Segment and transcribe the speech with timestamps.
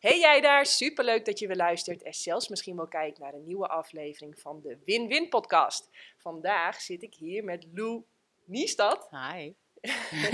[0.00, 3.44] Hey jij daar, superleuk dat je weer luistert en zelfs misschien wel kijkt naar een
[3.44, 5.88] nieuwe aflevering van de Win-Win podcast.
[6.16, 8.02] Vandaag zit ik hier met Lou
[8.44, 9.52] Niestad Hi.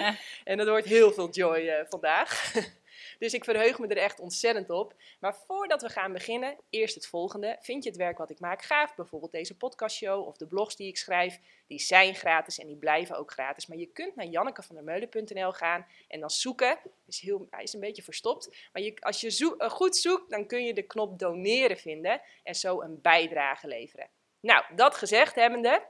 [0.50, 2.54] en dat wordt heel veel joy eh, vandaag.
[3.20, 4.94] Dus ik verheug me er echt ontzettend op.
[5.18, 7.56] Maar voordat we gaan beginnen, eerst het volgende.
[7.60, 8.94] Vind je het werk wat ik maak gaaf?
[8.94, 11.40] Bijvoorbeeld deze podcastshow of de blogs die ik schrijf.
[11.66, 13.66] Die zijn gratis en die blijven ook gratis.
[13.66, 16.78] Maar je kunt naar jannekevandermeulen.nl gaan en dan zoeken.
[17.06, 18.68] Is heel, hij is een beetje verstopt.
[18.72, 22.20] Maar je, als je zoek, uh, goed zoekt, dan kun je de knop doneren vinden.
[22.42, 24.08] En zo een bijdrage leveren.
[24.40, 25.82] Nou, dat gezegd hebbende,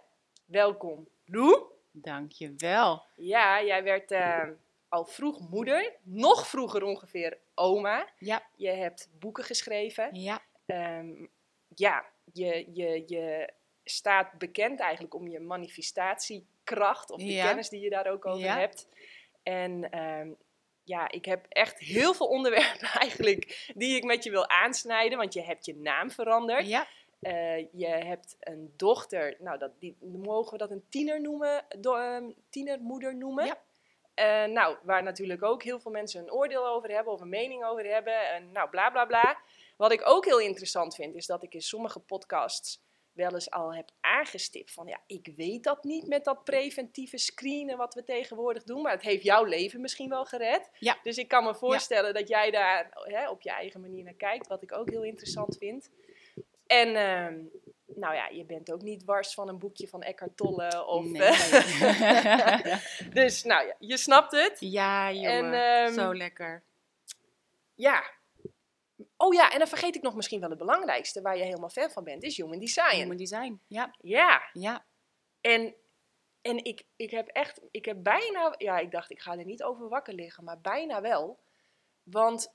[0.44, 1.62] welkom Lou.
[1.90, 3.02] Dankjewel.
[3.16, 4.10] Ja, jij werd...
[4.10, 4.42] Uh,
[4.90, 8.08] al vroeg moeder, nog vroeger ongeveer oma.
[8.18, 8.42] Ja.
[8.56, 10.14] Je hebt boeken geschreven.
[10.14, 10.42] Ja.
[10.66, 11.30] Um,
[11.74, 13.52] ja, je, je, je
[13.84, 17.46] staat bekend eigenlijk om je manifestatiekracht of de ja.
[17.46, 18.58] kennis die je daar ook over Ja.
[18.58, 18.88] hebt.
[19.42, 20.36] En um,
[20.84, 25.32] ja, ik heb echt heel veel onderwerpen eigenlijk die ik met je wil aansnijden, want
[25.32, 26.66] je hebt je naam veranderd.
[26.66, 26.86] Ja.
[27.20, 31.96] Uh, je hebt een dochter, nou, dat, die, mogen we dat een tiener noemen, do,
[31.96, 33.46] um, tienermoeder noemen?
[33.46, 33.58] Ja.
[34.20, 37.64] Uh, nou, waar natuurlijk ook heel veel mensen een oordeel over hebben of een mening
[37.64, 38.28] over hebben.
[38.28, 39.38] En nou, bla bla bla.
[39.76, 42.82] Wat ik ook heel interessant vind, is dat ik in sommige podcasts
[43.12, 47.76] wel eens al heb aangestipt van ja, ik weet dat niet met dat preventieve screenen
[47.76, 50.70] wat we tegenwoordig doen, maar het heeft jouw leven misschien wel gered.
[50.78, 50.98] Ja.
[51.02, 52.18] Dus ik kan me voorstellen ja.
[52.18, 55.56] dat jij daar hè, op je eigen manier naar kijkt, wat ik ook heel interessant
[55.56, 55.90] vind.
[56.66, 57.44] En uh,
[58.00, 60.86] nou ja, je bent ook niet wars van een boekje van Eckhart Tolle.
[60.86, 61.20] Of, nee.
[63.22, 64.56] dus nou ja, je snapt het.
[64.60, 65.52] Ja, jongen.
[65.52, 66.62] En, um, Zo lekker.
[67.74, 68.10] Ja.
[69.16, 71.90] Oh ja, en dan vergeet ik nog misschien wel het belangrijkste, waar je helemaal fan
[71.90, 72.96] van bent, is Human Design.
[72.96, 73.94] Human Design, ja.
[74.00, 74.50] Ja.
[74.52, 74.86] Ja.
[75.40, 75.74] En,
[76.42, 79.62] en ik, ik heb echt, ik heb bijna, ja, ik dacht ik ga er niet
[79.62, 81.40] over wakker liggen, maar bijna wel.
[82.02, 82.54] Want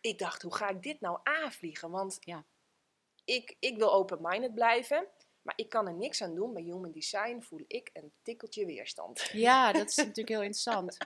[0.00, 1.90] ik dacht, hoe ga ik dit nou aanvliegen?
[1.90, 2.44] Want ja
[3.24, 5.06] ik, ik wil open-minded blijven,
[5.42, 6.52] maar ik kan er niks aan doen.
[6.52, 9.28] Bij Human Design voel ik een tikkeltje weerstand.
[9.32, 10.96] Ja, dat is natuurlijk heel interessant.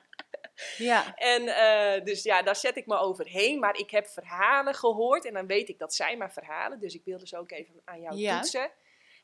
[0.76, 1.14] Ja.
[1.14, 3.58] En uh, dus ja, daar zet ik me overheen.
[3.58, 6.80] Maar ik heb verhalen gehoord en dan weet ik dat zijn maar verhalen.
[6.80, 8.40] Dus ik wilde ze ook even aan jou ja.
[8.40, 8.70] toetsen.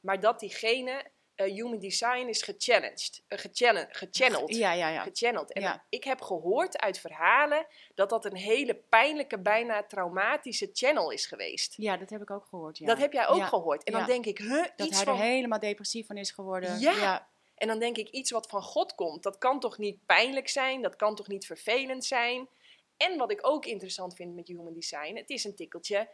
[0.00, 1.04] Maar dat diegene
[1.36, 4.54] Human Design is gechallenged, uh, gechallenged, gechanneld.
[4.54, 5.02] Ja, ja, ja.
[5.02, 5.52] Gechanneld.
[5.52, 5.84] En ja.
[5.88, 11.74] ik heb gehoord uit verhalen dat dat een hele pijnlijke, bijna traumatische channel is geweest.
[11.76, 12.78] Ja, dat heb ik ook gehoord.
[12.78, 12.86] Ja.
[12.86, 13.46] Dat heb jij ook ja.
[13.46, 13.84] gehoord.
[13.84, 15.14] En dan denk ik, huh, dat iets hij van...
[15.14, 16.78] er helemaal depressief van is geworden.
[16.78, 16.92] Ja.
[16.92, 17.28] ja.
[17.54, 20.82] En dan denk ik, iets wat van God komt, dat kan toch niet pijnlijk zijn?
[20.82, 22.48] Dat kan toch niet vervelend zijn?
[22.96, 26.08] En wat ik ook interessant vind met Human Design, het is een tikkeltje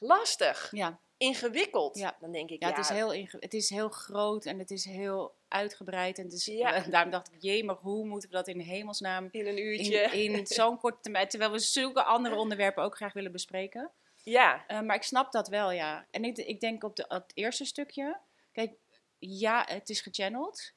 [0.00, 0.68] lastig.
[0.70, 1.98] Ja ingewikkeld.
[1.98, 2.16] Ja.
[2.20, 4.84] Dan denk ik, ja, ja, het, is heel het is heel groot en het is
[4.84, 6.18] heel uitgebreid.
[6.18, 6.80] En het is, ja.
[6.80, 9.28] daarom dacht ik, jee, maar hoe moeten we dat in hemelsnaam...
[9.30, 10.00] In een uurtje.
[10.00, 13.90] In, in zo'n korte termijn, terwijl we zulke andere onderwerpen ook graag willen bespreken.
[14.22, 14.64] Ja.
[14.68, 16.06] Uh, maar ik snap dat wel, ja.
[16.10, 18.20] En ik, ik denk op, de, het eerste stukje,
[18.52, 18.72] kijk,
[19.18, 20.72] ja, het is gechanneld.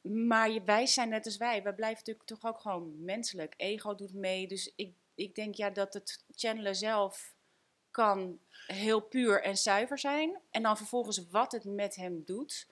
[0.00, 1.62] Maar je, wij zijn net als wij.
[1.62, 3.54] Wij blijven natuurlijk toch ook gewoon menselijk.
[3.56, 4.46] Ego doet mee.
[4.46, 7.34] Dus ik, ik denk ja dat het channelen zelf
[7.90, 10.40] kan heel puur en zuiver zijn.
[10.50, 12.68] En dan vervolgens wat het met hem doet,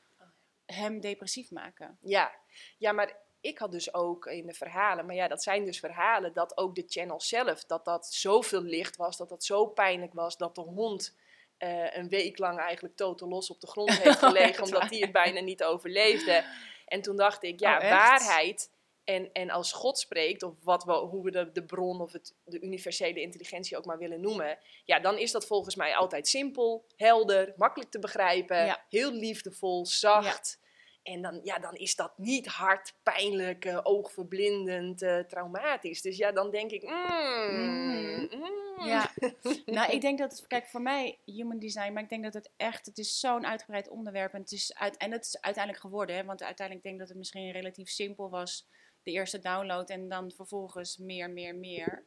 [0.66, 1.98] hem depressief maken.
[2.00, 2.34] Ja,
[2.78, 6.32] ja maar ik had dus ook in de verhalen, maar ja, dat zijn dus verhalen
[6.32, 10.36] dat ook de channel zelf, dat dat zoveel licht was, dat dat zo pijnlijk was,
[10.36, 11.16] dat de hond
[11.58, 15.12] uh, een week lang eigenlijk totaal los op de grond heeft gelegen, omdat hij het
[15.12, 16.44] bijna niet overleefde.
[16.86, 18.70] En toen dacht ik, ja, oh, waarheid
[19.06, 22.34] en, en als God spreekt, of wat we, hoe we de, de bron of het,
[22.44, 26.84] de universele intelligentie ook maar willen noemen, ja, dan is dat volgens mij altijd simpel,
[26.96, 28.84] helder, makkelijk te begrijpen, ja.
[28.88, 30.58] heel liefdevol, zacht.
[30.60, 30.64] Ja.
[31.12, 36.02] En dan, ja, dan is dat niet hard, pijnlijk, uh, oogverblindend, uh, traumatisch.
[36.02, 38.28] Dus ja, dan denk ik, mm, mm.
[38.76, 38.86] Mm.
[38.86, 39.10] Ja,
[39.66, 42.50] nou, ik denk dat het, kijk, voor mij human design, maar ik denk dat het
[42.56, 46.16] echt, het is zo'n uitgebreid onderwerp en het is, uit, en het is uiteindelijk geworden,
[46.16, 48.68] hè, want uiteindelijk denk ik dat het misschien relatief simpel was,
[49.06, 52.04] de eerste download en dan vervolgens meer, meer, meer.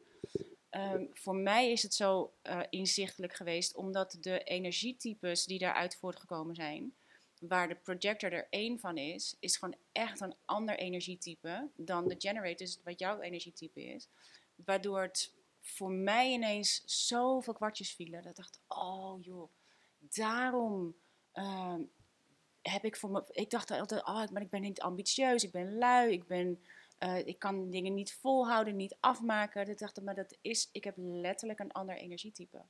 [0.70, 6.54] Um, voor mij is het zo uh, inzichtelijk geweest, omdat de energietypes die daaruit voortgekomen
[6.54, 6.94] zijn,
[7.40, 12.14] waar de projector er één van is, is gewoon echt een ander energietype dan de
[12.18, 14.08] generator, dus wat jouw energietype is.
[14.54, 18.22] Waardoor het voor mij ineens zoveel kwartjes vielen.
[18.22, 19.50] Dat ik dacht, oh joh,
[19.98, 20.94] daarom
[21.34, 21.74] uh,
[22.62, 23.24] heb ik voor me...
[23.30, 26.62] Ik dacht altijd, oh, maar ik ben niet ambitieus, ik ben lui, ik ben...
[27.04, 29.68] Uh, ik kan dingen niet volhouden, niet afmaken.
[29.68, 30.68] Ik dacht, maar dat is...
[30.72, 32.62] Ik heb letterlijk een ander energietype.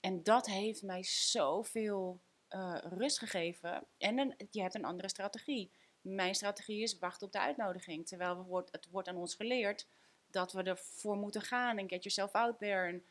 [0.00, 2.20] En dat heeft mij zoveel
[2.50, 3.86] uh, rust gegeven.
[3.98, 5.70] En je hebt een andere strategie.
[6.00, 8.06] Mijn strategie is wachten op de uitnodiging.
[8.06, 9.86] Terwijl we het wordt aan ons geleerd
[10.30, 12.88] dat we ervoor moeten gaan en get yourself out there.
[12.88, 13.04] En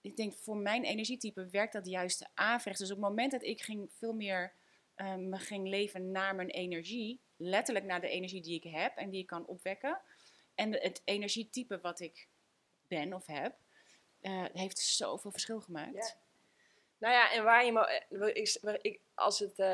[0.00, 2.80] ik denk voor mijn energietype werkt dat juist averechts.
[2.80, 4.52] Dus op het moment dat ik ging veel meer
[4.96, 9.10] uh, me ging leven naar mijn energie, letterlijk naar de energie die ik heb en
[9.10, 10.00] die ik kan opwekken.
[10.54, 12.28] En het energietype wat ik
[12.88, 13.54] ben of heb,
[14.22, 16.16] uh, heeft zoveel verschil gemaakt.
[16.98, 19.66] Nou ja, en waar je me, ik, als het, uh,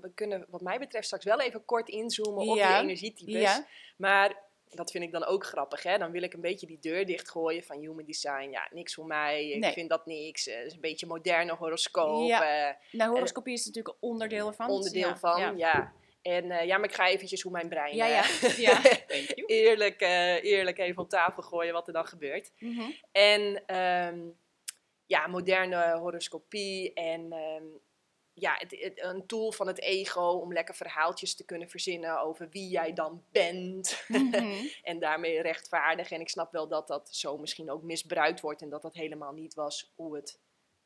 [0.00, 2.72] we kunnen wat mij betreft straks wel even kort inzoomen op ja.
[2.72, 3.40] die energietypes.
[3.40, 3.66] Ja.
[3.96, 4.36] Maar
[4.70, 5.82] dat vind ik dan ook grappig.
[5.82, 5.98] Hè?
[5.98, 8.48] Dan wil ik een beetje die deur dichtgooien van human design.
[8.50, 9.48] Ja, niks voor mij.
[9.48, 10.44] Ik vind dat niks.
[10.44, 12.28] Het is een beetje moderne horoscoop.
[12.28, 12.76] Ja.
[12.92, 14.68] nou, horoscopie is natuurlijk een onderdeel van.
[14.70, 15.92] Onderdeel van, ja.
[16.28, 17.96] En uh, ja, maar ik ga eventjes hoe mijn brein...
[17.96, 18.24] Ja, ja.
[18.68, 18.82] ja.
[19.46, 22.52] eerlijk, uh, eerlijk even op tafel gooien wat er dan gebeurt.
[22.58, 22.94] Mm -hmm.
[23.12, 24.38] En um,
[25.06, 27.32] ja, moderne horoscopie en...
[27.32, 27.80] Um,
[28.40, 32.48] ja, het, het, een tool van het ego om lekker verhaaltjes te kunnen verzinnen over
[32.50, 34.04] wie jij dan bent.
[34.08, 34.70] Mm -hmm.
[34.82, 36.16] en daarmee rechtvaardigen.
[36.16, 39.32] En ik snap wel dat dat zo misschien ook misbruikt wordt en dat dat helemaal
[39.32, 40.40] niet was hoe het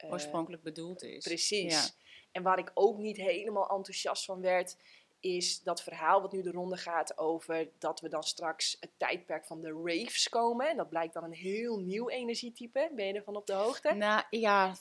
[0.04, 1.24] uh, oorspronkelijk bedoeld is.
[1.24, 1.72] Precies.
[1.72, 1.90] Ja.
[2.32, 4.76] En waar ik ook niet helemaal enthousiast van werd,
[5.22, 9.44] is dat verhaal wat nu de ronde gaat over dat we dan straks het tijdperk
[9.44, 10.68] van de raves komen.
[10.68, 12.90] En dat blijkt dan een heel nieuw energietype.
[12.94, 13.94] Ben je ervan op de hoogte?
[13.94, 14.74] Nou ja,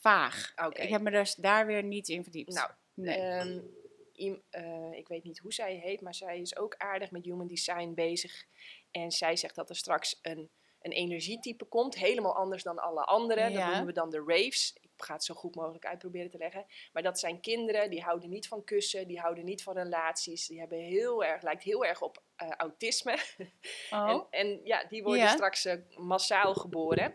[0.00, 0.52] vaag.
[0.56, 0.84] Okay.
[0.84, 2.54] Ik heb me dus daar weer niet in verdiept.
[2.54, 3.38] Nou, nee.
[3.40, 3.76] Um,
[4.16, 7.92] uh, ik weet niet hoe zij heet, maar zij is ook aardig met human design
[7.94, 8.44] bezig.
[8.90, 10.50] En zij zegt dat er straks een,
[10.88, 13.50] een energietype komt, helemaal anders dan alle anderen.
[13.50, 13.58] Ja.
[13.58, 14.76] Dat noemen we dan de raves.
[14.82, 16.66] Ik ga het zo goed mogelijk uitproberen te leggen.
[16.92, 20.46] Maar dat zijn kinderen die houden niet van kussen, die houden niet van relaties.
[20.46, 23.18] Die hebben heel erg, lijkt heel erg op uh, autisme.
[23.90, 24.08] Oh.
[24.08, 25.32] en, en, ja, die worden ja.
[25.32, 27.12] straks uh, massaal geboren.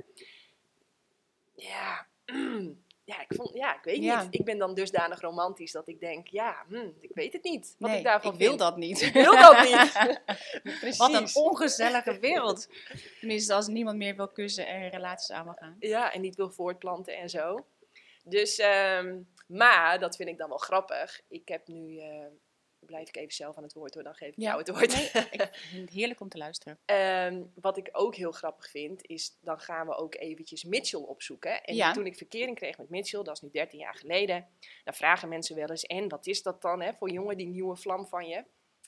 [1.55, 2.07] Ja,
[3.13, 4.23] ja, ik, vond, ja, ik weet ja.
[4.23, 4.33] niet.
[4.33, 7.75] Ik ben dan dusdanig romantisch dat ik denk, ja, hm, ik weet het niet.
[7.77, 8.59] Wat nee, ik daarvan ik wil vind.
[8.59, 9.01] dat niet.
[9.01, 10.19] Ik wil dat niet.
[10.79, 10.97] Precies.
[11.03, 12.69] Wat een ongezellige wereld.
[13.19, 15.75] Tenminste, als niemand meer wil kussen en relaties aan wil gaan.
[15.79, 17.65] Ja, en niet wil voortplanten en zo.
[18.23, 18.59] Dus,
[18.99, 21.21] um, maar, dat vind ik dan wel grappig.
[21.27, 21.95] Ik heb nu...
[21.95, 22.25] Uh,
[22.93, 24.43] blijf ik even zelf aan het woord hoor, dan geef ik ja.
[24.43, 24.95] jou het woord.
[24.95, 26.79] Nee, ik vind het heerlijk om te luisteren.
[26.85, 31.63] Um, wat ik ook heel grappig vind, is dan gaan we ook eventjes Mitchell opzoeken.
[31.63, 31.93] En ja.
[31.93, 34.47] toen ik verkering kreeg met Mitchell, dat is nu 13 jaar geleden,
[34.83, 37.75] dan vragen mensen wel eens, en wat is dat dan hè, voor jongen, die nieuwe
[37.75, 38.43] vlam van je?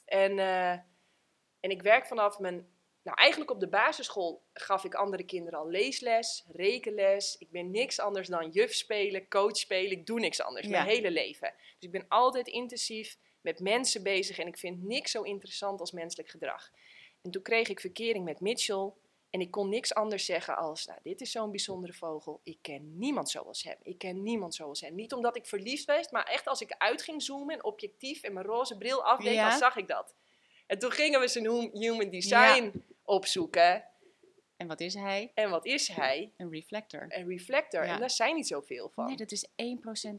[0.05, 0.71] En, uh,
[1.59, 2.67] en ik werk vanaf mijn,
[3.03, 7.35] nou eigenlijk op de basisschool gaf ik andere kinderen al leesles, rekenles.
[7.39, 10.71] Ik ben niks anders dan juf spelen, coach spelen, ik doe niks anders, ja.
[10.71, 11.53] mijn hele leven.
[11.57, 15.91] Dus ik ben altijd intensief met mensen bezig en ik vind niks zo interessant als
[15.91, 16.71] menselijk gedrag.
[17.21, 18.91] En toen kreeg ik verkering met Mitchell
[19.29, 22.39] en ik kon niks anders zeggen als, nou, dit is zo'n bijzondere vogel.
[22.43, 23.75] Ik ken niemand zoals hem.
[23.81, 24.95] Ik ken niemand zoals hem.
[24.95, 28.33] Niet omdat ik verliefd was, maar echt als ik uit ging zoomen en objectief en
[28.33, 29.49] mijn roze bril afdeed, ja.
[29.49, 30.13] dan zag ik dat.
[30.67, 32.71] En toen gingen we zijn human design ja.
[33.03, 33.85] opzoeken.
[34.57, 35.31] En wat is hij?
[35.33, 36.31] En wat is hij?
[36.37, 37.05] Een reflector.
[37.09, 37.85] Een reflector.
[37.85, 37.93] Ja.
[37.93, 39.05] En daar zijn niet zoveel van.
[39.05, 39.51] Nee, dat is 1%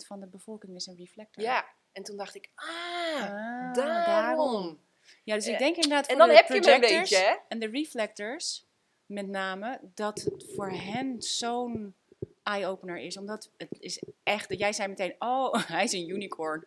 [0.06, 1.42] van de bevolking is een reflector.
[1.42, 4.04] Ja, en toen dacht ik, ah, ah daarom.
[4.04, 4.78] daarom.
[5.24, 7.34] Ja, dus ik denk inderdaad en dan heb je een beetje, hè?
[7.48, 8.66] en de reflectors,
[9.06, 11.94] met name, dat het voor hen zo'n
[12.42, 13.16] eye-opener is.
[13.16, 16.64] Omdat het is echt, jij zei meteen, oh, hij is een unicorn.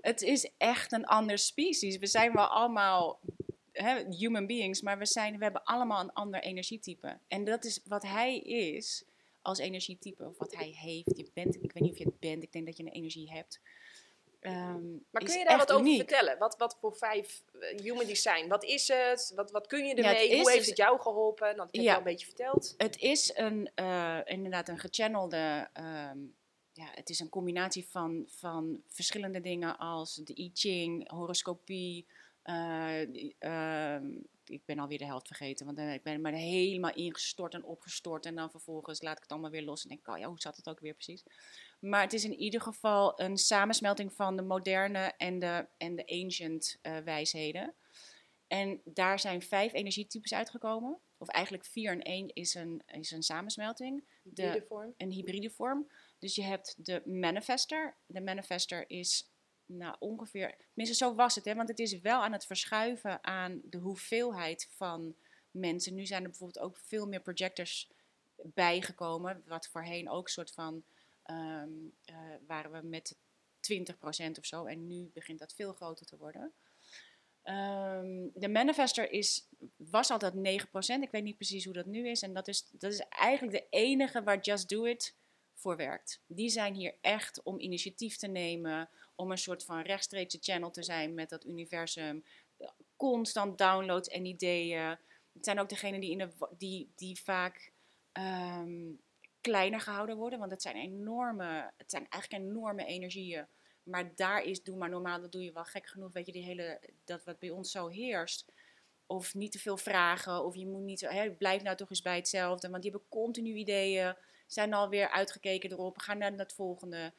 [0.00, 1.98] Het is echt een ander species.
[1.98, 3.20] We zijn wel allemaal
[3.72, 7.18] hè, human beings, maar we, zijn, we hebben allemaal een ander energietype.
[7.28, 9.04] En dat is wat hij is
[9.42, 11.16] als energietype, of wat hij heeft.
[11.16, 13.30] Je bent, ik weet niet of je het bent, ik denk dat je een energie
[13.30, 13.60] hebt.
[14.40, 15.98] Um, maar kun je daar wat over uniek.
[15.98, 16.38] vertellen?
[16.38, 18.48] Wat, wat voor vijf uh, human design?
[18.48, 19.32] Wat is het?
[19.34, 20.30] Wat, wat kun je ermee?
[20.30, 21.56] Ja, Hoe heeft dus, het jou geholpen?
[21.56, 22.74] Dat heb je ja, al een beetje verteld.
[22.76, 25.68] Het is een, uh, inderdaad een gechannelde...
[26.12, 26.38] Um,
[26.72, 32.06] ja, het is een combinatie van, van verschillende dingen als de I Ching, horoscopie.
[32.44, 33.00] Uh,
[34.44, 38.26] ik ben alweer de helft vergeten, want ik ben maar helemaal ingestort en opgestort.
[38.26, 40.56] En dan vervolgens laat ik het allemaal weer los en denk, oh ja, hoe zat
[40.56, 41.24] het ook weer precies?
[41.80, 46.06] Maar het is in ieder geval een samensmelting van de moderne en de, en de
[46.06, 47.74] ancient uh, wijsheden.
[48.46, 50.98] En daar zijn vijf energietypes uitgekomen.
[51.18, 54.04] Of eigenlijk vier en één is een, is een samensmelting.
[54.22, 54.94] Hybride vorm.
[54.96, 55.90] Een hybride vorm.
[56.18, 57.96] Dus je hebt de manifester.
[58.06, 59.30] De manifester is
[59.66, 60.56] nou, ongeveer...
[60.74, 61.44] Tenminste, zo was het.
[61.44, 65.14] Hè, want het is wel aan het verschuiven aan de hoeveelheid van
[65.50, 65.94] mensen.
[65.94, 67.90] Nu zijn er bijvoorbeeld ook veel meer projectors
[68.36, 69.42] bijgekomen.
[69.46, 70.84] Wat voorheen ook een soort van
[71.30, 73.16] um, uh, waren we met
[73.60, 74.64] 20% of zo.
[74.64, 76.52] En nu begint dat veel groter te worden.
[77.44, 80.38] Um, de manifester is, was altijd 9%.
[81.00, 82.22] Ik weet niet precies hoe dat nu is.
[82.22, 85.14] En dat is, dat is eigenlijk de enige waar Just Do It
[85.54, 86.20] voor werkt.
[86.26, 88.88] Die zijn hier echt om initiatief te nemen.
[89.14, 92.24] Om een soort van rechtstreekse channel te zijn met dat universum.
[92.96, 94.98] Constant downloads en ideeën.
[95.32, 97.72] Het zijn ook degenen die, in de, die, die vaak
[98.12, 98.92] ehm,
[99.40, 100.38] kleiner gehouden worden.
[100.38, 103.46] Want het zijn enorme, het zijn eigenlijk enorme energieën.
[103.82, 106.12] Maar daar is, doe maar normaal, dat doe je wel gek genoeg.
[106.12, 108.44] Weet je, die hele, dat wat bij ons zo heerst.
[109.06, 112.16] Of niet te veel vragen, of je moet niet, hè, blijf nou toch eens bij
[112.16, 112.70] hetzelfde.
[112.70, 114.16] Want die hebben continu ideeën,
[114.46, 117.12] zijn alweer uitgekeken erop, gaan naar het volgende.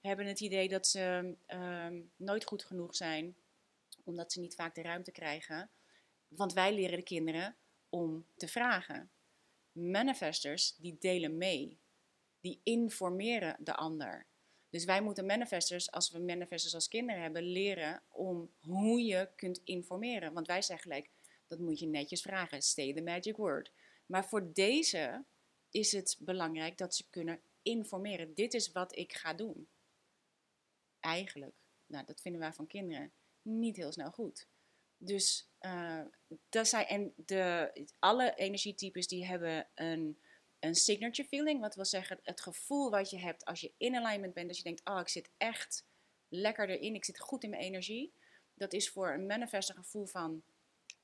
[0.00, 3.36] Hebben het idee dat ze ehm, nooit goed genoeg zijn,
[4.04, 5.70] omdat ze niet vaak de ruimte krijgen.
[6.28, 7.56] Want wij leren de kinderen
[7.88, 9.10] om te vragen.
[9.72, 11.78] Manifestors, die delen mee.
[12.40, 14.26] Die informeren de ander.
[14.70, 19.60] Dus wij moeten manifestors, als we manifestors als kinderen hebben, leren om hoe je kunt
[19.64, 20.32] informeren.
[20.32, 21.10] Want wij zeggen gelijk,
[21.46, 22.62] dat moet je netjes vragen.
[22.62, 23.72] Stay the magic word.
[24.06, 25.24] Maar voor deze
[25.70, 28.34] is het belangrijk dat ze kunnen informeren.
[28.34, 29.68] Dit is wat ik ga doen.
[31.00, 31.54] Eigenlijk,
[31.86, 33.12] nou, dat vinden wij van kinderen
[33.42, 34.46] niet heel snel goed.
[35.04, 36.00] Dus uh,
[36.48, 40.18] dat zijn, en de, alle energietypes die hebben een,
[40.58, 41.60] een signature feeling.
[41.60, 44.46] Wat wil zeggen, het gevoel wat je hebt als je in alignment bent.
[44.46, 45.86] Dat je denkt, oh, ik zit echt
[46.28, 46.94] lekker erin.
[46.94, 48.12] Ik zit goed in mijn energie.
[48.54, 50.42] Dat is voor een manifest een gevoel van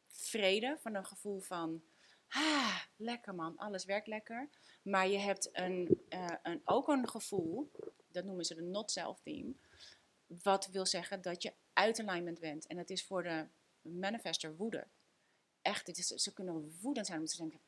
[0.09, 0.77] vrede.
[0.81, 1.83] Van een gevoel van,
[2.29, 4.49] ah, lekker man, alles werkt lekker.
[4.83, 7.71] Maar je hebt een, uh, een, ook een gevoel,
[8.09, 9.55] dat noemen ze de not-self theme.
[10.27, 12.67] Wat wil zeggen dat je uit alignment bent.
[12.67, 13.47] En dat is voor de
[13.89, 14.87] manifester woede.
[15.63, 17.61] Echt, is, ze kunnen woedend zijn omdat ze denken,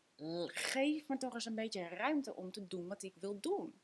[0.46, 3.80] geef me toch eens een beetje ruimte om te doen wat ik wil doen.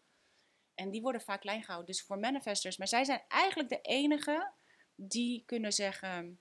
[0.74, 1.92] En die worden vaak klein gehouden.
[1.92, 4.52] Dus voor manifestors, maar zij zijn eigenlijk de enige
[4.94, 6.40] die kunnen zeggen,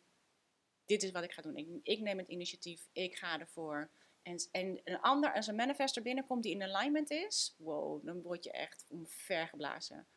[0.86, 1.56] dit is wat ik ga doen.
[1.56, 3.90] Ik, ik neem het initiatief, ik ga ervoor.
[4.22, 8.44] En, en een ander, als een manifester binnenkomt die in alignment is, wow, dan word
[8.44, 10.08] je echt omvergeblazen.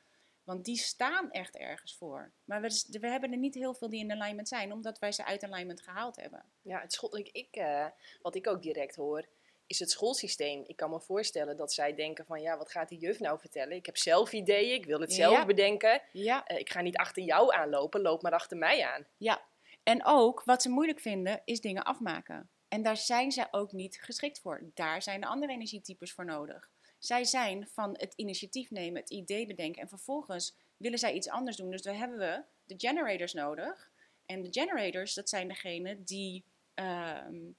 [0.49, 2.33] Want die staan echt ergens voor.
[2.45, 5.25] Maar we, we, hebben er niet heel veel die in alignment zijn, omdat wij ze
[5.25, 6.45] uit alignment gehaald hebben.
[6.63, 7.87] Ja, het school, ik, ik uh,
[8.23, 9.27] wat ik ook direct hoor,
[9.67, 10.65] is het schoolsysteem.
[10.67, 13.77] Ik kan me voorstellen dat zij denken van, ja, wat gaat die juf nou vertellen?
[13.77, 16.03] Ik heb zelf ideeën, ik wil het zelf bedenken.
[16.13, 16.51] Ja.
[16.51, 19.07] Uh, ik ga niet achter jou aanlopen, loop maar achter mij aan.
[19.17, 19.43] Ja,
[19.83, 22.51] en ook wat ze moeilijk vinden, is dingen afmaken.
[22.69, 24.71] En daar zijn ze ook niet geschikt voor.
[24.75, 26.71] Daar zijn de andere energietypes voor nodig.
[26.99, 31.57] Zij zijn van het initiatief nemen, het idee bedenken en vervolgens willen zij iets anders
[31.57, 31.71] doen.
[31.71, 33.91] Dus dan hebben we de generators nodig.
[34.27, 37.51] En de generators, dat zijn degenen die ehm,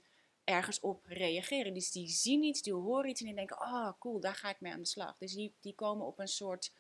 [0.44, 1.74] ergens op reageren.
[1.74, 4.62] Dus die zien iets, die horen iets en die denken, oh cool, daar ga ik
[4.62, 5.18] mee aan de slag.
[5.18, 6.72] Dus die, die komen op een soort,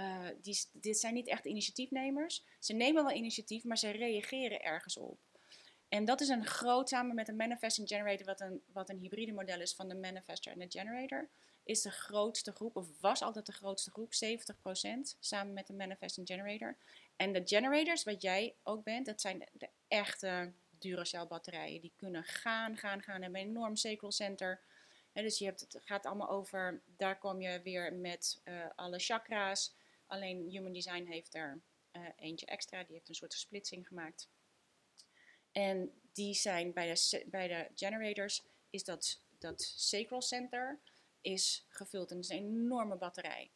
[0.00, 2.44] uh, die, dit zijn niet echt initiatiefnemers.
[2.58, 5.18] Ze nemen wel initiatief, maar ze reageren ergens op.
[5.88, 9.32] En dat is een groot, samen met een manifesting generator, wat een, wat een hybride
[9.32, 11.28] model is van de manifester en de generator
[11.64, 16.26] is de grootste groep, of was altijd de grootste groep, 70% samen met de Manifesting
[16.26, 16.76] Generator.
[17.16, 21.80] En de generators, wat jij ook bent, dat zijn de, echte Duracell batterijen.
[21.80, 23.22] Die kunnen gaan, gaan, gaan.
[23.22, 24.60] Hebben een enorm sacral center.
[25.12, 29.74] dus je hebt, het gaat allemaal over, daar kom je weer met uh, alle chakra's.
[30.06, 31.60] Alleen Human Design heeft er
[31.92, 34.28] uh, eentje extra, die heeft een soort splitsing gemaakt.
[35.52, 40.80] En die zijn bij de, bij de generators, is dat, dat sacral center
[41.22, 42.10] is gevuld.
[42.10, 43.50] En het is een enorme batterij.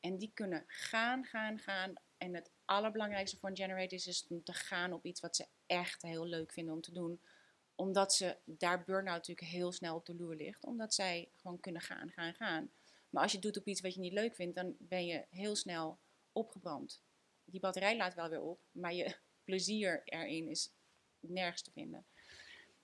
[0.00, 1.94] En die kunnen gaan, gaan, gaan.
[2.16, 5.46] En het allerbelangrijkste voor een generator is, is om te gaan op iets wat ze
[5.66, 7.20] echt heel leuk vinden om te doen.
[7.74, 10.64] Omdat ze daar burn-out natuurlijk heel snel op de loer ligt.
[10.64, 12.70] Omdat zij gewoon kunnen gaan, gaan, gaan.
[13.10, 15.56] Maar als je doet op iets wat je niet leuk vindt, dan ben je heel
[15.56, 15.98] snel
[16.32, 17.02] opgebrand.
[17.44, 20.72] Die batterij laat wel weer op, maar je plezier erin is
[21.20, 22.06] nergens te vinden.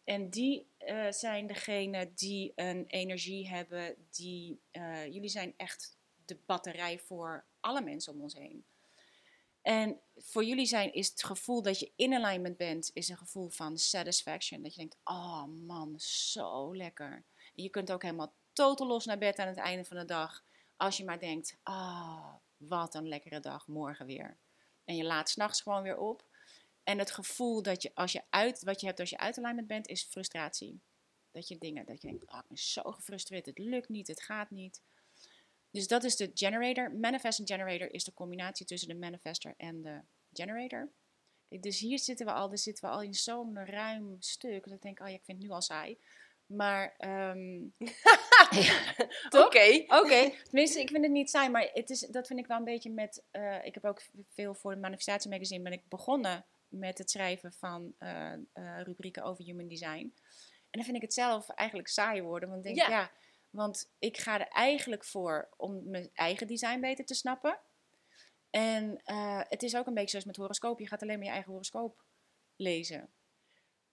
[0.09, 6.39] En die uh, zijn degene die een energie hebben, die, uh, jullie zijn echt de
[6.47, 8.65] batterij voor alle mensen om ons heen.
[9.63, 13.49] En voor jullie zijn is het gevoel dat je in alignment bent, is een gevoel
[13.49, 14.63] van satisfaction.
[14.63, 17.25] Dat je denkt, oh man, zo lekker.
[17.55, 20.45] Je kunt ook helemaal totaal los naar bed aan het einde van de dag.
[20.77, 24.39] Als je maar denkt, ah, wat een lekkere dag, morgen weer.
[24.85, 26.28] En je laat s'nachts gewoon weer op.
[26.89, 29.67] En het gevoel dat je, als je uit, wat je hebt als je uit alignment
[29.67, 30.81] bent, is frustratie.
[31.31, 34.23] Dat je dingen, dat je denkt, oh, ik ben zo gefrustreerd, het lukt niet, het
[34.23, 34.83] gaat niet.
[35.71, 36.93] Dus dat is de generator.
[36.93, 40.01] Manifesting generator is de combinatie tussen de manifester en de
[40.33, 40.89] generator.
[41.49, 44.65] Dus hier zitten we al, dus zitten we al in zo'n ruim stuk.
[44.65, 45.99] Dat ik denk, oh ja, ik vind het nu al saai.
[46.47, 46.95] Maar,
[47.37, 47.75] um,
[49.47, 49.85] Oké.
[49.87, 52.65] Oké, tenminste, ik vind het niet saai, maar het is, dat vind ik wel een
[52.65, 56.99] beetje met, uh, ik heb ook veel voor de manifestatie magazine ben ik begonnen met
[56.99, 60.15] het schrijven van uh, uh, rubrieken over human design.
[60.71, 62.49] En dan vind ik het zelf eigenlijk saai worden.
[62.49, 63.11] Want ik denk, ja.
[63.51, 67.61] want ik ga er eigenlijk voor om mijn eigen design beter te snappen.
[68.51, 70.79] En uh, het is ook een beetje zoals met horoscoop.
[70.79, 72.05] Je gaat alleen maar je eigen horoscoop
[72.57, 73.13] lezen.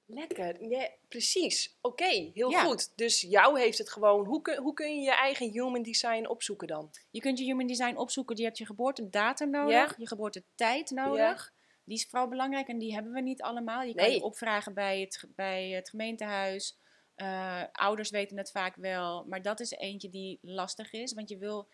[0.08, 1.78] Lekker, ja, precies.
[1.82, 2.64] Oké, heel Ja.
[2.64, 2.98] goed.
[2.98, 4.26] Dus jou heeft het gewoon.
[4.26, 6.92] Hoe kun, hoe kun je je eigen human design opzoeken dan?
[7.12, 8.36] Je kunt je human design opzoeken.
[8.38, 11.55] Je hebt je geboortedatum nodig, je geboortetijd nodig.
[11.86, 13.82] Die is vooral belangrijk en die hebben we niet allemaal.
[13.82, 14.16] Je kan Nee.
[14.16, 16.78] je opvragen bij het, bij het gemeentehuis.
[17.16, 21.14] Eh, ouders weten het vaak wel, maar dat is eentje die lastig is.
[21.14, 21.68] Want je wil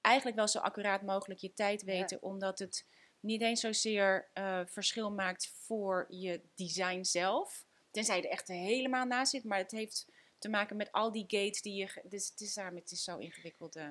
[0.00, 2.86] eigenlijk wel zo accuraat mogelijk je tijd weten, omdat het
[3.20, 7.64] niet eens zozeer eh, verschil maakt voor je design zelf.
[7.90, 10.06] Tenzij je er echt helemaal naast zit, maar het heeft
[10.38, 12.02] te maken met al die gates die je.
[12.08, 13.76] Dus het is, daarom, het is zo ingewikkeld.
[13.76, 13.88] eh.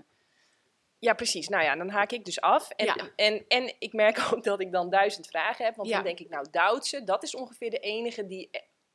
[1.00, 1.48] Ja, precies.
[1.48, 2.70] Nou ja, dan haak ik dus af.
[2.70, 2.96] En, Ja.
[3.16, 5.76] en, en ik merk ook dat ik dan duizend vragen heb.
[5.76, 5.96] Want Ja.
[5.96, 8.50] dan denk ik, nou, Duitse, dat is ongeveer de enige die,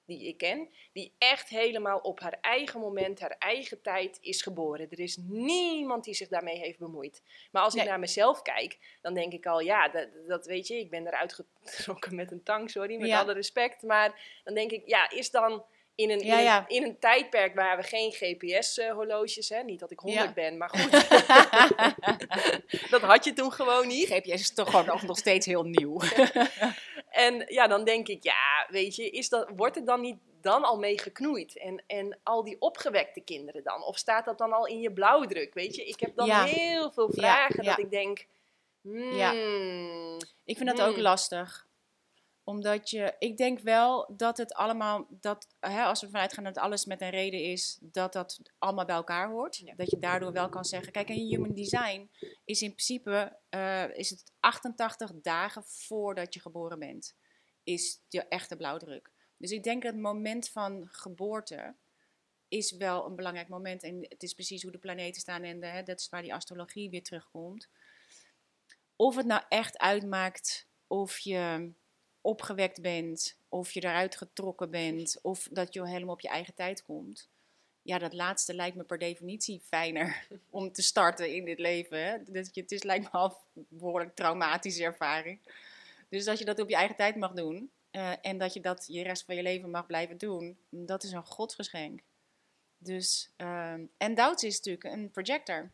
[0.06, 0.68] die ik ken.
[0.92, 4.90] Die echt helemaal op haar eigen moment, haar eigen tijd is geboren.
[4.90, 7.22] Er is niemand die zich daarmee heeft bemoeid.
[7.50, 10.78] Maar als ik naar mezelf kijk, dan denk ik al, ja, dat, dat weet je,
[10.78, 11.32] ik ben eruit
[11.64, 13.20] getrokken met een tang, sorry, met Ja.
[13.20, 13.82] alle respect.
[13.82, 16.58] Maar dan denk ik, ja, is dan in een, in, Ja.
[16.58, 20.32] Een, in een tijdperk waar we geen GPS-horloges, hè, niet dat ik 100 Ja.
[20.32, 20.90] ben, maar goed.
[22.90, 24.08] dat had je toen gewoon niet.
[24.08, 26.00] GPS is toch gewoon nog, steeds heel nieuw.
[27.10, 30.64] En ja, dan denk ik, ja, weet je, is dat, wordt het dan niet dan
[30.64, 31.58] al mee geknoeid?
[31.58, 33.82] En, en al die opgewekte kinderen dan?
[33.84, 35.84] Of staat dat dan al in je blauwdruk, weet je?
[35.84, 38.26] Ik heb dan heel veel vragen dat ik denk,
[38.82, 39.32] hmm, Ja.
[40.44, 41.02] Ik vind dat ook Hmm.
[41.02, 41.66] lastig.
[42.44, 46.58] Omdat je, ik denk wel dat het allemaal, dat, hè, als we vanuit gaan dat
[46.58, 49.56] alles met een reden is, dat dat allemaal bij elkaar hoort.
[49.56, 49.74] Ja.
[49.74, 52.10] Dat je daardoor wel kan zeggen, kijk, en human design
[52.44, 57.16] is in principe, eh, is het 88 dagen voordat je geboren bent,
[57.62, 59.12] is je echte blauwdruk.
[59.36, 61.76] Dus ik denk dat het moment van geboorte
[62.48, 63.82] is wel een belangrijk moment.
[63.82, 66.34] En het is precies hoe de planeten staan en de, hè, dat is waar die
[66.34, 67.68] astrologie weer terugkomt.
[68.96, 71.72] Of het nou echt uitmaakt of je
[72.24, 76.82] opgewekt bent, of je eruit getrokken bent, of dat je helemaal op je eigen tijd
[76.82, 77.28] komt.
[77.82, 82.04] Ja, dat laatste lijkt me per definitie fijner om te starten in dit leven.
[82.04, 82.22] Hè?
[82.26, 85.40] Dus het is lijkt me al behoorlijk traumatische ervaring.
[86.08, 88.84] Dus dat je dat op je eigen tijd mag doen eh, en dat je dat
[88.88, 92.00] je rest van je leven mag blijven doen, dat is een godsgeschenk.
[92.78, 95.70] Dus, ehm, en Douds is natuurlijk een projector.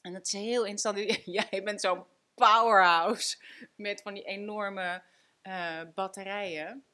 [0.00, 1.24] En dat is heel interessant.
[1.50, 3.36] Jij bent zo'n powerhouse
[3.74, 5.02] met van die enorme
[5.42, 6.84] eh, batterijen.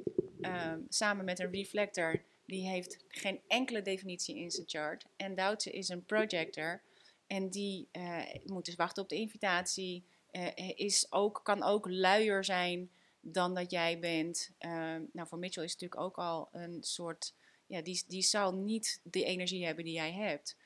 [0.40, 2.22] ehm, samen met een reflector.
[2.46, 5.04] Die heeft geen enkele definitie in zijn chart.
[5.16, 6.82] En Doutse is een projector.
[7.26, 10.04] En die eh, moet dus wachten op de invitatie.
[10.30, 14.50] eh, is ook, kan ook luier zijn dan dat jij bent.
[14.58, 17.34] Ehm, nou, voor Mitchell is het natuurlijk ook al een soort...
[17.66, 20.56] Ja, die, die zal niet de energie hebben die jij hebt.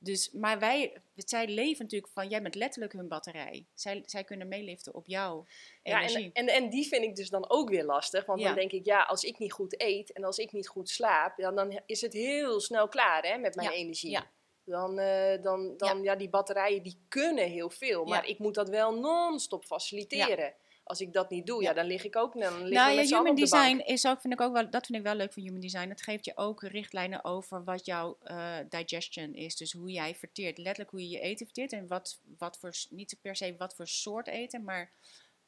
[0.00, 3.66] Dus, maar wij, zij leven natuurlijk van, jij bent letterlijk hun batterij.
[3.74, 5.46] Zij, zij kunnen meeliften op jouw
[5.82, 6.30] Ja, energie.
[6.32, 8.26] en, en, en die vind ik dus dan ook weer lastig.
[8.26, 8.46] Want Ja.
[8.46, 11.36] dan denk ik, ja, als ik niet goed eet en als ik niet goed slaap,
[11.36, 14.10] dan, dan is het heel snel klaar hè, met mijn Ja, energie.
[14.10, 14.30] ja.
[14.64, 16.16] Dan, eh, dan, dan ja.
[16.16, 18.04] die batterijen die kunnen heel veel.
[18.04, 20.54] Maar ik moet dat wel non-stop faciliteren.
[20.88, 21.72] Als ik dat niet doe, ja.
[21.72, 24.40] Dan lig ik ook dan liggen Nou ja, human de design is ook, vind ik
[24.40, 25.88] ook wel, dat vind ik wel leuk van human design.
[25.88, 29.56] Het geeft je ook richtlijnen over wat jouw eh, digestion is.
[29.56, 30.58] Dus hoe jij verteert.
[30.58, 31.72] Letterlijk hoe je je eten verteert.
[31.72, 34.92] En wat, wat voor, niet per se wat voor soort eten, maar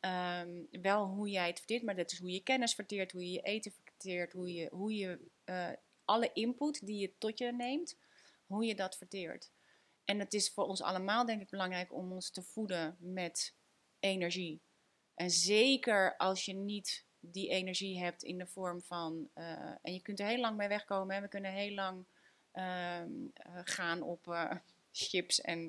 [0.00, 1.83] ehm, wel hoe jij het verteert.
[1.83, 4.94] Maar dat is hoe je kennis verteert, hoe je je eten verteert, hoe je, hoe
[4.94, 5.68] je eh,
[6.05, 7.96] alle input die je tot je neemt,
[8.46, 9.50] hoe je dat verteert.
[10.05, 13.55] En het is voor ons allemaal denk ik belangrijk om ons te voeden met
[14.00, 14.61] energie.
[15.20, 19.28] En zeker als je niet die energie hebt in de vorm van.
[19.35, 21.14] eh, en je kunt er heel lang mee wegkomen.
[21.14, 21.20] Hè?
[21.20, 22.04] We kunnen heel lang
[22.52, 24.56] ehm, eh, gaan op eh,
[24.92, 25.68] chips en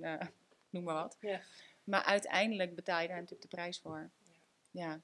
[0.70, 1.18] noem maar wat.
[1.20, 1.42] Ja.
[1.84, 4.10] Maar uiteindelijk betaal je daar natuurlijk de prijs voor.
[4.72, 5.02] Ja.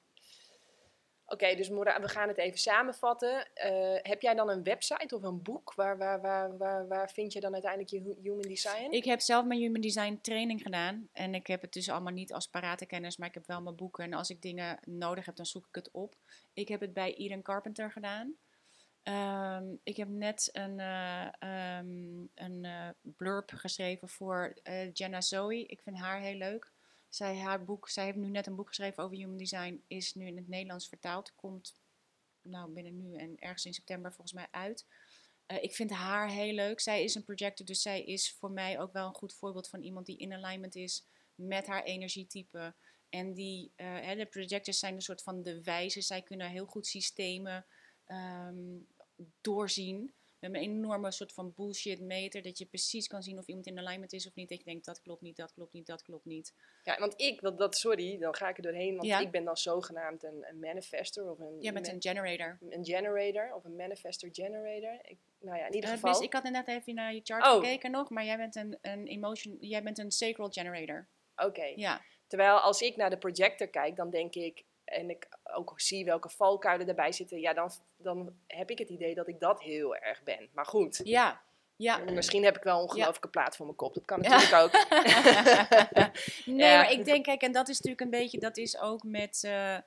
[1.30, 3.54] Oké, dus Mora, we gaan het even samenvatten.
[3.54, 5.74] Eh, heb jij dan een website of een boek?
[5.74, 8.90] Waar, waar, waar, waar, waar vind je dan uiteindelijk je hu- human design?
[8.90, 11.08] Ik heb zelf mijn human design training gedaan.
[11.12, 13.76] En ik heb het dus allemaal niet als parate kennis, maar ik heb wel mijn
[13.76, 14.04] boeken.
[14.04, 16.14] En als ik dingen nodig heb, dan zoek ik het op.
[16.52, 18.36] Ik heb het bij Eden Carpenter gedaan.
[19.02, 24.56] Ehm, ik heb net een, ehm, een eh, blurb geschreven voor
[24.92, 25.66] Jenna Zoe.
[25.66, 26.72] Ik vind haar heel leuk.
[27.08, 29.82] Zij, haar boek, zij heeft nu net een boek geschreven over human design.
[29.86, 31.34] Is nu in het Nederlands vertaald.
[31.34, 31.74] Komt
[32.42, 34.86] nou, binnen nu en ergens in september volgens mij uit.
[35.46, 36.80] Eh, ik vind haar heel leuk.
[36.80, 39.82] Zij is een projector, dus zij is voor mij ook wel een goed voorbeeld van
[39.82, 42.74] iemand die in alignment is met haar energietype.
[43.08, 46.00] En die, eh, hè, de projectors zijn een soort van de wijze.
[46.00, 47.66] Zij kunnen heel goed systemen
[48.04, 48.78] ehm,
[49.40, 50.12] doorzien.
[50.40, 52.42] We hebben een enorme soort van bullshit meter.
[52.42, 54.48] Dat je precies kan zien of iemand in alignment is of niet.
[54.48, 56.54] Dat je denkt, dat klopt niet, dat klopt niet, dat klopt niet.
[56.82, 58.96] Ja, want ik, dat, dat, sorry, dan ga ik er doorheen.
[58.96, 59.18] Want Ja.
[59.20, 62.58] ik ben dan zogenaamd een, een manifester of een, Jij bent een generator.
[62.70, 64.98] een generator of een manifester generator.
[65.02, 66.10] Ik, nou ja, in ieder Eh, geval.
[66.10, 67.52] Miss, ik had net even naar je chart Oh.
[67.54, 71.06] gekeken nog, maar jij bent een, een emotion, jij bent een sacral generator.
[71.36, 71.64] Oké.
[71.76, 76.04] Ja, Terwijl als ik naar de projector kijk, dan denk ik, en ik ook zie
[76.04, 79.96] welke valkuilen erbij zitten, ja, dan, dan heb ik het idee dat ik dat heel
[79.96, 80.48] erg ben.
[80.52, 81.42] Maar goed, ja,
[81.76, 81.98] ja.
[81.98, 83.94] misschien heb ik wel een ongelooflijke plaat voor mijn kop.
[83.94, 84.28] Dat kan Ja.
[84.28, 84.72] natuurlijk ook.
[86.46, 86.76] nee, Ja.
[86.76, 89.74] maar ik denk, kijk, en dat is natuurlijk een beetje, dat is ook met, eh,
[89.74, 89.82] eh,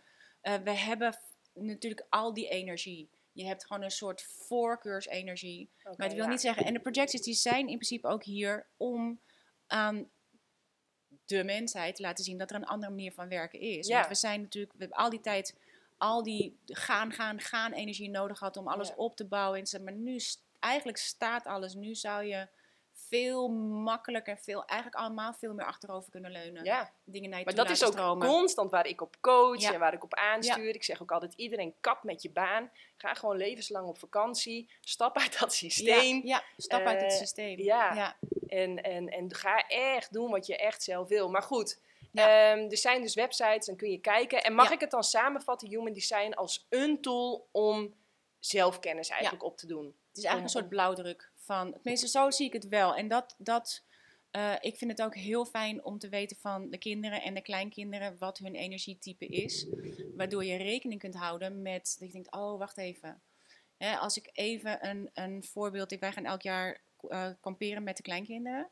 [0.64, 1.18] we hebben
[1.54, 3.10] natuurlijk al die energie.
[3.32, 5.70] Je hebt gewoon een soort voorkeursenergie.
[5.84, 9.20] Maar het wil niet zeggen, en de projecties die zijn in principe ook hier om
[9.68, 10.10] aan
[11.38, 13.88] de mensheid te laten zien dat er een andere manier van werken is.
[13.88, 13.96] Ja.
[13.96, 15.56] Want we zijn natuurlijk, we hebben al die tijd
[15.98, 18.94] al die gaan, gaan, gaan energie nodig gehad om alles Ja.
[18.96, 19.60] op te bouwen.
[19.60, 20.20] En zo, maar nu,
[20.60, 21.74] eigenlijk staat alles.
[21.74, 22.48] Nu zou je
[22.94, 23.48] veel
[23.84, 26.63] makkelijker, veel, eigenlijk allemaal veel meer achterover kunnen leunen.
[26.63, 28.28] Ja, Dingen naar je maar dat is ook stromen.
[28.28, 29.74] constant waar ik op coach Ja.
[29.74, 30.76] en waar ik op aanstuur.
[30.76, 32.72] Ik zeg ook altijd, iedereen kap met je baan.
[32.98, 34.70] Ga gewoon levenslang op vakantie.
[34.82, 36.15] Stap uit dat systeem.
[36.15, 37.60] Ja, ja, stap uit het Eh, systeem.
[37.60, 38.15] ja.
[38.52, 41.30] En, en, en ga echt doen wat je echt zelf wil.
[41.30, 41.80] Maar goed,
[42.12, 42.52] Ja.
[42.52, 44.44] ehm, er zijn dus websites, dan kun je kijken.
[44.44, 44.74] En mag Ja.
[44.74, 47.94] ik het dan samenvatten, Human Design, als een tool om
[48.40, 49.86] zelfkennis eigenlijk op te doen?
[49.86, 51.72] Het is eigenlijk een soort blauwdruk van.
[51.74, 52.96] Tenminste, zo zie ik het wel.
[52.96, 53.84] En dat, dat
[54.32, 57.42] eh, ik vind het ook heel fijn om te weten van de kinderen en de
[57.42, 59.68] kleinkinderen wat hun energietype is.
[60.16, 63.22] Waardoor je rekening kunt houden met dat je denkt, oh, wacht even.
[63.78, 67.98] Hè, als ik even een, een voorbeeld, ik, wij gaan elk jaar eh, kamperen met
[67.98, 68.70] de kleinkinderen.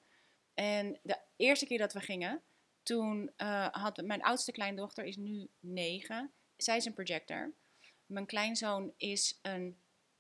[0.54, 2.42] En de eerste keer dat we gingen,
[2.84, 6.32] toen eh, had mijn oudste kleindochter, is nu negen.
[6.58, 7.54] Zij is een projector.
[8.06, 9.78] Mijn kleinzoon is een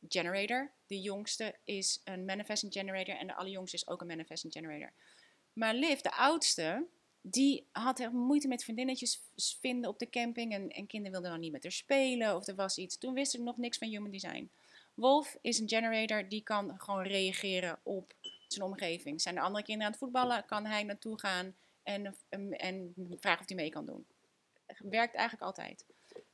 [0.08, 0.72] generator.
[0.88, 3.15] De jongste is een manifesting generator.
[3.15, 4.93] En de allerjongste is ook een manifesting generator.
[5.54, 6.88] Maar Liv, de oudste,
[7.22, 10.54] die had echt moeite met vriendinnetjes vinden op de camping.
[10.54, 12.98] En, en kinderen wilden dan niet met haar spelen of er was iets.
[12.98, 14.52] Toen wist ik nog niks van human design.
[15.00, 18.14] Wolf is een generator, die kan gewoon reageren op
[18.48, 19.22] zijn omgeving.
[19.22, 23.40] Zijn er andere kinderen aan het voetballen, kan hij naartoe gaan en, en, en vragen
[23.40, 24.06] of hij mee kan doen.
[24.78, 25.86] Werkt eigenlijk altijd.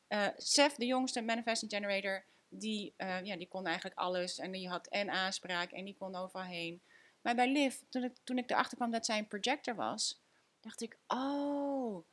[0.07, 4.37] Eh Seth, de jongste manifesting generator, die, eh, ja, die kon eigenlijk alles.
[4.37, 6.81] En die had en aanspraak en die kon overal heen.
[7.21, 10.21] Maar bij Liv, toen ik, toen ik erachter kwam dat zij een projector was,
[10.59, 12.05] dacht ik, oh,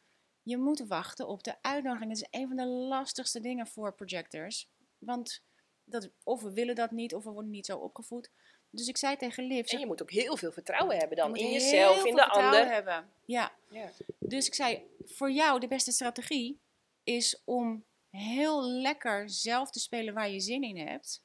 [0.42, 2.10] je moet wachten op de uitnodiging.
[2.10, 4.68] Dat is een van de lastigste dingen voor projectors.
[4.98, 5.42] Want
[5.84, 8.30] dat, of we willen dat niet, of we worden niet zo opgevoed.
[8.70, 11.50] Dus ik zei tegen Liv, En je moet ook heel veel vertrouwen hebben dan in
[11.52, 12.66] jezelf, in de ander.
[12.66, 13.10] hebben.
[13.24, 13.90] Ja, Ja.
[14.18, 16.60] dus ik zei, voor jou de beste strategie
[17.04, 21.22] is om heel lekker zelf te spelen waar je zin in hebt.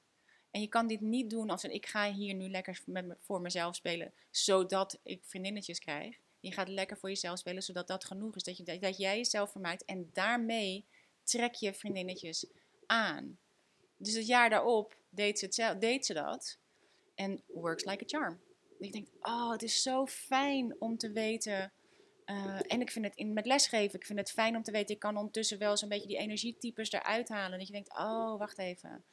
[0.52, 3.18] En je kan dit niet doen als een, ik ga hier nu lekker met me-
[3.20, 6.18] voor mezelf spelen, zodat ik vriendinnetjes krijg.
[6.40, 8.44] Je gaat lekker voor jezelf spelen, zodat dat genoeg is.
[8.44, 10.86] Dat, je, dat, dat jij jezelf vermaakt en daarmee
[11.24, 12.46] trek je vriendinnetjes
[12.86, 13.40] aan.
[13.98, 16.58] Dus het jaar daarop deed ze, deed ze dat.
[17.16, 18.40] En works like a charm.
[18.80, 21.72] Ik denk, oh, het is zo fijn om te weten.
[22.26, 24.96] eh, en ik vind het in, met lesgeven, ik vind het fijn om te weten,
[24.96, 27.58] ik kan ondertussen wel zo'n beetje die energietypes eruit halen.
[27.58, 29.06] Dat je denkt, oh, wacht even.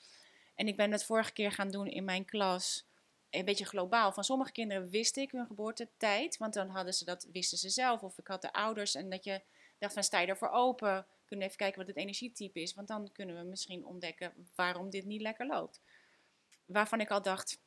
[0.55, 2.87] En ik ben het vorige keer gaan doen in mijn klas,
[3.31, 4.13] een beetje globaal.
[4.13, 8.03] Van sommige kinderen wist ik hun geboortetijd, want dan hadden ze dat, wisten ze zelf.
[8.03, 9.43] Of ik had de ouders en dat je
[9.79, 11.07] dacht van, sta je ervoor open?
[11.25, 15.05] Kunnen even kijken wat het energietype is, want dan kunnen we misschien ontdekken waarom dit
[15.05, 15.81] niet lekker loopt.
[16.65, 17.61] Waarvan ik al dacht,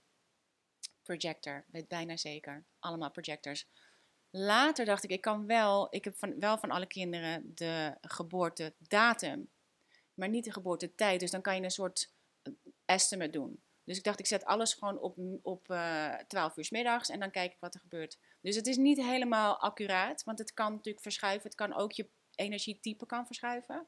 [1.03, 2.65] projector, weet bijna zeker.
[2.79, 3.67] Allemaal projectors.
[4.29, 9.49] Later dacht ik, ik kan wel, ik heb van, wel van alle kinderen de geboortedatum,
[10.13, 11.19] maar niet de geboortetijd.
[11.19, 12.53] Dus dan kan je een soort eh,
[12.85, 13.61] estimate doen.
[13.83, 17.19] Dus ik dacht, ik zet alles gewoon op, op eh 12 uur 's middags en
[17.19, 18.17] dan kijk ik wat er gebeurt.
[18.41, 21.43] Dus het is niet helemaal accuraat, want het kan natuurlijk verschuiven.
[21.43, 23.87] Het kan ook je energietype kan verschuiven.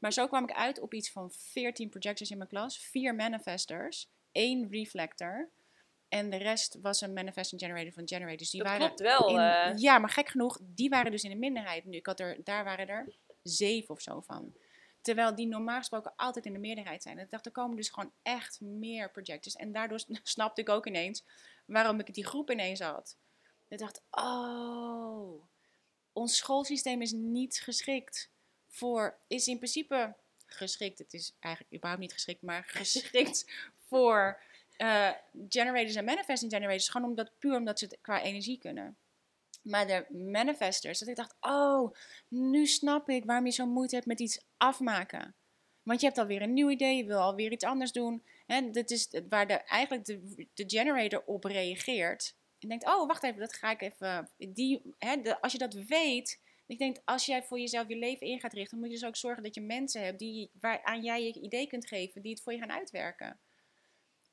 [0.00, 4.10] Maar zo kwam ik uit op iets van 14 projectors in mijn klas, 4 manifestors,
[4.32, 5.48] 1 reflector.
[6.08, 8.50] En de rest was een manifesting generator van generators.
[8.50, 9.28] Die Dat waren klopt wel.
[9.28, 9.72] in- eh.
[9.76, 11.96] ja, maar gek genoeg, die waren dus in de minderheid nu.
[11.96, 14.52] Ik had er, daar waren er zeven of zo van.
[15.00, 17.18] Terwijl die normaal gesproken altijd in de meerderheid zijn.
[17.18, 19.54] En ik dacht, er komen dus gewoon echt meer projectors.
[19.54, 21.24] En daardoor snapte ik ook ineens
[21.66, 23.16] waarom ik die groep ineens had.
[23.68, 25.42] Ik dacht, oh,
[26.18, 28.30] ons schoolsysteem is niet geschikt
[28.68, 30.14] voor, is in principe
[30.46, 30.98] geschikt.
[30.98, 33.50] Het is eigenlijk überhaupt niet geschikt, maar geschikt
[33.86, 34.40] voor
[34.76, 35.10] eh,
[35.48, 36.88] generators en manifesting generators.
[36.88, 38.96] Gewoon omdat, puur omdat ze het qua energie kunnen.
[39.62, 41.94] Maar de manifestors, dat ik dacht, oh,
[42.28, 45.34] nu snap ik waarom je zo moeite hebt met iets afmaken.
[45.82, 48.22] Want je hebt alweer een nieuw idee, je wil alweer iets anders doen.
[48.46, 52.34] En dat is waar de, eigenlijk de, de generator op reageert.
[52.58, 54.30] En denkt, oh, wacht even, dat ga ik even...
[54.36, 56.40] Die, hè, de, als je dat weet...
[56.66, 58.78] Ik denk, als jij voor jezelf je leven in gaat richten...
[58.78, 60.18] moet je dus ook zorgen dat je mensen hebt...
[60.18, 63.38] Die, waaraan jij je idee kunt geven, die het voor je gaan uitwerken.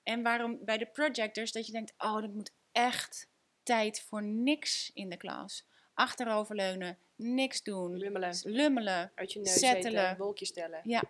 [0.04, 3.30] En waarom bij de projectors dat je denkt, oh, dat moet echt
[3.64, 5.68] tijd voor niks in de klas.
[5.94, 9.12] Achteroverleunen, niks doen, Lummelen, lummelen.
[9.16, 10.82] uit je neus eten, wolkjes stellen.
[10.84, 11.04] Ja.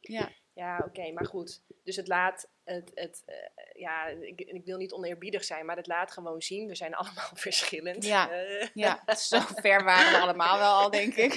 [0.00, 1.62] Ja, Ja, oké, maar goed.
[1.84, 3.34] Dus het laat, het, het, eh,
[3.72, 7.30] ja, ik, ik wil niet oneerbiedig zijn, maar het laat gewoon zien, we zijn allemaal
[7.48, 8.04] verschillend.
[8.04, 8.30] Ja.
[8.30, 11.34] Eh, ja, zo ver waren we allemaal wel al, denk ik.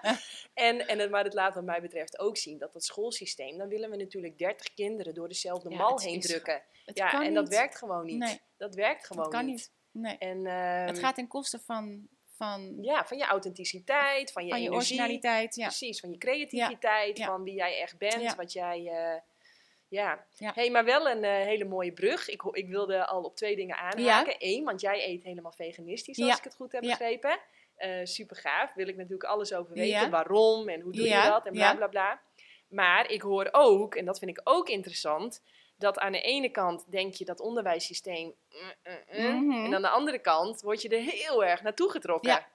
[0.54, 3.68] en, en het, maar het laat wat mij betreft ook zien dat dat schoolsysteem, dan
[3.68, 6.62] willen we natuurlijk 30 kinderen door dezelfde Ja, mal heen is- drukken.
[6.84, 8.18] Ja, en dat werkt gewoon niet.
[8.18, 9.54] Nee, Dat werkt gewoon het kan niet.
[9.54, 9.72] niet.
[10.02, 10.18] Nee.
[10.18, 12.08] En, ehm, het gaat ten koste van,
[12.40, 14.96] van, ja, van je authenticiteit, van je, van je energie.
[14.96, 15.54] originaliteit.
[15.54, 15.66] Ja.
[15.66, 17.26] Precies, van je creativiteit, Ja.
[17.26, 18.34] van wie jij echt bent, Ja.
[18.34, 18.86] wat jij...
[18.86, 19.20] eh,
[19.88, 20.24] ja.
[20.38, 22.28] Hey, maar wel een eh, hele mooie brug.
[22.28, 24.34] Ik, ik wilde al op twee dingen aanhaken.
[24.38, 27.38] Eén, want jij eet helemaal veganistisch, als ik het goed heb begrepen.
[27.76, 28.74] Eh super gaaf.
[28.74, 30.10] Wil ik natuurlijk alles over weten.
[30.10, 32.20] Waarom en hoe doe je dat en bla bla bla.
[32.68, 35.42] Maar ik hoor ook, en dat vind ik ook interessant,
[35.80, 38.34] dat aan de ene kant denk je dat onderwijssysteem.
[38.52, 39.64] mm, mm, mm, Mhm.
[39.64, 42.30] En aan de andere kant word je er heel erg naartoe getrokken.
[42.30, 42.46] Ja.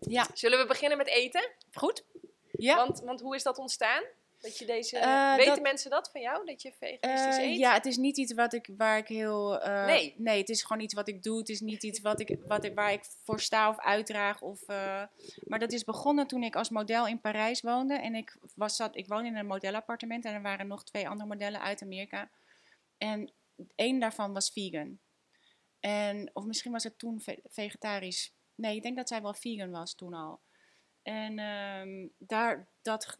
[0.00, 0.26] Ja.
[0.34, 1.50] Zullen we beginnen met eten?
[1.72, 2.04] Goed?
[2.50, 2.76] Ja.
[2.76, 4.02] Want, want hoe is dat ontstaan?
[4.40, 6.46] Dat je deze, Eh, weten dat- mensen dat van jou?
[6.46, 7.58] Dat je veganistisch Eh, eet?
[7.58, 9.60] ja, het is niet iets wat ik, waar ik heel...
[9.60, 10.14] eh, Nee.
[10.18, 11.38] Nee, het is gewoon iets wat ik doe.
[11.38, 14.40] Het is niet iets wat ik, wat ik, waar ik voor sta of uitdraag.
[14.40, 15.02] Of, eh,
[15.44, 17.94] maar dat is begonnen toen ik als model in Parijs woonde.
[17.94, 20.24] En ik, was, zat, ik woonde in een modellenappartement.
[20.24, 22.28] En er waren nog twee andere modellen uit Amerika.
[23.02, 23.32] En
[23.74, 24.98] één daarvan was vegan.
[25.80, 28.34] En, of misschien was het toen ve- vegetarisch.
[28.54, 30.40] Nee, ik denk dat zij wel vegan was toen al.
[31.02, 33.18] En ehm, daar, dat,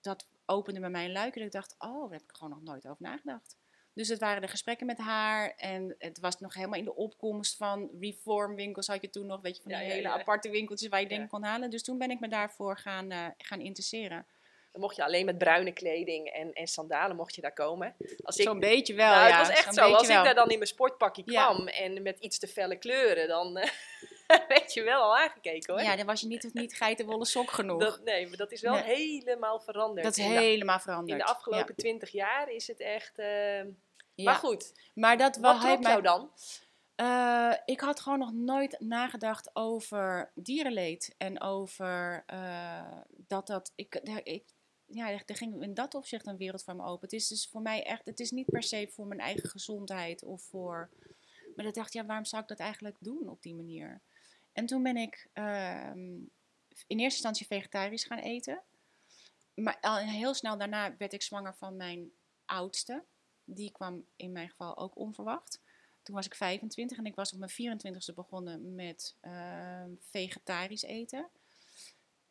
[0.00, 1.36] dat opende bij mij een luik.
[1.36, 3.56] En ik dacht, oh, daar heb ik gewoon nog nooit over nagedacht.
[3.94, 5.50] Dus het waren de gesprekken met haar.
[5.50, 8.86] En het was nog helemaal in de opkomst van reformwinkels.
[8.86, 10.18] Had je toen nog, weet je, van die ja, hele ja.
[10.18, 11.70] aparte winkeltjes waar je dingen kon halen.
[11.70, 14.26] Dus toen ben ik me daarvoor gaan, eh, gaan interesseren.
[14.72, 17.94] Dan mocht je alleen met bruine kleding en, en sandalen mocht je daar komen.
[18.24, 19.38] Zo'n beetje wel, nou, ja.
[19.38, 19.92] het was echt zo.
[19.92, 21.44] Als ik daar dan in mijn sportpakje Ja.
[21.46, 23.70] kwam en met iets te felle kleuren, dan eh,
[24.48, 25.82] werd je wel al aangekeken hoor.
[25.82, 27.80] Ja, dan was je niet, niet geitenwolle sok genoeg.
[27.80, 28.82] dat, nee, maar dat is wel Nee.
[28.82, 30.04] helemaal veranderd.
[30.06, 31.10] dat is helemaal veranderd.
[31.20, 33.18] In de afgelopen twintig jaar is het echt...
[33.18, 33.64] eh, Ja.
[34.24, 34.34] Maar Ja.
[34.34, 36.30] goed, Maar dat wat wa- trok jou dan?
[36.94, 41.14] Eh, ik had gewoon nog nooit nagedacht over dierenleed.
[41.18, 42.24] En over
[43.26, 43.72] dat dat.
[43.74, 44.44] Ik, ik,
[44.94, 47.00] ja, er ging in dat opzicht een wereld van me open.
[47.00, 48.04] Het is dus voor mij echt.
[48.04, 50.90] Het is niet per se voor mijn eigen gezondheid of voor.
[51.56, 54.00] Maar ik dacht, ja, waarom zou ik dat eigenlijk doen op die manier?
[54.52, 56.14] En toen ben ik ehm,
[56.86, 58.62] in eerste instantie vegetarisch gaan eten.
[59.54, 62.10] Maar al heel snel daarna werd ik zwanger van mijn
[62.44, 63.04] oudste.
[63.44, 65.60] Die kwam in mijn geval ook onverwacht.
[66.02, 71.28] Toen was ik 25 en ik was op mijn 24ste begonnen met ehm, vegetarisch eten.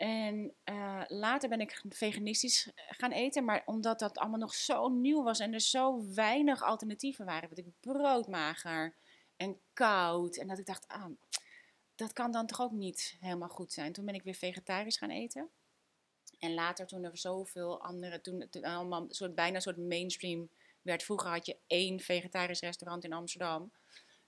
[0.01, 5.23] En eh, later ben ik veganistisch gaan eten, maar omdat dat allemaal nog zo nieuw
[5.23, 8.95] was en er zo weinig alternatieven waren, werd ik broodmager
[9.35, 10.37] en koud.
[10.37, 11.05] En dat ik dacht, ah,
[11.95, 13.93] dat kan dan toch ook niet helemaal goed zijn.
[13.93, 15.49] Toen ben ik weer vegetarisch gaan eten.
[16.39, 20.49] En later, toen er zoveel andere, toen het allemaal soort, bijna een soort mainstream
[20.81, 21.03] werd.
[21.03, 23.71] Vroeger had je één vegetarisch restaurant in Amsterdam.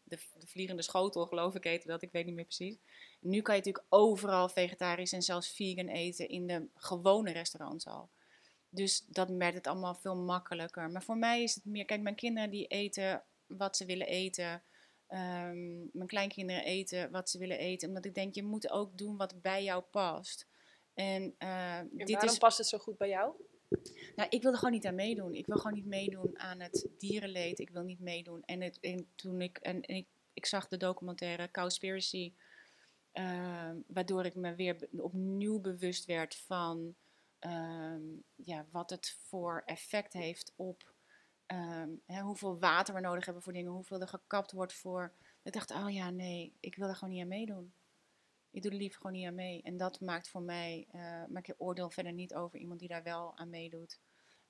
[0.04, 2.02] De, de Vliegende Schotel, geloof ik, heette dat.
[2.02, 2.78] Ik weet niet meer precies.
[3.20, 8.10] Nu kan je natuurlijk overal vegetarisch en zelfs vegan eten in de gewone restaurants al.
[8.70, 10.90] Dus dat werd het allemaal veel makkelijker.
[10.90, 14.64] Maar voor mij is het meer, kijk, mijn kinderen die eten wat ze willen eten.
[15.08, 17.88] Ehm, mijn kleinkinderen eten wat ze willen eten.
[17.88, 20.48] Omdat ik denk, je moet ook doen wat bij jou past.
[20.94, 23.34] En, eh, En dit waarom is past het zo goed bij jou?
[24.16, 25.34] Nou, ik wil er gewoon niet aan meedoen.
[25.34, 27.60] Ik wil gewoon niet meedoen aan het dierenleed.
[27.60, 28.44] Ik wil niet meedoen.
[28.44, 32.34] En, en toen ik, en, ik, ik zag de documentaire Cowspiracy,
[33.12, 36.96] ehm, waardoor ik me weer opnieuw bewust werd van
[37.40, 38.02] ehm,
[38.36, 40.94] ja, wat het voor effect heeft op
[41.46, 45.14] ehm, hè, hoeveel water we nodig hebben voor dingen, hoeveel er gekapt wordt voor.
[45.44, 47.74] Ik dacht, oh ja, nee, ik wil er gewoon niet aan meedoen.
[48.54, 49.62] Ik doe er liever gewoon niet aan mee.
[49.62, 53.04] En dat maakt voor mij, eh maar ik oordeel verder niet over iemand die daar
[53.04, 54.00] wel aan meedoet.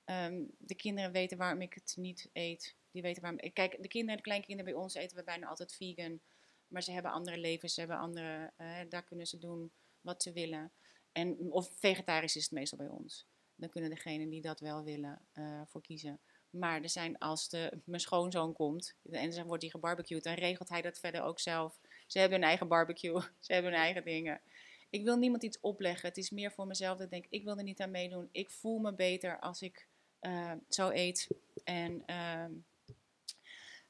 [0.04, 2.76] Ehm, de kinderen weten waarom ik het niet eet.
[2.90, 3.40] Die weten waarom.
[3.40, 6.20] ik- Kijk, de kinderen, de kleinkinderen bij ons eten we bijna altijd vegan.
[6.68, 10.32] Maar ze hebben andere levens, ze hebben andere, eh, daar kunnen ze doen wat ze
[10.32, 10.72] willen.
[11.12, 13.26] En, of vegetarisch is het meestal bij ons.
[13.54, 16.20] Dan kunnen degenen die dat wel willen eh, voor kiezen.
[16.50, 20.68] Maar er zijn, als de, mijn schoonzoon komt en dan wordt hij gebarbecued, dan regelt
[20.68, 21.80] hij dat verder ook zelf.
[22.06, 24.40] Ze hebben hun eigen barbecue, ze hebben hun eigen dingen.
[24.90, 26.08] Ik wil niemand iets opleggen.
[26.08, 28.28] Het is meer voor mezelf dat ik denk, ik wil er niet aan meedoen.
[28.32, 29.86] Ik voel me beter als ik
[30.20, 31.28] eh, zo eet.
[31.64, 32.52] En, ehm,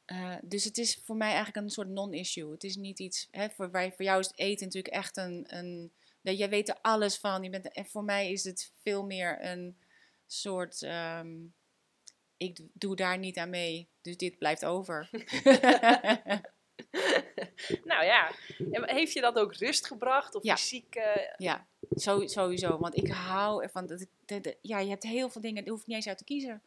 [0.05, 2.50] eh, dus het is voor mij eigenlijk een soort non-issue.
[2.50, 5.92] Het is niet iets, hè, voor, wij, voor jou is eten natuurlijk echt een, een
[6.24, 7.42] dat jij weet er alles van.
[7.42, 9.77] Je bent, en voor mij is het veel meer een
[10.27, 11.33] soort, ehm,
[12.37, 15.11] ik doe daar niet aan mee, dus dit blijft over.
[17.85, 18.31] nou ja,
[18.70, 20.35] En heeft je dat ook rust gebracht?
[20.35, 20.57] Of Ja.
[20.57, 20.94] fysiek?
[20.94, 21.66] eh, Ja,
[21.97, 22.79] zo- sowieso.
[22.79, 23.87] Want ik hou ervan.
[23.87, 26.09] Dat, ik- de- de- ja, je hebt heel veel dingen, daar hoef je niet eens
[26.09, 26.62] uit te kiezen.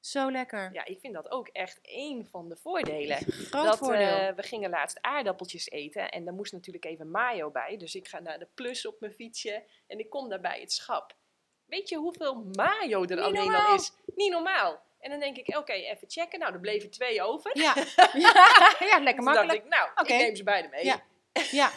[0.00, 0.70] Zo lekker.
[0.72, 3.16] ja, ik vind dat ook echt één van de voordelen.
[3.16, 4.06] Groot dat, voordeel.
[4.16, 7.76] eh, we gingen laatst aardappeltjes eten en daar moest natuurlijk even mayo bij.
[7.76, 10.72] Dus ik ga naar de plus op mijn fietsje en ik kom daar bij het
[10.72, 11.16] schap.
[11.64, 13.66] Weet je hoeveel mayo er alleen normaal.
[13.68, 13.92] al is?
[14.14, 14.82] Niet normaal.
[15.12, 16.38] En dan denk ik, oké, even checken.
[16.38, 17.50] Nou, er bleven twee over.
[17.58, 17.74] ja.
[18.12, 19.64] ja, ja, lekker Toen dacht makkelijk.
[19.64, 20.84] ik, nou, ik neem ze beide mee.
[20.84, 21.02] Ja.
[21.50, 21.70] Ja,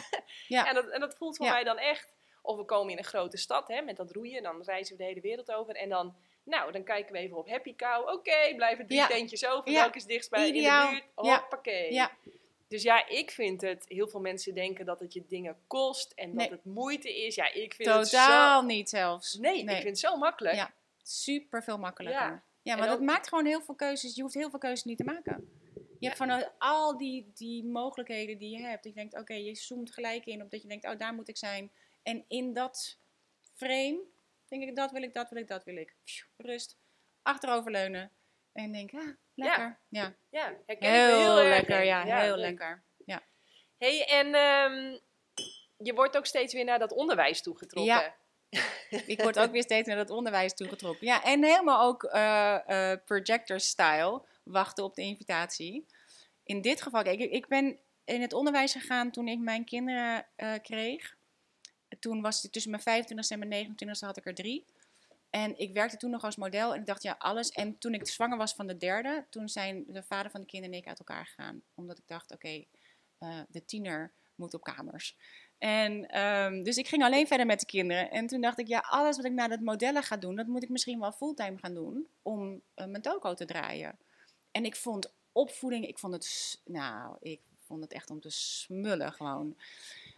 [0.48, 0.66] ja.
[0.68, 2.12] En, dat, en dat voelt voor mij dan echt.
[2.42, 4.42] Of we komen in een grote stad hè, met dat roeien.
[4.42, 5.74] Dan reizen we de hele wereld over.
[5.74, 8.08] En dan, nou, dan kijken we even op Happy Cow.
[8.08, 9.70] Oké, blijven drie tentjes over.
[9.70, 9.80] Ja.
[9.80, 10.88] Welke is dichtstbij Ideaal.
[10.88, 11.26] in de buurt?
[11.26, 11.38] Ja.
[11.40, 11.92] Hoppakee.
[11.92, 12.10] Ja.
[12.68, 13.84] Dus ja, ik vind het...
[13.88, 16.12] Heel veel mensen denken dat het je dingen kost.
[16.12, 16.50] En dat Nee.
[16.50, 17.34] het moeite is.
[17.34, 18.66] Ja, ik vind het Totaal zo...
[18.66, 19.34] niet zelfs.
[19.34, 20.54] Nee, ik vind het zo makkelijk.
[20.54, 20.72] Ja.
[21.02, 22.22] Super veel makkelijker.
[22.22, 22.42] Ja.
[22.62, 24.14] Ja, het ook- maakt gewoon heel veel keuzes.
[24.14, 25.60] Je hoeft heel veel keuzes niet te maken.
[25.98, 28.84] Je hebt van al die, die mogelijkheden die je hebt.
[28.84, 31.36] Je denkt, oké, je zoomt gelijk in op dat je denkt, oh, daar moet ik
[31.36, 31.72] zijn.
[32.02, 32.98] En in dat
[33.54, 34.00] frame
[34.48, 35.94] denk ik, dat wil ik, dat wil ik, dat wil ik.
[36.36, 36.76] Rust,
[37.22, 38.10] achteroverleunen.
[38.52, 39.78] En denk, ah, lekker.
[39.88, 41.80] Ja, Ja, herken ik me heel, heel erg lekker.
[41.80, 41.86] in.
[41.86, 42.36] Ja, heel leuk.
[42.36, 42.82] lekker.
[43.06, 43.22] Ja.
[43.78, 44.98] hey, en ehm,
[45.76, 47.94] je wordt ook steeds weer naar dat onderwijs toegetrokken.
[47.94, 48.16] Ja.
[49.06, 51.06] Ik word ook weer steeds naar het onderwijs toegetrokken.
[51.06, 54.22] Ja, en helemaal ook eh, eh, projector-style.
[54.42, 55.86] Wachten op de invitatie.
[56.44, 60.54] In dit geval, kijk, ik, ben in het onderwijs gegaan toen ik mijn kinderen eh,
[60.62, 61.16] kreeg.
[61.98, 64.64] Toen was het tussen mijn 25e en mijn 29e had ik er drie.
[65.30, 67.50] En ik werkte toen nog als model en ik dacht, ja, alles.
[67.50, 70.74] En toen ik zwanger was van de derde, toen zijn de vader van de kinderen
[70.74, 71.62] en ik uit elkaar gegaan.
[71.74, 72.64] Omdat ik dacht, oké,
[73.48, 75.16] de tiener moet op kamers.
[75.62, 78.10] En ehm, dus ik ging alleen verder met de kinderen.
[78.10, 80.62] En toen dacht ik, ja, alles wat ik na dat modellen ga doen, dat moet
[80.62, 83.98] ik misschien wel fulltime gaan doen om eh, mijn toko te draaien.
[84.50, 89.12] En ik vond opvoeding, ik vond het, nou, ik vond het echt om te smullen
[89.12, 89.56] gewoon.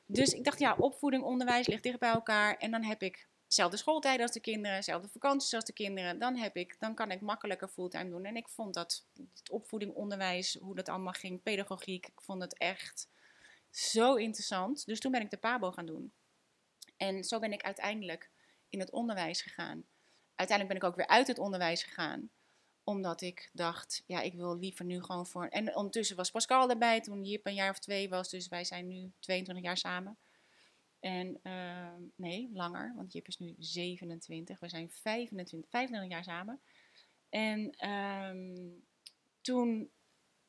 [0.07, 2.57] Dus ik dacht, ja, opvoeding, onderwijs ligt dicht bij elkaar.
[2.57, 6.19] En dan heb ik dezelfde schooltijden als de kinderen, dezelfde vakanties als de kinderen.
[6.19, 8.25] Dan, heb ik, dan kan ik makkelijker fulltime doen.
[8.25, 9.07] En ik vond dat
[9.51, 13.09] opvoeding, onderwijs, hoe dat allemaal ging, pedagogiek, ik vond het echt
[13.77, 14.87] zo interessant.
[14.87, 16.13] Dus toen ben ik de PABO gaan doen.
[16.97, 18.31] En zo ben ik uiteindelijk
[18.69, 19.85] in het onderwijs gegaan.
[20.35, 22.31] Uiteindelijk ben ik ook weer uit het onderwijs gegaan.
[22.85, 25.47] Omdat ik dacht, ja, ik wil liever nu gewoon voor...
[25.47, 28.31] En ondertussen was Pascal erbij toen Jip een jaar of twee was.
[28.31, 30.19] Dus wij zijn nu 22 jaar samen.
[31.01, 34.61] En ehm, nee, langer, want Jip is nu 27.
[34.61, 36.61] We zijn 25, 25 jaar samen.
[37.29, 38.71] En ehm,
[39.41, 39.91] toen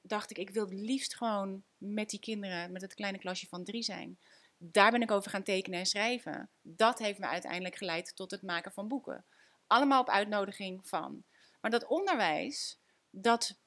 [0.07, 3.63] dacht ik, ik wil het liefst gewoon met die kinderen, met het kleine klasje van
[3.63, 4.19] drie zijn.
[4.57, 6.49] Daar ben ik over gaan tekenen en schrijven.
[6.61, 9.25] Dat heeft me uiteindelijk geleid tot het maken van boeken.
[9.67, 11.23] Allemaal op uitnodiging van.
[11.61, 13.59] Maar dat onderwijs, dat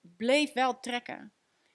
[0.00, 1.32] bleef wel trekken.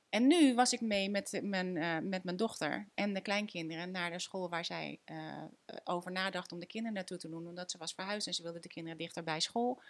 [0.09, 4.11] En nu was ik mee met mijn, eh, met mijn dochter en de kleinkinderen naar
[4.11, 5.43] de school waar zij eh,
[5.83, 7.47] over nadacht om de kinderen naartoe te doen.
[7.47, 9.81] Omdat ze was verhuisd en ze wilde de kinderen dichter bij school.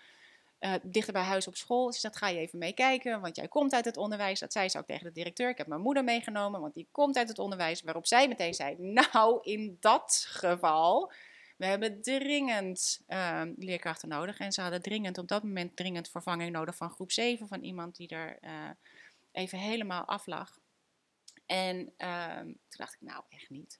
[0.61, 1.93] Eh, dichter bij huis op school.
[1.93, 4.39] Ze zei, ga je even meekijken, want jij komt uit het onderwijs.
[4.39, 5.49] Dat zei ze ook tegen de directeur.
[5.49, 7.81] Ik heb mijn moeder meegenomen, want die komt uit het onderwijs.
[7.81, 11.11] Waarop zij meteen zei, nou, in dat geval,
[11.57, 14.39] we hebben dringend eh, leerkrachten nodig.
[14.39, 17.95] En ze hadden dringend, op dat moment dringend vervanging nodig van groep 7, van iemand
[17.95, 18.69] die er eh,
[19.31, 20.59] even helemaal af lag.
[21.45, 23.79] En ehm, toen dacht ik, nou, echt niet.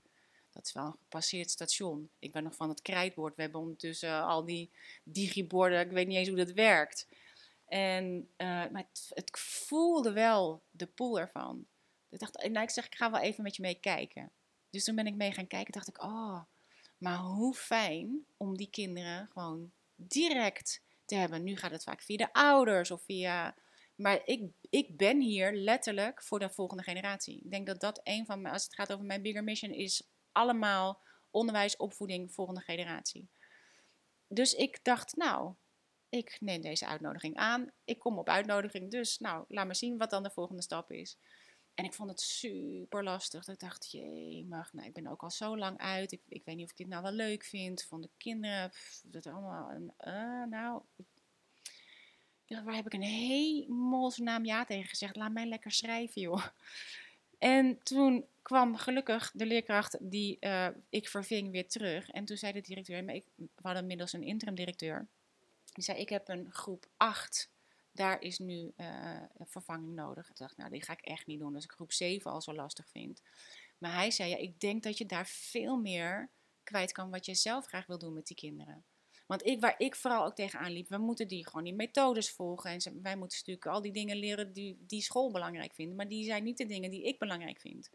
[0.51, 2.09] Dat is wel een gepasseerd station.
[2.19, 3.35] Ik ben nog van het krijtbord.
[3.35, 4.71] We hebben ondertussen al die
[5.03, 5.79] digiborden.
[5.79, 7.07] Ik weet niet eens hoe dat werkt.
[7.65, 11.65] En, eh, maar het, het voelde wel de pool ervan.
[12.09, 14.31] Ik dacht, nou, ik zeg, ik ga wel even met je mee kijken.
[14.69, 15.73] Dus toen ben ik mee gaan kijken.
[15.73, 16.41] dacht ik, oh,
[16.97, 21.43] maar hoe fijn om die kinderen gewoon direct te hebben.
[21.43, 23.55] Nu gaat het vaak via de ouders of via...
[23.95, 27.41] Maar ik, ik ben hier letterlijk voor de volgende generatie.
[27.43, 30.07] Ik denk dat dat een van mijn, als het gaat over mijn bigger mission, is
[30.31, 33.29] allemaal onderwijs, opvoeding, volgende generatie.
[34.27, 35.53] Dus ik dacht, nou,
[36.09, 37.71] ik neem deze uitnodiging aan.
[37.84, 41.17] Ik kom op uitnodiging, dus nou, laat me zien wat dan de volgende stap is.
[41.73, 43.47] En ik vond het super lastig.
[43.47, 46.11] Ik dacht, jee, mag, nou, ik ben ook al zo lang uit.
[46.11, 47.84] Ik, ik weet niet of ik dit nou wel leuk vind.
[47.84, 48.71] Van de kinderen,
[49.03, 49.71] dat allemaal.
[49.71, 50.82] een, eh, nou,
[52.47, 55.15] waar heb ik een hemelsnaam ja tegen gezegd?
[55.15, 56.45] Laat mij lekker schrijven, joh.
[57.41, 62.09] En toen kwam gelukkig de leerkracht die eh, ik verving weer terug.
[62.09, 65.07] En toen zei de directeur, maar ik, we hadden inmiddels een interim directeur.
[65.73, 67.51] Die zei, ik heb een groep 8.
[67.91, 70.29] Daar is nu een vervanging nodig.
[70.29, 72.53] Ik dacht, nou, die ga ik echt niet doen als ik groep 7 al zo
[72.53, 73.21] lastig vind.
[73.77, 76.29] Maar hij zei, ja, ik denk dat je daar veel meer
[76.63, 78.85] kwijt kan wat je zelf graag wil doen met die kinderen.
[79.32, 82.71] Want ik, waar ik vooral ook tegenaan liep, we moeten die gewoon die methodes volgen.
[82.71, 85.95] En wij moeten natuurlijk al die dingen leren die, die school belangrijk vindt.
[85.95, 87.89] Maar die zijn niet de dingen die ik belangrijk vind.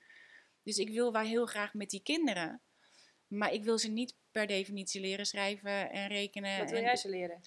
[0.62, 2.61] Dus ik wil wel heel graag met die kinderen.
[3.26, 6.59] Maar ik wil ze niet per definitie leren schrijven en rekenen.
[6.59, 7.41] Wat wil en, jij ze leren?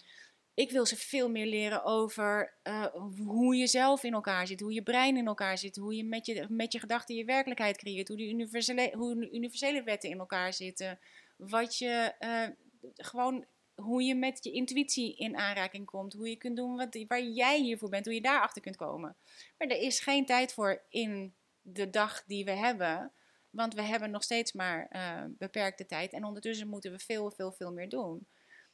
[0.54, 2.86] Ik wil ze veel meer leren over uh,
[3.26, 6.26] hoe je zelf in elkaar zit, hoe je brein in elkaar zit, hoe je met
[6.26, 10.54] je, met je gedachten je werkelijkheid creëert, hoe de universele, hoe universele wetten in elkaar
[10.54, 11.00] zitten.
[11.38, 12.48] Wat je uh,
[12.96, 13.46] gewoon
[13.82, 16.14] hoe je met je intuïtie in aanraking komt.
[16.14, 18.06] Hoe je kunt doen wat, waar jij hiervoor bent.
[18.06, 19.16] Hoe je daarachter kunt komen.
[19.58, 23.14] Maar er is geen tijd voor in de dag die we hebben.
[23.50, 26.14] Want we hebben nog steeds maar uh, beperkte tijd.
[26.14, 28.28] En ondertussen moeten we veel, veel, veel meer doen.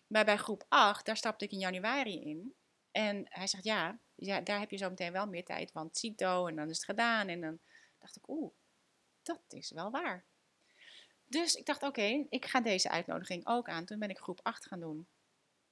[0.07, 2.55] Maar bij groep 8, daar stapte ik in januari in.
[2.91, 5.71] En hij zegt, ja, ja daar heb je zo meteen wel meer tijd.
[5.71, 7.27] Want CITO en dan is het gedaan.
[7.27, 7.59] En dan
[7.99, 8.53] dacht ik, oeh,
[9.23, 10.25] dat is wel waar.
[11.27, 13.85] Dus ik dacht, oké, ik ga deze uitnodiging ook aan.
[13.85, 15.07] Toen ben ik groep 8 gaan doen.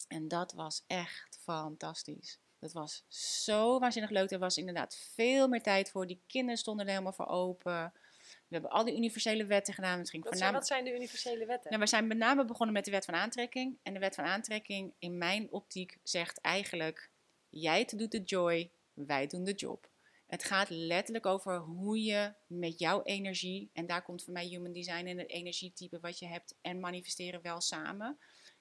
[0.08, 2.40] En dat was echt fantastisch.
[2.60, 3.04] Dat was
[3.48, 4.32] zo waanzinnig leuk.
[4.32, 6.08] Er was inderdaad veel meer tijd voor.
[6.08, 7.94] Die kinderen stonden er helemaal voor open.
[8.24, 9.98] We hebben al die universele wetten gedaan.
[9.98, 11.70] Wat, zijn, wat zijn de universele wetten?
[11.70, 13.78] Nou, we zijn met name begonnen met de wet van aantrekking.
[13.84, 17.10] En de wet van aantrekking, in mijn optiek, zegt eigenlijk:
[17.50, 19.90] jij doet de joy, wij doen de job.
[20.34, 24.74] Het gaat letterlijk over hoe je met jouw energie, en daar komt voor mij human
[24.74, 28.20] design en het energietype wat je hebt en manifesteren wel samen.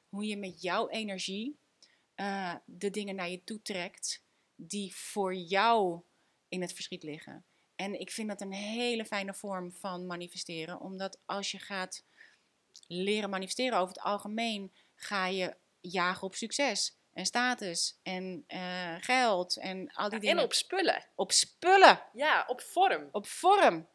[0.09, 1.59] Hoe je met jouw energie
[2.17, 6.01] uh, de dingen naar je toe trekt die voor jou
[6.49, 7.45] in het verschiet liggen.
[7.77, 12.05] En ik vind dat een hele fijne vorm van manifesteren, omdat als je gaat
[12.87, 19.57] leren manifesteren over het algemeen, ga je jagen op succes en status en uh, geld
[19.57, 20.39] en al die ja, dingen.
[20.39, 21.05] En op spullen.
[21.15, 22.03] Op spullen.
[22.13, 23.09] Ja, op vorm.
[23.13, 23.89] Op vorm.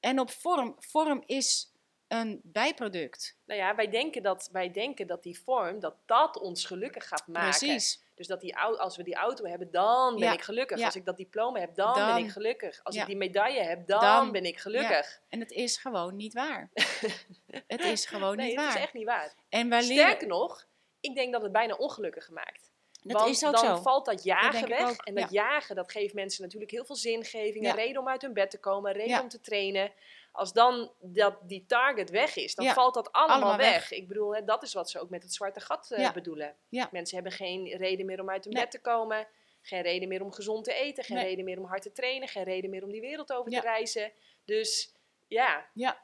[0.00, 0.76] En op vorm.
[0.78, 1.72] Vorm is
[2.08, 3.36] een bijproduct.
[3.46, 7.26] Nou ja, wij denken dat, wij denken dat die vorm, dat dat ons gelukkig gaat
[7.26, 7.58] maken.
[7.58, 8.02] Precies.
[8.14, 10.78] Dus dat die, als we die auto hebben, dan ben Ja, ik gelukkig.
[10.78, 10.84] ja.
[10.84, 12.14] Als ik dat diploma heb, dan, Dan.
[12.14, 12.80] ben ik gelukkig.
[12.82, 14.32] Als ik die medaille heb, dan, Dan.
[14.32, 15.20] ben ik gelukkig.
[15.28, 16.70] En het is gewoon niet waar.
[17.66, 18.76] het is gewoon nee, niet het waar.
[18.76, 19.34] is echt niet waar.
[19.48, 19.82] En wij.
[19.82, 20.66] Sterker nog,
[21.00, 22.70] ik denk dat het bijna ongelukkig maakt.
[23.02, 23.82] Dat Want is ook dan zo.
[23.82, 24.96] valt dat jagen weg.
[24.98, 27.64] En dat jagen, dat geeft mensen natuurlijk heel veel zingeving.
[27.64, 27.70] Ja.
[27.70, 29.22] Een reden om uit hun bed te komen, een reden Ja.
[29.22, 29.92] om te trainen.
[30.32, 33.88] Als dan dat, die target weg is, dan valt dat allemaal, Allemaal weg.
[33.88, 33.90] weg.
[33.98, 36.56] Ik bedoel, hè, dat is wat ze ook met het zwarte gat eh, bedoelen.
[36.90, 38.62] Mensen hebben geen reden meer om uit hun Nee.
[38.62, 39.26] bed te komen.
[39.60, 41.04] Geen reden meer om gezond te eten.
[41.04, 41.26] Geen Nee.
[41.26, 42.28] reden meer om hard te trainen.
[42.28, 44.12] Geen reden meer om die wereld over te reizen.
[44.44, 44.92] Dus
[45.26, 46.02] ja, Ja.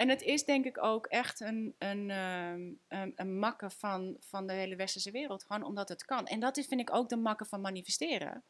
[0.00, 4.52] En het is denk ik ook echt een, een, ehm, een, een van, van de
[4.52, 5.44] hele westerse wereld.
[5.44, 6.26] Gewoon omdat het kan.
[6.26, 8.44] En dat is, vind ik ook de makke van manifesteren.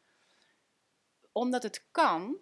[1.31, 2.37] Omdat het kan.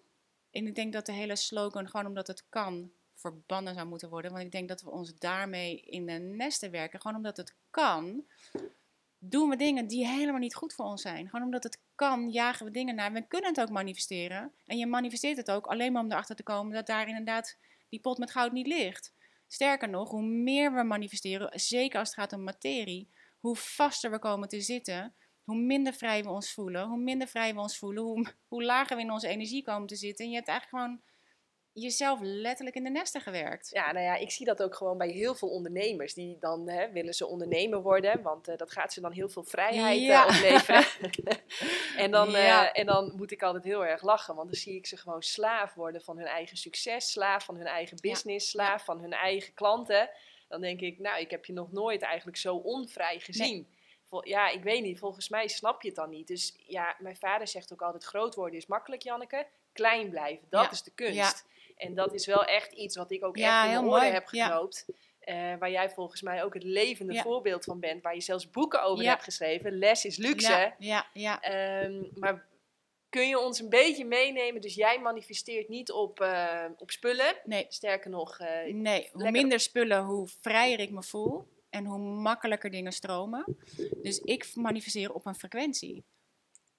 [0.50, 4.30] En ik denk dat de hele slogan gewoon omdat het kan verbannen zou moeten worden.
[4.30, 7.00] Want ik denk dat we ons daarmee in de nesten werken.
[7.00, 8.24] Gewoon omdat het kan.
[9.18, 11.28] Doen we dingen die helemaal niet goed voor ons zijn.
[11.28, 13.12] Gewoon omdat het kan, jagen we dingen naar.
[13.12, 14.52] We kunnen het ook manifesteren.
[14.66, 17.56] En je manifesteert het ook alleen maar om erachter te komen dat daar inderdaad
[17.90, 19.14] die pot met goud niet ligt.
[19.46, 23.10] Sterker nog, hoe meer we manifesteren, zeker als het gaat om materie,
[23.40, 25.14] hoe vaster we komen te zitten,
[25.44, 26.88] hoe minder vrij we ons voelen.
[26.88, 29.96] Hoe minder vrij we ons voelen, hoe, hoe lager we in onze energie komen te
[29.96, 30.24] zitten.
[30.24, 31.02] En je hebt eigenlijk gewoon
[31.72, 33.70] jezelf letterlijk in de nesten gewerkt.
[33.72, 36.14] Ja, nou ja, ik zie dat ook gewoon bij heel veel ondernemers.
[36.14, 39.44] Die dan hè, willen ze ondernemer worden, want eh, dat gaat ze dan heel veel
[39.44, 40.24] vrijheid eh, Ja.
[40.24, 40.84] opleveren.
[42.04, 44.86] en, dan, eh, en dan moet ik altijd heel erg lachen, want dan zie ik
[44.86, 48.10] ze gewoon slaaf worden van hun eigen succes, slaaf van hun eigen Ja.
[48.10, 50.10] business, slaaf van hun eigen klanten.
[50.48, 53.68] Dan denk ik, nou, ik heb je nog nooit eigenlijk zo onvrij gezien.
[54.22, 56.26] Ja, ik weet niet, volgens mij snap je het dan niet.
[56.26, 59.46] Dus ja, mijn vader zegt ook altijd, groot worden is makkelijk, Janneke.
[59.72, 60.70] Klein blijven, dat Ja.
[60.70, 61.14] is de kunst.
[61.14, 61.32] Ja.
[61.80, 64.02] En dat is wel echt iets wat ik ook Ja, echt in heel mijn oren
[64.02, 64.12] mooi.
[64.14, 64.86] heb geknoopt.
[65.20, 67.22] Eh, waar jij volgens mij ook het levende Ja.
[67.22, 68.02] voorbeeld van bent.
[68.02, 69.10] Waar je zelfs boeken over Ja.
[69.10, 69.78] hebt geschreven.
[69.78, 70.48] Les is luxe.
[70.52, 71.40] Ja, ja, ja.
[71.42, 72.46] Ehm, maar
[73.08, 74.60] kun je ons een beetje meenemen?
[74.60, 77.34] Dus jij manifesteert niet op, eh, op spullen.
[77.44, 79.08] Nee, Sterker nog, eh, nee.
[79.12, 81.48] hoe minder spullen, hoe vrijer ik me voel.
[81.70, 83.56] En hoe makkelijker dingen stromen.
[84.02, 86.04] Dus ik manifesteer op een frequentie.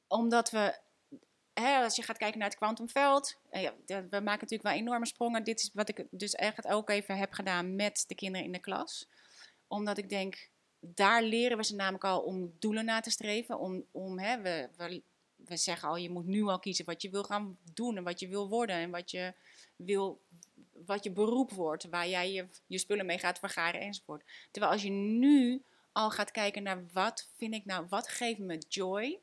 [0.08, 0.78] Omdat we,
[1.62, 3.38] hè, als je gaat kijken naar het kwantumveld.
[3.50, 5.44] eh, ja, we maken natuurlijk wel enorme sprongen.
[5.44, 8.60] Dit is wat ik dus echt ook even heb gedaan met de kinderen in de
[8.60, 9.10] klas.
[9.68, 10.50] Omdat ik denk,
[10.80, 13.60] daar leren we ze namelijk al om doelen na te streven.
[13.60, 15.02] Om, om, hè, we, we,
[15.36, 18.20] we zeggen al, je moet nu al kiezen wat je wil gaan doen en wat
[18.20, 19.34] je wil worden en wat je
[19.76, 20.22] wil,
[20.86, 24.24] wat je beroep wordt, waar jij je, je spullen mee gaat vergaren enzovoort.
[24.52, 28.58] Terwijl als je nu al gaat kijken naar wat vind ik nou, wat geeft me
[28.68, 29.20] joy?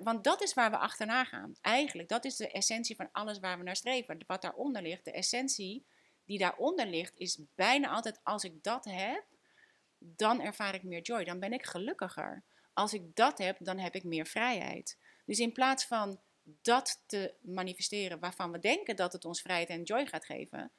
[0.00, 1.54] Want dat is waar we achterna gaan.
[1.60, 4.24] Eigenlijk, dat is de essentie van alles waar we naar streven.
[4.26, 5.84] Wat daaronder ligt, de essentie
[6.24, 9.24] die daaronder ligt, is bijna altijd als ik dat heb,
[9.98, 11.24] dan ervaar ik meer joy.
[11.24, 12.42] Dan ben ik gelukkiger.
[12.72, 14.98] Als ik dat heb, dan heb ik meer vrijheid.
[15.24, 19.82] Dus in plaats van dat te manifesteren waarvan we denken dat het ons vrijheid en
[19.82, 20.72] joy gaat geven,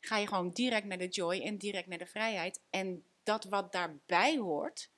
[0.00, 2.60] ga je gewoon direct naar de joy en direct naar de vrijheid.
[2.70, 4.90] En dat wat daarbij hoort,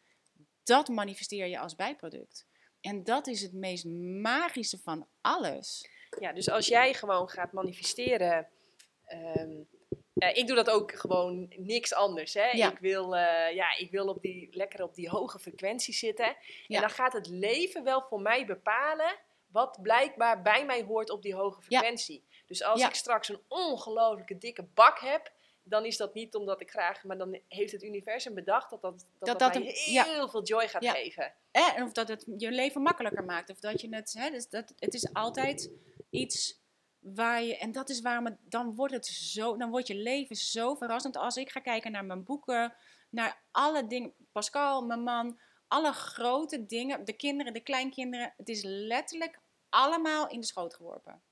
[0.65, 2.47] dat manifesteer je als bijproduct.
[2.81, 3.85] En dat is het meest
[4.23, 5.89] magische van alles.
[6.21, 8.49] Ja, dus als jij gewoon gaat manifesteren.
[9.07, 9.51] ehm,
[10.15, 12.35] eh, ik doe dat ook gewoon niks anders.
[12.35, 12.51] Hè?
[12.51, 12.71] Ja.
[12.71, 16.37] Ik, wil, eh, ja, ik wil op die, lekker op die hoge frequentie zitten.
[16.67, 16.77] Ja.
[16.77, 21.23] En dan gaat het leven wel voor mij bepalen wat blijkbaar bij mij hoort op
[21.23, 22.25] die hoge frequentie.
[22.47, 25.33] Dus als ik straks een ongelooflijke dikke bak heb,
[25.63, 28.99] dan is dat niet omdat ik graag, maar dan heeft het universum bedacht dat dat,
[28.99, 30.05] dat, Dat dat, dat mij een- ja.
[30.05, 30.93] heel veel joy gaat Ja.
[30.93, 31.35] geven.
[31.51, 33.51] En of dat het je leven makkelijker maakt.
[33.51, 34.13] Of dat je het.
[34.13, 35.71] Hè, dus dat, het is altijd
[36.11, 36.61] iets
[36.99, 37.57] waar je.
[37.57, 38.37] En dat is waarom het.
[38.41, 39.57] Dan wordt het zo.
[39.57, 41.17] Dan wordt je leven zo verrassend.
[41.17, 42.75] Als ik ga kijken naar mijn boeken.
[43.11, 44.15] Naar alle dingen.
[44.33, 45.39] Pascal, mijn man.
[45.69, 47.05] Alle grote dingen.
[47.05, 48.35] De kinderen, de kleinkinderen.
[48.37, 49.39] Het is letterlijk
[49.69, 51.23] allemaal in de schoot geworpen.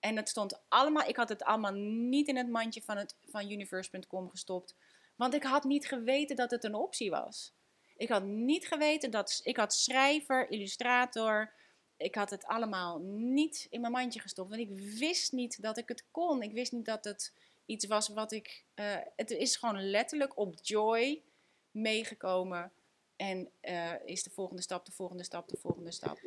[0.00, 1.08] En het stond allemaal.
[1.08, 4.76] Ik had het allemaal niet in het mandje van, het, van universe.com gestopt.
[5.16, 7.52] Want ik had niet geweten dat het een optie was.
[7.96, 9.40] Ik had niet geweten dat.
[9.42, 11.52] Ik had schrijver, illustrator.
[11.96, 14.50] Ik had het allemaal niet in mijn mandje gestopt.
[14.50, 16.42] Want ik wist niet dat ik het kon.
[16.42, 17.32] Ik wist niet dat het
[17.66, 18.64] iets was wat ik.
[18.74, 21.22] eh, het is gewoon letterlijk op Joy
[21.70, 22.72] meegekomen.
[23.16, 26.18] En eh, is de volgende stap, de volgende stap, de volgende stap.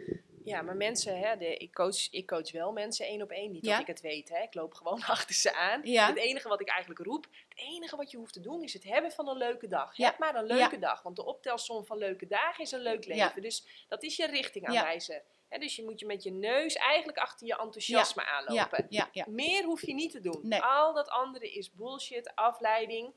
[0.46, 3.52] Ja, maar mensen, hè, de, ik, coach, ik coach wel mensen één op één.
[3.52, 3.72] Niet Ja.
[3.72, 4.42] dat ik het weet, hè.
[4.42, 5.82] ik loop gewoon achter ze aan.
[5.84, 6.08] Ja.
[6.08, 8.84] Het enige wat ik eigenlijk roep, het enige wat je hoeft te doen is het
[8.84, 9.98] hebben van een leuke dag.
[9.98, 10.06] Ja.
[10.10, 13.42] Heb maar een leuke dag, want de optelsom van leuke dagen is een leuk leven.
[13.42, 15.22] Dus dat is je richting aanwijzen.
[15.50, 18.88] Hè, dus je moet je met je neus eigenlijk achter je enthousiasme aanlopen.
[19.28, 20.40] Meer hoef je niet te doen.
[20.42, 20.62] Nee.
[20.62, 23.14] Al dat andere is bullshit, afleiding.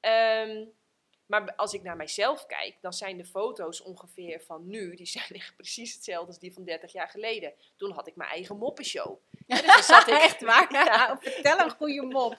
[0.00, 0.64] Ehm,
[1.28, 5.28] maar als ik naar mijzelf kijk, dan zijn de foto's ongeveer van nu, die zijn
[5.28, 7.52] echt precies hetzelfde als die van 30 jaar geleden.
[7.76, 9.18] Toen had ik mijn eigen moppenshow.
[9.46, 10.66] Ja, dus zat ik, Echt waar?
[10.84, 11.16] Ja.
[11.20, 12.38] Vertel een goede mop.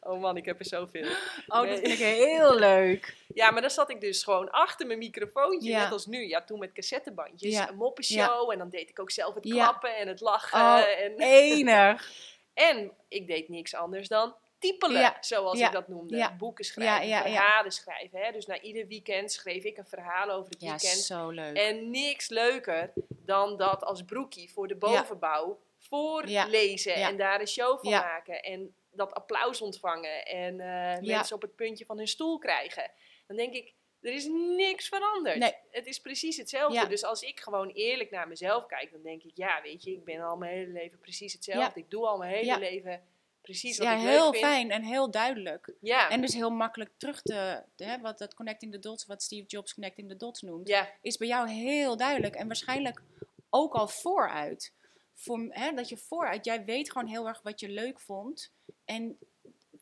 [0.00, 1.08] Oh man, ik heb er zoveel.
[1.46, 1.70] Oh, Nee.
[1.70, 3.16] dat vind ik heel leuk.
[3.34, 5.82] Ja, maar dan zat ik dus gewoon achter mijn microfoontje, Ja.
[5.82, 6.28] net als nu.
[6.28, 7.68] Ja, toen met cassettebandjes, Ja.
[7.68, 8.50] een moppenshow.
[8.50, 10.58] En dan deed ik ook zelf het klappen en het lachen.
[10.60, 12.10] Oh, en, Enig.
[12.54, 15.16] en ik deed niks anders dan typelen, Ja.
[15.20, 15.66] zoals Ja.
[15.66, 16.16] ik dat noemde.
[16.16, 16.36] Ja.
[16.36, 18.20] Boeken schrijven, verhalen schrijven.
[18.20, 18.32] Hè?
[18.32, 20.98] Dus na ieder weekend schreef ik een verhaal over het Ja, weekend.
[21.00, 21.56] zo leuk.
[21.56, 27.78] En niks leuker dan dat als broekie voor de bovenbouw voorlezen en daar een show
[27.80, 28.42] van maken.
[28.42, 32.90] En dat applaus ontvangen en eh, mensen op het puntje van hun stoel krijgen.
[33.26, 35.36] Dan denk ik, er is niks veranderd.
[35.38, 35.52] Nee.
[35.70, 36.74] Het is precies hetzelfde.
[36.78, 36.84] Ja.
[36.84, 40.04] Dus als ik gewoon eerlijk naar mezelf kijk, dan denk ik, ja, weet je, ik
[40.04, 41.78] ben al mijn hele leven precies hetzelfde.
[41.80, 41.84] Ja.
[41.84, 42.58] Ik doe al mijn hele Ja.
[42.58, 43.02] leven
[43.42, 44.44] precies wat Ja, ik heel vind.
[44.44, 45.74] fijn en heel duidelijk.
[45.80, 46.10] Ja.
[46.10, 49.74] En dus heel makkelijk terug te, hè, wat dat connecting the dots, wat Steve Jobs
[49.74, 53.02] connecting the dots noemt, ja, is bij jou heel duidelijk en waarschijnlijk
[53.50, 54.72] ook al vooruit.
[55.14, 58.52] Voor, hè, dat je vooruit, jij weet gewoon heel erg wat je leuk vond
[58.84, 59.18] en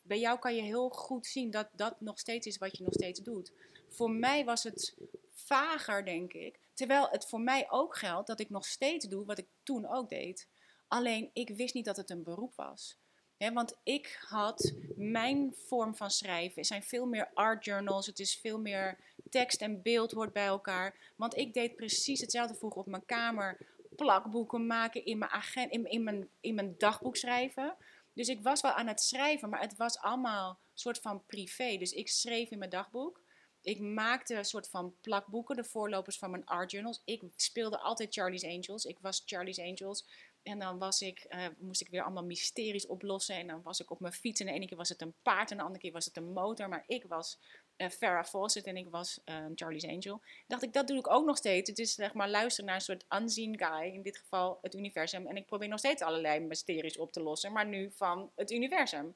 [0.03, 2.93] bij jou kan je heel goed zien dat dat nog steeds is wat je nog
[2.93, 3.51] steeds doet.
[3.89, 4.95] Voor mij was het
[5.31, 6.59] vager, denk ik.
[6.73, 10.09] Terwijl het voor mij ook geldt dat ik nog steeds doe wat ik toen ook
[10.09, 10.47] deed.
[10.87, 12.97] Alleen ik wist niet dat het een beroep was.
[13.37, 18.59] Want ik had mijn vorm van schrijven, zijn veel meer art journals, het is veel
[18.59, 18.97] meer
[19.29, 21.13] tekst en beeld hoort bij elkaar.
[21.15, 23.57] Want ik deed precies hetzelfde vroeger op mijn kamer,
[23.95, 27.75] plakboeken maken, in mijn, agent, in, in, mijn, in mijn dagboek schrijven.
[28.13, 31.77] Dus ik was wel aan het schrijven, maar het was allemaal soort van privé.
[31.77, 33.21] Dus ik schreef in mijn dagboek.
[33.61, 37.01] Ik maakte een soort van plakboeken, de voorlopers van mijn art journals.
[37.05, 38.85] Ik speelde altijd Charlie's Angels.
[38.85, 40.05] Ik was Charlie's Angels.
[40.47, 43.35] En dan was ik, eh, moest ik weer allemaal mysteries oplossen.
[43.35, 44.39] En dan was ik op mijn fiets.
[44.39, 46.33] En de ene keer was het een paard en de andere keer was het een
[46.33, 46.69] motor.
[46.69, 47.39] Maar ik was
[47.75, 50.21] eh, Farrah Fawcett en ik was eh, Charlie's Angel.
[50.47, 51.69] Dacht ik, dat doe ik ook nog steeds.
[51.69, 53.93] Het is zeg maar luisteren naar een soort unseen guy.
[53.93, 55.27] In dit geval het universum.
[55.27, 57.51] En ik probeer nog steeds allerlei mysteries op te lossen.
[57.51, 59.15] Maar nu van het universum.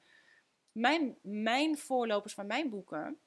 [0.72, 3.20] Mijn, mijn voorlopers van mijn boeken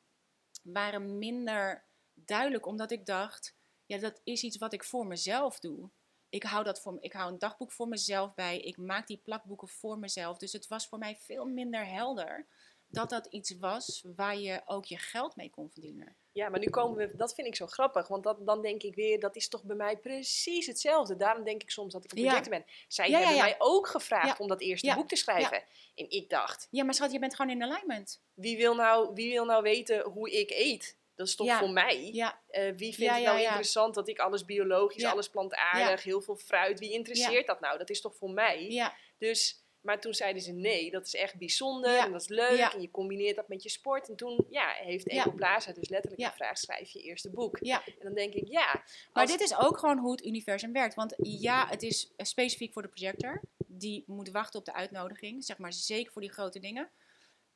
[0.63, 1.85] waren minder
[2.15, 2.67] duidelijk.
[2.67, 3.55] Omdat ik dacht,
[3.87, 5.91] ja, dat is iets wat ik voor mezelf doe.
[6.35, 8.59] Ik hou, dat voor, ik hou een dagboek voor mezelf bij.
[8.61, 10.39] Ik maak die plakboeken voor mezelf.
[10.39, 12.47] Dus het was voor mij veel minder helder
[12.89, 16.17] dat dat iets was waar je ook je geld mee kon verdienen.
[16.33, 18.95] Ja, maar nu komen we, dat vind ik zo grappig, want dat, dan denk ik
[18.95, 21.17] weer, dat is toch bij mij precies hetzelfde.
[21.17, 22.25] Daarom denk ik soms dat ik een Ja.
[22.25, 22.65] projector ben.
[22.89, 23.43] Zij Ja, ja, hebben ja.
[23.45, 24.35] mij ook gevraagd Ja.
[24.39, 24.95] om dat eerste Ja.
[24.95, 25.63] boek te schrijven.
[25.95, 28.23] En ik dacht, Ja, maar schat, je bent gewoon in alignment.
[28.35, 30.97] wie wil, nou, wie wil nou weten hoe ik eet?
[31.15, 31.59] Dat is toch Ja.
[31.59, 32.11] voor mij?
[32.13, 36.37] Ja, Eh, wie vindt het nou interessant dat ik alles biologisch, alles plantaardig, heel veel
[36.37, 37.79] fruit, wie interesseert dat nou?
[37.79, 38.93] Dat is toch voor mij?
[39.19, 42.81] Dus, maar toen zeiden ze nee, dat is echt bijzonder en dat is leuk en
[42.81, 44.09] je combineert dat met je sport.
[44.09, 45.25] En toen ja, heeft Ja.
[45.25, 46.29] Ecoplaza dus letterlijk Ja.
[46.31, 47.59] gevraagd, schrijf je eerste boek.
[47.61, 47.85] ja.
[47.87, 48.83] En dan denk ik, ja.
[49.13, 50.95] Maar dit is ook gewoon hoe het universum werkt.
[50.95, 53.41] Want ja, het is eh, specifiek voor de projector.
[53.67, 55.45] Die moet wachten op de uitnodiging.
[55.45, 56.91] Zeg maar zeker voor die grote dingen.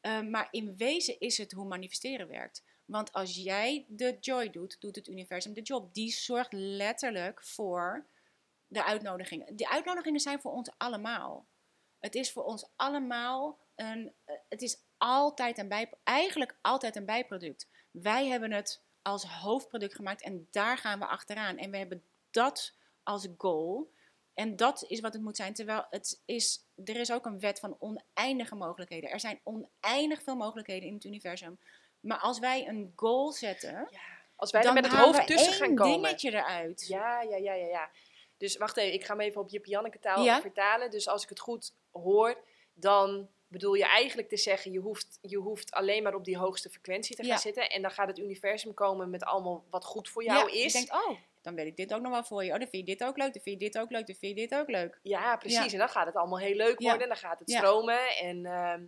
[0.01, 2.63] Eh, maar in wezen is het hoe manifesteren werkt.
[2.91, 5.95] Want als jij de joy doet, doet het universum de job.
[5.95, 8.07] Die zorgt letterlijk voor
[8.67, 9.57] de uitnodigingen.
[9.57, 11.47] Die uitnodigingen zijn voor ons allemaal.
[11.99, 14.13] Het is voor ons allemaal een.
[14.25, 17.69] eh, Het is altijd een bij, eigenlijk altijd een bijproduct.
[17.91, 21.57] Wij hebben het als hoofdproduct gemaakt en daar gaan we achteraan.
[21.57, 23.91] En we hebben dat als goal.
[24.35, 25.55] En dat is wat het moet zijn.
[25.55, 29.11] Terwijl het is, er is ook een wet van oneindige mogelijkheden.
[29.11, 31.59] Er zijn oneindig veel mogelijkheden in het universum.
[32.01, 34.01] Maar als wij een goal zetten, ja,
[34.37, 36.03] als wij er dan met het hoofd tussen gaan komen.
[36.03, 36.87] dingetje eruit.
[36.89, 37.91] Ja, ja, ja, ja, ja.
[38.37, 40.41] Dus wacht even, ik ga hem even op Jip Janneke taal Ja.
[40.41, 40.91] vertalen.
[40.91, 42.39] Dus als ik het goed hoor,
[42.75, 46.69] dan bedoel je eigenlijk te zeggen, je hoeft, je hoeft alleen maar op die hoogste
[46.71, 47.39] frequentie te gaan Ja.
[47.39, 47.71] zitten.
[47.71, 50.73] En dan gaat het universum komen met allemaal wat goed voor jou ja, is.
[50.73, 52.53] Je denkt, oh, dan weet ik dit ook nog wel voor je.
[52.53, 54.39] Oh, dan vind je dit ook leuk, dan vind je dit ook leuk, dan vind
[54.39, 54.99] je dit ook leuk.
[55.03, 55.65] Ja, precies.
[55.65, 55.73] Ja.
[55.73, 57.03] En dan gaat het allemaal heel leuk worden.
[57.03, 58.17] En dan gaat het stromen.
[58.17, 58.83] En, ehm,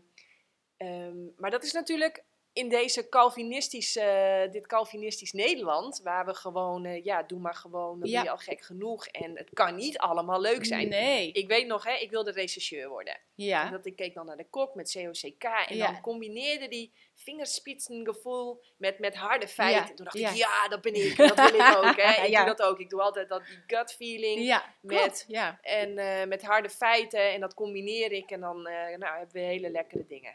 [0.77, 7.05] ehm, maar dat is natuurlijk in deze Calvinistische, dit Calvinistisch Nederland, waar we gewoon, eh,
[7.05, 9.07] ja, doe maar gewoon, dan ben je al gek genoeg.
[9.07, 10.89] En het kan niet allemaal leuk zijn.
[10.89, 11.33] Nee.
[11.33, 13.15] Ik weet nog, hè, ik wilde rechercheur worden.
[13.15, 13.71] En Ja.
[13.71, 16.93] dat ik keek dan naar de kok met COCK en dan combineerde die
[17.23, 19.83] vingerspitsengevoel met, met harde feiten.
[19.89, 20.31] Ja, Toen dacht ja.
[20.31, 21.17] ik, ja, dat ben ik.
[21.17, 21.97] Dat wil ik ook.
[21.97, 22.23] Hè.
[22.25, 22.45] Ik Ja.
[22.45, 22.79] doe dat ook.
[22.79, 24.41] Ik doe altijd dat die gut feeling.
[24.41, 25.27] Ja, met-.
[25.63, 27.33] En eh, met harde feiten.
[27.33, 28.31] En dat combineer ik.
[28.31, 30.35] En dan eh, nou, hebben we hele lekkere dingen.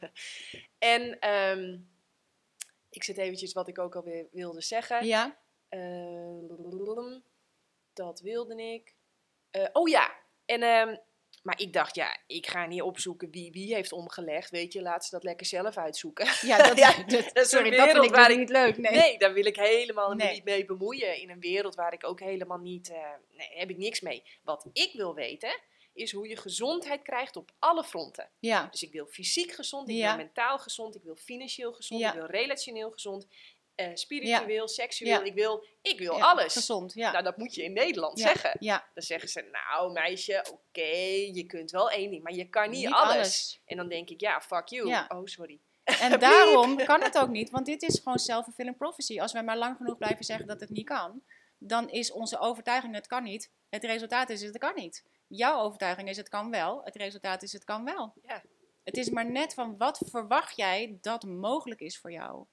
[0.78, 1.78] en ehm,
[2.90, 5.06] ik zit eventjes wat ik ook alweer wilde zeggen.
[5.06, 5.36] Ja.
[5.68, 5.78] Eh,
[7.92, 8.94] dat wilde ik.
[9.50, 10.12] Eh, oh ja,
[10.46, 10.96] en, ehm,
[11.42, 14.50] maar ik dacht, ja, ik ga niet opzoeken wie wie heeft omgelegd.
[14.50, 16.26] Weet je, laat ze dat lekker zelf uitzoeken.
[16.40, 18.50] Ja, dat, Ja, dat- dat is een sorry, dat vind ik waar dus ik- niet
[18.50, 18.76] leuk.
[18.78, 18.92] Nee.
[18.92, 20.32] Nee, daar wil ik helemaal Nee.
[20.32, 21.20] niet mee bemoeien.
[21.20, 22.90] In een wereld waar ik ook helemaal niet.
[22.90, 22.96] eh,
[23.36, 24.22] nee, heb ik niks mee.
[24.42, 25.60] Wat ik wil weten,
[25.92, 28.30] is hoe je gezondheid krijgt op alle fronten.
[28.38, 28.68] Ja.
[28.70, 30.16] Dus ik wil fysiek gezond, ik Ja.
[30.16, 32.08] wil mentaal gezond, ik wil financieel gezond, Ja.
[32.08, 33.26] ik wil relationeel gezond,
[33.78, 35.10] eh, spiritueel, seksueel.
[35.10, 35.22] Ja.
[35.24, 36.52] Ik wil, ik wil Ja, alles.
[36.52, 37.10] Gezond, ja.
[37.10, 38.56] Nou, dat moet je in Nederland zeggen.
[38.60, 40.96] Ja, Dan zeggen ze, nou meisje, oké,
[41.32, 43.14] je kunt wel één ding, maar je kan niet, Niet alles.
[43.14, 43.62] alles.
[43.64, 45.04] En dan denk ik, ja, fuck you.
[45.08, 45.60] Oh, sorry.
[45.84, 49.20] En daarom kan het ook niet, want dit is gewoon self-fulfilling prophecy.
[49.20, 51.22] Als wij maar lang genoeg blijven zeggen dat het niet kan,
[51.58, 53.52] dan is onze overtuiging het kan niet.
[53.68, 55.04] Het resultaat is het kan niet.
[55.28, 58.14] Jouw overtuiging is het kan wel, het resultaat is het kan wel.
[58.26, 58.42] Ja.
[58.84, 62.44] Het is maar net van wat verwacht jij dat mogelijk is voor jou.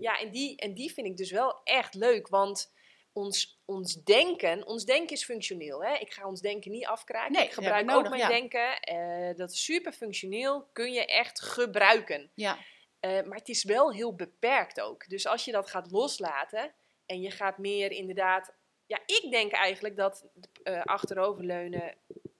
[0.00, 2.72] Ja, en die, en die vind ik dus wel echt leuk, want
[3.12, 5.84] ons, ons denken, ons denken is functioneel.
[5.84, 5.94] Hè?
[5.94, 7.32] Ik ga ons denken niet afkraken.
[7.32, 8.28] Nee, ik gebruik ook mijn ja.
[8.28, 8.80] denken.
[8.80, 12.30] eh, dat is super functioneel, kun je echt gebruiken.
[12.34, 12.58] Ja,
[13.00, 15.08] Eh, maar het is wel heel beperkt ook.
[15.08, 16.72] Dus als je dat gaat loslaten
[17.06, 18.54] en je gaat meer inderdaad.
[18.86, 20.26] Ja, ik denk eigenlijk dat
[20.62, 21.94] eh achteroverleunen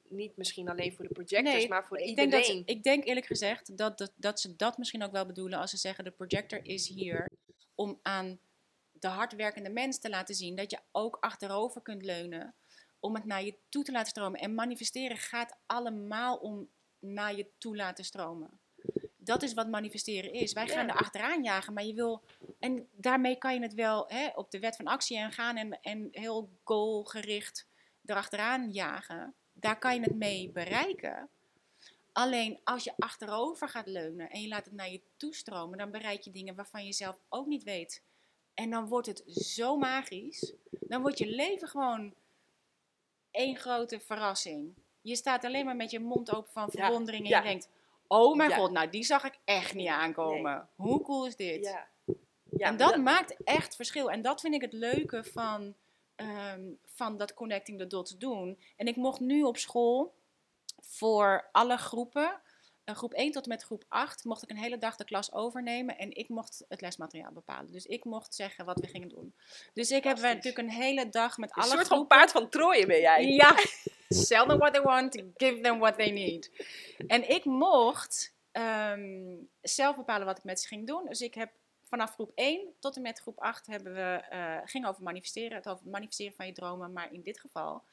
[0.09, 2.31] niet misschien alleen voor de projectors, Nee, maar voor ik iedereen.
[2.31, 5.59] denk, dat, ik denk eerlijk gezegd dat, dat, dat ze dat misschien ook wel bedoelen
[5.59, 7.29] als ze zeggen de projector is hier
[7.79, 8.41] om aan
[8.93, 12.55] de hardwerkende mens te laten zien dat je ook achterover kunt leunen
[13.01, 14.41] om het naar je toe te laten stromen.
[14.41, 16.69] En manifesteren gaat allemaal om
[16.99, 18.61] naar je toe laten stromen.
[19.17, 20.53] Dat is wat manifesteren is.
[20.53, 20.93] Wij gaan Ja.
[20.93, 22.23] er achteraan jagen, maar je wil.
[22.59, 25.81] En daarmee kan je het wel hè, op de wet van actie en gaan en,
[25.81, 27.67] en heel goalgericht
[28.05, 29.35] erachteraan jagen.
[29.53, 31.31] Daar kan je het mee bereiken.
[32.13, 36.23] Alleen als je achterover gaat leunen en je laat het naar je toestromen, dan bereik
[36.23, 38.03] je dingen waarvan je zelf ook niet weet.
[38.55, 40.53] En dan wordt het zo magisch.
[40.71, 42.15] Dan wordt je leven gewoon
[43.31, 44.75] één grote verrassing.
[45.01, 47.69] Je staat alleen maar met je mond open van Ja, verwondering en je denkt:
[48.07, 48.57] Oh mijn Ja.
[48.57, 50.69] god, nou die zag ik echt niet aankomen.
[50.75, 51.65] Hoe cool is dit?
[51.65, 51.89] Ja.
[52.51, 54.11] Ja, en dat maakt echt verschil.
[54.11, 55.75] En dat vind ik het leuke van,
[56.15, 58.59] ehm, van dat Connecting the Dots doen.
[58.77, 60.15] En ik mocht nu op school
[60.89, 62.41] voor alle groepen,
[62.85, 65.33] eh, groep 1 tot en met groep 8, mocht ik een hele dag de klas
[65.33, 65.99] overnemen.
[65.99, 67.73] En ik mocht het lesmateriaal bepalen.
[67.73, 69.35] Dus ik mocht zeggen wat we gingen doen.
[69.75, 72.17] Dus ik heb natuurlijk een hele dag met Een alle soort van groepen...
[72.17, 73.27] paard van Troje ben jij.
[73.27, 73.55] Ja,
[74.09, 76.51] sell them what they want, give them what they need.
[77.07, 81.07] En ik mocht ehm, zelf bepalen wat ik met ze ging doen.
[81.07, 84.87] Dus ik heb vanaf groep 1 tot en met groep 8 hebben we, eh ging
[84.87, 85.57] over manifesteren.
[85.57, 86.93] Het over manifesteren van je dromen.
[86.93, 87.85] Maar in dit geval,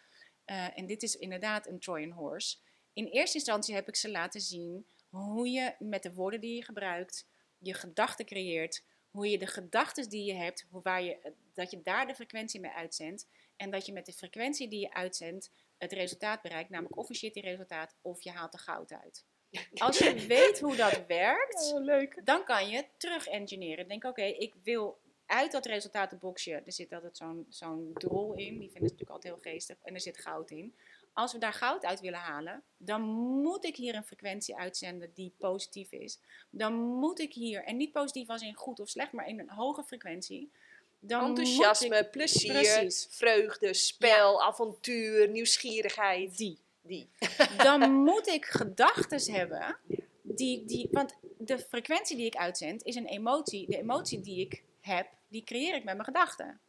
[0.45, 2.57] eh, en dit is inderdaad een Trojan horse.
[2.95, 6.63] In eerste instantie heb ik ze laten zien hoe je met de woorden die je
[6.63, 7.27] gebruikt,
[7.57, 8.83] je gedachten creëert.
[9.09, 12.59] hoe je de gedachten die je hebt, hoe waar je, dat je daar de frequentie
[12.59, 13.27] mee uitzendt.
[13.55, 16.69] En dat je met de frequentie die je uitzendt het resultaat bereikt.
[16.69, 19.25] Namelijk of een shitty resultaat of je haalt er goud uit.
[19.73, 22.21] Als je weet hoe dat werkt, Oh, leuk.
[22.23, 23.87] dan kan je terug engineeren.
[23.87, 28.69] Denk, oké, ik wil uit dat resultatenboxje, er zit altijd zo'n zo'n drol in, die
[28.71, 30.75] vinden ze natuurlijk altijd heel geestig, en er zit goud in.
[31.16, 33.01] Als we daar goud uit willen halen, dan
[33.41, 36.20] moet ik hier een frequentie uitzenden die positief is.
[36.49, 39.49] Dan moet ik hier, en niet positief als in goed of slecht, maar in een
[39.49, 40.51] hoge frequentie.
[40.99, 43.07] Dan Enthousiasme, ik plezier, Precies.
[43.09, 46.38] vreugde, spel, avontuur, nieuwsgierigheid.
[46.38, 46.59] die.
[46.82, 47.09] Die.
[47.57, 49.78] dan moet ik gedachten hebben.
[50.22, 53.68] Die, die, want de frequentie die ik uitzend is een emotie.
[53.68, 56.59] De emotie die ik heb, die creëer ik met mijn gedachten.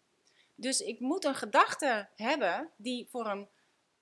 [0.55, 3.49] Dus ik moet een gedachte hebben die voor een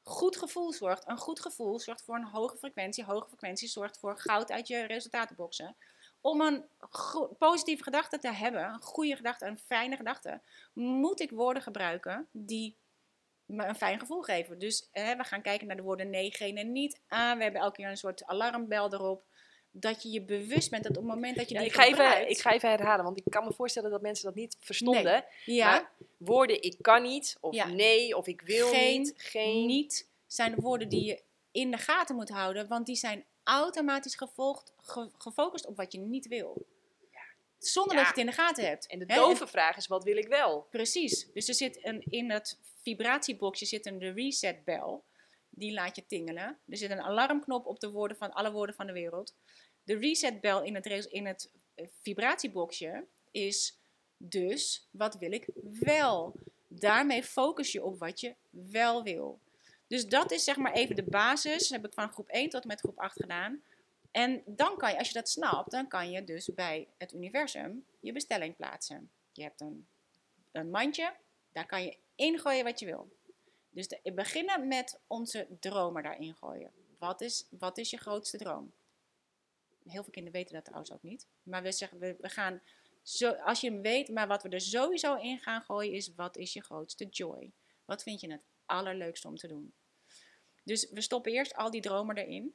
[0.05, 1.09] goed gevoel zorgt.
[1.09, 3.05] Een goed gevoel zorgt voor een hoge frequentie.
[3.05, 5.77] Hoge frequentie zorgt voor goud uit je resultatenboxen.
[6.21, 6.65] Om een
[7.39, 10.41] positieve gedachte te hebben, een goede gedachte, een fijne gedachte,
[10.73, 12.77] moet ik woorden gebruiken die
[13.47, 14.59] me een fijn gevoel geven.
[14.59, 17.01] Dus we gaan kijken naar de woorden nee, geen en niet.
[17.09, 19.25] Ah, we hebben elke keer een soort alarmbel erop.
[19.77, 21.83] Dat je je bewust bent dat op het moment dat je Ja, die ik, ga
[21.83, 22.31] even, gebruikt...
[22.31, 25.25] ik ga even herhalen, want ik kan me voorstellen dat mensen dat niet verstonden.
[25.45, 27.67] Ja, Maar woorden ik kan niet, of Ja.
[27.69, 29.67] nee, of ik wil Geen, niet, geen...
[29.67, 31.23] niet zijn de woorden die je
[31.53, 32.69] in de gaten moet houden.
[32.69, 36.67] Want die zijn automatisch gevolgd, ge- gefocust op wat je niet wil.
[37.59, 38.87] Zonder dat je het in de gaten hebt.
[38.87, 40.67] En de dove vraag is, wat wil ik wel?
[40.71, 41.33] Precies.
[41.33, 45.05] Dus er zit een, in het vibratieboxje zit een de resetbel.
[45.51, 46.59] Die laat je tingelen.
[46.69, 49.35] Er zit een alarmknop op de woorden van alle woorden van de wereld.
[49.85, 53.79] De resetbel in het, in het eh, vibratieboxje is
[54.17, 55.49] dus, wat wil ik
[55.81, 56.35] wel?
[56.69, 59.41] Daarmee focus je op wat je wel wil.
[59.87, 61.69] Dus dat is zeg maar even de basis.
[61.69, 63.63] Dat heb ik van groep 1 tot en met groep 8 gedaan.
[64.11, 67.85] En dan kan je, als je dat snapt, dan kan je dus bij het universum
[68.01, 69.11] je bestelling plaatsen.
[69.33, 69.87] Je hebt een,
[70.53, 71.15] een mandje,
[71.53, 73.13] daar kan je ingooien wat je wil.
[73.71, 76.71] Dus de, beginnen met onze dromen daarin gooien.
[76.99, 78.73] Wat is, wat is je grootste droom?
[79.85, 81.29] Heel veel kinderen weten dat trouwens ook niet.
[81.43, 82.63] Maar we zeggen, we, we gaan,
[83.03, 86.37] zo, als je hem weet, maar wat we er sowieso in gaan gooien is, wat
[86.37, 87.53] is je grootste joy?
[87.85, 89.75] Wat vind je het allerleukste om te doen?
[90.65, 92.55] Dus we stoppen eerst al die dromen erin.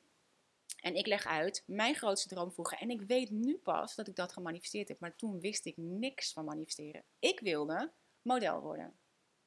[0.82, 2.78] En ik leg uit mijn grootste droom vroeger.
[2.78, 5.00] En ik weet nu pas dat ik dat gemanifesteerd heb.
[5.00, 7.04] Maar toen wist ik niks van manifesteren.
[7.20, 9.00] Ik wilde model worden.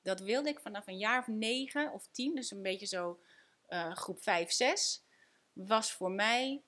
[0.02, 2.34] Dat wilde ik vanaf een jaar of negen of tien.
[2.34, 3.20] Dus een beetje zo
[3.66, 5.04] eh, groep vijf, zes.
[5.52, 6.62] Was voor mij...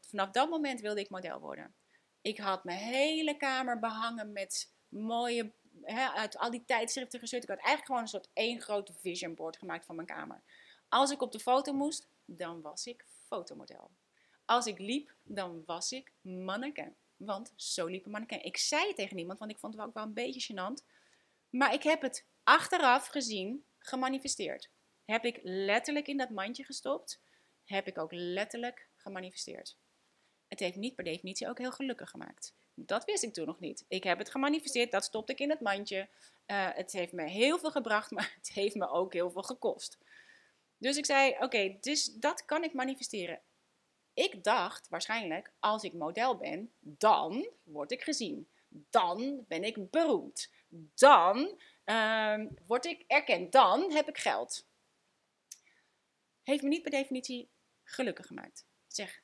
[0.00, 1.74] Vanaf dat moment wilde ik model worden.
[2.20, 5.52] Ik had mijn hele kamer behangen met mooie...
[6.14, 7.42] Uit al die tijdschriften gezeurd.
[7.42, 10.42] Ik had eigenlijk gewoon een soort één groot vision board gemaakt van mijn kamer.
[10.88, 13.90] Als ik op de foto moest, dan was ik fotomodel.
[14.44, 16.96] Als ik liep, dan was ik mannequin.
[17.16, 18.44] Want zo liep een mannequin.
[18.44, 20.84] Ik zei het tegen niemand, want ik vond het ook wel een beetje gênant.
[21.50, 24.70] Maar ik heb het achteraf gezien gemanifesteerd.
[25.04, 27.20] Heb ik letterlijk in dat mandje gestopt.
[27.64, 29.76] Heb ik ook letterlijk gemanifesteerd.
[30.48, 32.54] Het heeft niet per definitie ook heel gelukkig gemaakt.
[32.74, 33.84] Dat wist ik toen nog niet.
[33.88, 36.08] Ik heb het gemanifesteerd, dat stopte ik in het mandje.
[36.46, 39.98] Eh, het heeft me heel veel gebracht, maar het heeft me ook heel veel gekost.
[40.78, 43.40] Dus ik zei, oké, dus dat kan ik manifesteren.
[44.14, 48.48] Ik dacht waarschijnlijk, als ik model ben, dan word ik gezien.
[48.68, 50.50] Dan ben ik beroemd.
[50.94, 53.52] Dan ehm, word ik erkend.
[53.52, 54.66] Dan heb ik geld.
[56.42, 57.48] Heeft me niet per definitie
[57.82, 58.64] gelukkig gemaakt.
[58.96, 59.22] Zeg,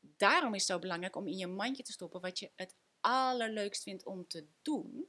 [0.00, 3.82] daarom is het zo belangrijk om in je mandje te stoppen wat je het allerleukst
[3.82, 5.08] vindt om te doen.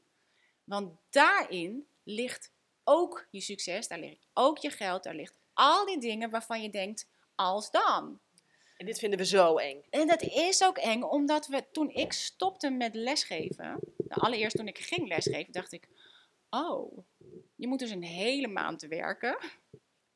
[0.63, 2.51] Want daarin ligt
[2.83, 6.69] ook je succes, daar ligt ook je geld, daar ligt al die dingen waarvan je
[6.69, 8.19] denkt, als dan.
[8.77, 9.83] En dit vinden we zo eng.
[9.89, 14.77] En dat is ook eng, omdat we toen ik stopte met lesgeven, allereerst toen ik
[14.77, 15.87] ging lesgeven, dacht ik,
[16.49, 16.97] oh,
[17.55, 19.37] je moet dus een hele maand werken.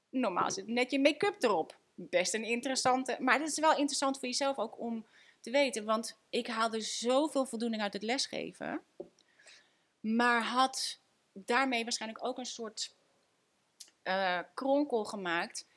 [0.09, 1.79] Normaal zit net je make-up erop.
[1.99, 5.05] Best een interessante, maar het is wel interessant voor jezelf ook om
[5.41, 8.81] te weten, want ik haalde zoveel voldoening uit het lesgeven,
[9.99, 10.99] maar had
[11.33, 12.95] daarmee waarschijnlijk ook een soort
[14.03, 15.67] eh, kronkel gemaakt.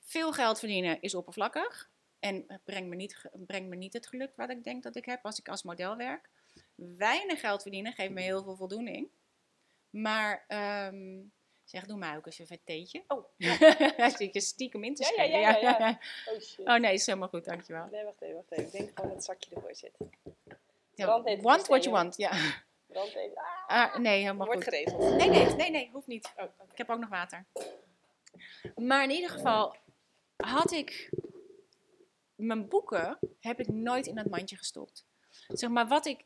[0.00, 1.90] Veel geld verdienen is oppervlakkig.
[2.18, 5.24] En brengt me, niet, brengt me niet het geluk wat ik denk dat ik heb
[5.24, 6.30] als ik als model werk.
[6.74, 9.08] Weinig geld verdienen geeft me heel veel voldoening.
[9.90, 11.20] Maar ehm,
[11.64, 13.04] zeg, doe mij ook eens even een theetje.
[13.08, 13.24] Oh,
[13.96, 15.98] Hij zit je stiekem in te Ja, ja, ja, ja.
[16.34, 16.66] Oh shit.
[16.66, 17.88] Oh nee, is helemaal goed, dankjewel.
[17.90, 18.64] Nee, wacht even, wacht even.
[18.64, 19.92] Ik denk gewoon dat het zakje ervoor zit.
[20.94, 21.80] Want what besteden.
[21.82, 22.30] you want, ja.
[22.86, 23.36] Brand even.
[23.36, 24.74] Ah, Ah, nee, helemaal wordt goed.
[24.74, 25.14] geregeld.
[25.16, 26.32] Nee, nee, nee, nee, hoeft niet.
[26.36, 26.44] Oh.
[26.72, 27.44] Ik heb ook nog water.
[28.76, 29.76] Maar in ieder geval
[30.36, 31.10] had ik
[32.34, 35.04] mijn boeken heb ik nooit in dat mandje gestopt.
[35.48, 36.24] Zeg maar wat ik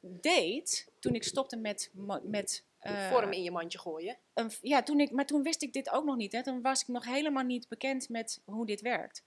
[0.00, 1.90] deed toen ik stopte met,
[2.22, 4.18] met eh, Vorm in je mandje gooien.
[4.34, 6.32] een, ja, toen ik, maar toen wist ik dit ook nog niet.
[6.32, 6.42] Hè.
[6.42, 9.24] Toen was ik nog helemaal niet bekend met hoe dit werkt.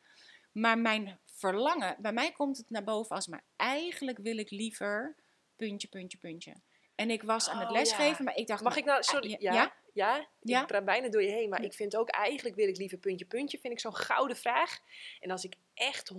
[0.51, 5.15] Maar mijn verlangen, bij mij komt het naar boven als, maar eigenlijk wil ik liever
[5.55, 6.53] puntje, puntje, puntje.
[6.95, 8.23] En ik was aan het Oh, lesgeven, ja.
[8.23, 8.63] maar ik dacht...
[8.63, 9.75] Mag ik nou, sorry, ja, ja, ja?
[9.93, 10.61] ja, Ja?
[10.61, 13.25] ik praat bijna door je heen, maar ik vind ook eigenlijk wil ik liever puntje,
[13.25, 14.79] puntje, vind ik zo'n gouden vraag.
[15.19, 16.15] En als ik echt 100%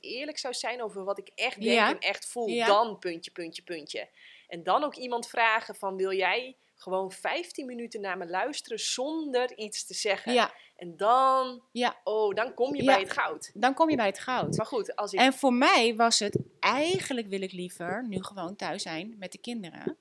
[0.00, 1.88] eerlijk zou zijn over wat ik echt denk Ja.
[1.90, 2.66] en echt voel, Ja.
[2.66, 4.08] dan puntje, puntje, puntje.
[4.52, 9.56] En dan ook iemand vragen van, wil jij gewoon 15 minuten naar me luisteren zonder
[9.56, 10.32] iets te zeggen?
[10.32, 12.92] Ja, En dan, ja, oh, dan kom je Ja.
[12.92, 13.50] bij het goud.
[13.54, 14.56] dan kom je bij het goud.
[14.56, 15.20] Maar goed, als ik...
[15.20, 19.38] En voor mij was het, eigenlijk wil ik liever nu gewoon thuis zijn met de
[19.38, 19.96] kinderen.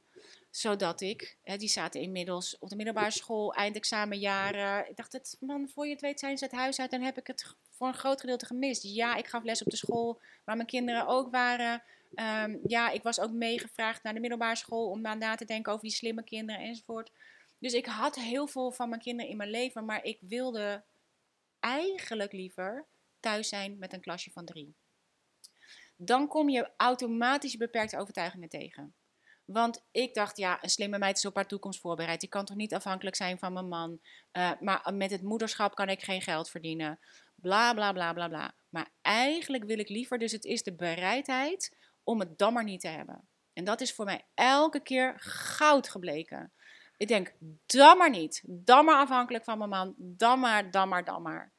[0.49, 4.89] Zodat ik, hè, die zaten inmiddels op de middelbare school, eindexamenjaren.
[4.89, 7.17] Ik dacht, het, man, voor je het weet zijn ze het huis uit en heb
[7.17, 8.83] ik het voor een groot gedeelte gemist.
[8.83, 11.83] Ja, ik gaf les op de school waar mijn kinderen ook waren.
[12.13, 15.71] Ehm, ja, ik was ook meegevraagd naar de middelbare school om na na te denken
[15.71, 17.11] over die slimme kinderen enzovoort.
[17.59, 20.83] Dus ik had heel veel van mijn kinderen in mijn leven, maar ik wilde
[21.59, 22.87] eigenlijk liever
[23.19, 24.75] thuis zijn met een klasje van drie.
[25.95, 28.95] Dan kom je automatisch beperkte overtuigingen tegen.
[29.45, 32.19] Want ik dacht, ja, een slimme meid is op haar toekomst voorbereid.
[32.19, 33.99] Die kan toch niet afhankelijk zijn van mijn man.
[34.31, 36.99] Eh, maar met het moederschap kan ik geen geld verdienen.
[37.35, 38.55] Bla, bla, bla, bla, bla.
[38.69, 41.77] Maar eigenlijk wil ik liever, dus het is de bereidheid
[42.11, 43.27] om het dan maar niet te hebben.
[43.53, 46.53] En dat is voor mij elke keer goud gebleken.
[46.97, 47.33] Ik denk,
[47.65, 48.43] dan maar niet.
[48.45, 49.93] Dan maar afhankelijk van mijn man.
[49.97, 51.53] Dan maar, dan maar, dan maar.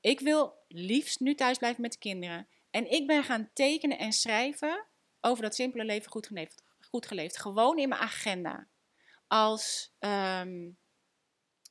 [0.00, 2.48] Ik wil liefst nu thuis blijven met de kinderen.
[2.70, 4.86] En ik ben gaan tekenen en schrijven
[5.20, 6.62] over dat simpele leven goed geleefd.
[6.80, 7.38] Goed geleefd.
[7.38, 8.68] Gewoon in mijn agenda.
[9.26, 10.70] Als, ehm,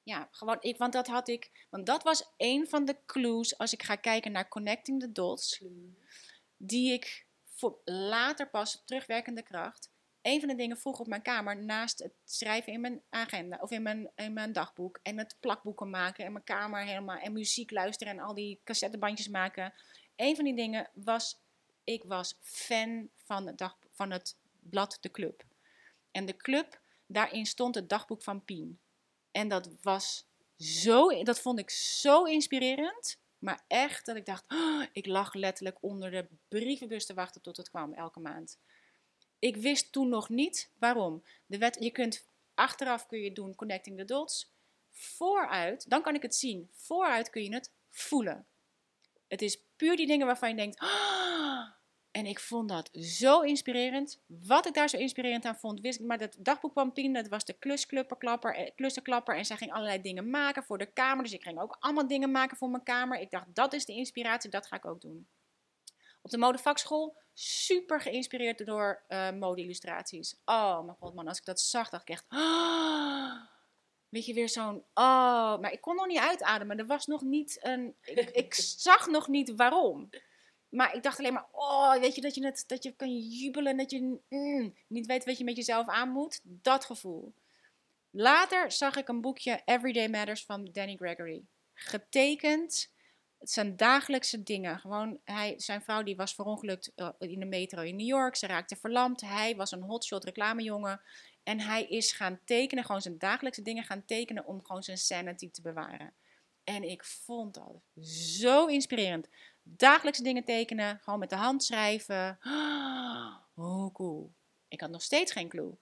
[0.03, 3.73] ja, gewoon, ik, want dat had ik, want dat was een van de clues als
[3.73, 5.63] ik ga kijken naar Connecting the Dots
[6.57, 7.24] die ik
[7.56, 9.89] voor later pas terugwerkende kracht.
[10.22, 13.72] Een van de dingen vroeg op mijn kamer, naast het schrijven in mijn agenda of
[13.72, 17.72] in mijn, in mijn dagboek en het plakboeken maken en mijn kamer helemaal en muziek
[17.72, 19.74] luisteren en al die cassettebandjes maken.
[20.16, 21.39] Een van die dingen was,
[21.84, 25.43] ik was fan van het, dag, van het blad De Club.
[26.12, 28.80] En de club, daarin stond het dagboek van Pien.
[29.32, 30.26] En dat was
[30.58, 33.18] zo, dat vond ik zo inspirerend.
[33.45, 37.57] Maar echt dat ik dacht, "Oh, ik lag letterlijk onder de brievenbus te wachten tot
[37.57, 38.59] het kwam elke maand.
[39.39, 41.23] Ik wist toen nog niet waarom.
[41.45, 44.53] De wet, je kunt achteraf kun je doen connecting the dots.
[44.89, 46.69] Vooruit, dan kan ik het zien.
[46.71, 48.47] Vooruit kun je het voelen.
[49.27, 51.74] Het is puur die dingen waarvan je denkt, "Ah."
[52.16, 54.20] En ik vond dat zo inspirerend.
[54.28, 56.05] Wat ik daar zo inspirerend aan vond, wist ik.
[56.05, 59.38] Maar dat dagboek van Pien, dat was de klusklapper, eh.
[59.38, 61.24] En zij ging allerlei dingen maken voor de kamer.
[61.24, 63.20] Dus ik ging ook allemaal dingen maken voor mijn kamer.
[63.20, 65.28] Ik dacht, dat is de inspiratie, dat ga ik ook doen.
[66.22, 70.41] Op de modevakschool, super geïnspireerd door eh mode-illustraties.
[70.45, 72.26] Oh mijn god man, als ik dat zag, dacht ik echt...
[72.28, 73.53] "Ah."
[74.09, 74.84] Weet je, weer zo'n...
[74.93, 76.78] Oh, maar ik kon nog niet uitademen.
[76.78, 77.95] Er was nog niet een...
[78.32, 78.53] Ik
[78.88, 80.09] zag nog niet waarom.
[80.76, 83.78] Maar ik dacht alleen maar, oh, weet je, dat je, het, dat je kan jubelen,
[83.78, 86.39] dat je mm, niet weet wat je met jezelf aan moet.
[86.43, 87.34] Dat gevoel.
[88.09, 91.43] Later zag ik een boekje Everyday Matters van Danny Gregory.
[91.73, 92.93] Getekend.
[93.38, 94.80] Het zijn dagelijkse dingen.
[94.80, 98.36] Gewoon, hij, zijn vrouw die was verongelukt eh, in de metro in New York.
[98.36, 99.21] Ze raakte verlamd.
[99.21, 101.01] Hij was een hotshot reclamejongen.
[101.43, 105.51] En hij is gaan tekenen, gewoon zijn dagelijkse dingen gaan tekenen om gewoon zijn sanity
[105.51, 106.13] te bewaren.
[106.63, 109.28] En ik vond dat zo inspirerend.
[109.68, 112.39] Dagelijkse dingen tekenen, gewoon met de hand schrijven.
[113.53, 114.34] Hoe cool.
[114.68, 115.78] Ik had nog steeds geen clue.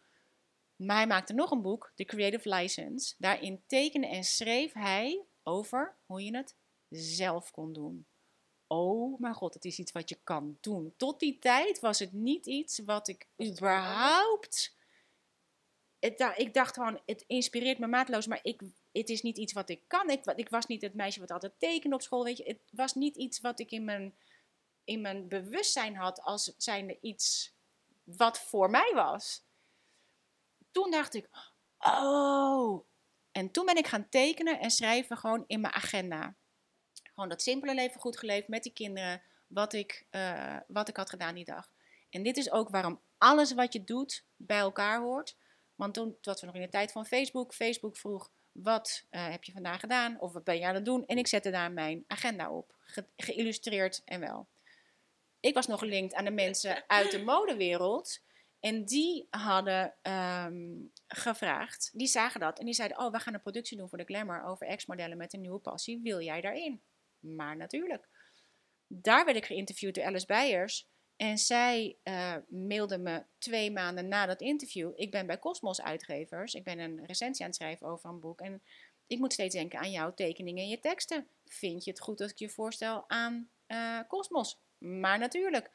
[0.76, 3.16] Maar hij maakte nog een boek, The Creative License.
[3.18, 6.56] Daarin tekende en schreef hij over hoe je het
[6.90, 8.06] zelf kon doen.
[8.68, 10.94] Oh mijn god, het is iets wat je kan doen.
[10.98, 14.73] Tot die tijd was het niet iets wat ik überhaupt.
[16.36, 19.82] Ik dacht gewoon, het inspireert me maatloos, maar ik, het is niet iets wat ik
[19.88, 20.10] kan.
[20.36, 22.24] Ik was niet het meisje wat altijd tekende op school.
[22.24, 22.44] Weet je.
[22.44, 24.16] Het was niet iets wat ik in mijn,
[24.84, 27.54] in mijn bewustzijn had als zijnde iets
[28.04, 29.46] wat voor mij was.
[30.72, 31.30] Toen dacht ik,
[31.78, 32.86] oh.
[33.32, 36.36] En toen ben ik gaan tekenen en schrijven gewoon in mijn agenda.
[37.04, 39.22] Gewoon dat simpele leven goed geleefd met die kinderen.
[39.48, 41.72] Wat ik, eh, wat ik had gedaan die dag.
[42.10, 45.36] En dit is ook waarom alles wat je doet bij elkaar hoort.
[45.76, 47.54] Want toen dat we nog in de tijd van Facebook.
[47.54, 50.20] Facebook vroeg, wat eh, heb je vandaag gedaan?
[50.20, 51.06] Of wat ben je aan het doen?
[51.06, 52.76] En ik zette daar mijn agenda op.
[52.80, 54.48] Ge- geïllustreerd en wel.
[55.40, 58.22] Ik was nog gelinkt aan de mensen uit de modewereld.
[58.60, 60.72] En die hadden ehm,
[61.08, 64.04] gevraagd, die zagen dat en die zeiden: Oh, we gaan een productie doen voor de
[64.04, 66.00] Glamour over ex-modellen met een nieuwe passie.
[66.04, 66.82] Wil jij daarin?
[67.20, 68.08] Maar natuurlijk.
[68.88, 70.88] Daar werd ik geïnterviewd door Alice Beijers.
[71.16, 74.92] En zij uh, mailde me twee maanden na dat interview.
[74.96, 76.54] Ik ben bij Cosmos Uitgevers.
[76.54, 78.42] Ik ben een recensie aan het schrijven over een boek.
[78.42, 78.62] En
[79.08, 81.28] ik moet steeds denken aan jouw tekeningen en je teksten.
[81.46, 84.60] Vind je het goed als ik je voorstel aan uh, Cosmos?
[84.78, 85.72] Maar natuurlijk,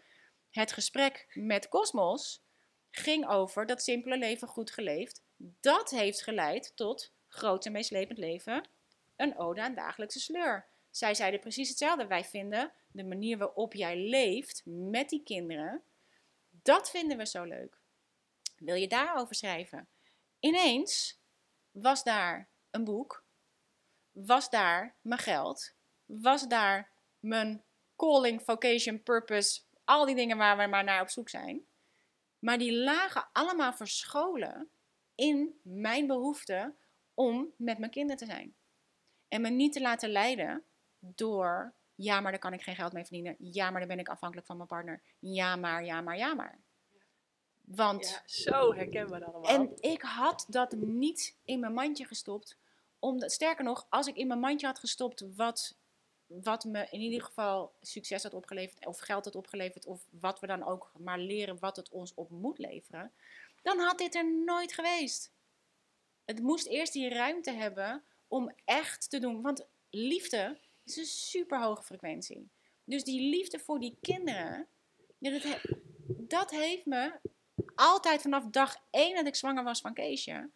[0.51, 2.43] het gesprek met Cosmos
[2.91, 5.22] ging over dat simpele leven goed geleefd.
[5.61, 8.68] Dat heeft geleid tot groot en meeslepend leven.
[9.16, 10.66] Een ode aan dagelijkse sleur.
[10.91, 12.07] Zij zeiden precies hetzelfde.
[12.07, 15.82] Wij vinden de manier waarop jij leeft met die kinderen,
[16.62, 17.78] dat vinden we zo leuk.
[18.57, 19.89] Wil je daarover schrijven?
[20.41, 21.20] Ineens
[21.70, 23.24] was daar een boek,
[24.12, 25.74] was daar mijn geld,
[26.05, 27.64] was daar mijn
[27.97, 31.66] calling, vocation, purpose, al die dingen waar we maar naar op zoek zijn.
[32.39, 34.70] Maar die lagen allemaal verscholen
[35.14, 36.74] in mijn behoefte
[37.14, 38.55] om met mijn kinderen te zijn.
[39.28, 40.64] En me niet te laten leiden
[40.99, 43.37] door, ja, maar daar kan ik geen geld mee verdienen.
[43.39, 45.01] Ja, maar dan ben ik afhankelijk van mijn partner.
[45.19, 46.59] Ja, maar, ja, maar, ja, maar.
[47.65, 48.09] Want.
[48.09, 49.51] Ja, zo herkenbaar allemaal.
[49.51, 52.57] En ik had dat niet in mijn mandje gestopt.
[52.99, 55.77] Omdat, sterker nog, als ik in mijn mandje had gestopt wat,
[56.27, 60.47] wat me in ieder geval succes had opgeleverd, of geld had opgeleverd, of wat we
[60.47, 63.13] dan ook maar leren wat het ons op moet leveren,
[63.63, 65.33] dan had dit er nooit geweest.
[66.25, 69.43] Het moest eerst die ruimte hebben om echt te doen.
[69.43, 72.49] Want liefde is een super hoge frequentie.
[72.84, 74.68] Dus die liefde voor die kinderen,
[75.18, 75.43] dat,
[76.07, 77.20] dat heeft me
[77.74, 80.51] altijd vanaf dag één dat ik zwanger was van Keesje,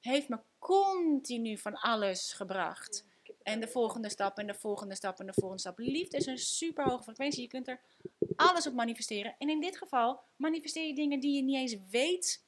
[0.00, 3.04] heeft me continu van alles gebracht.
[3.42, 5.78] En de volgende stap en de volgende stap en de volgende stap.
[5.78, 7.42] Liefde is een super hoge frequentie.
[7.42, 7.80] Je kunt er
[8.36, 9.34] alles op manifesteren.
[9.38, 12.44] En in dit geval manifesteer je dingen die je niet eens weet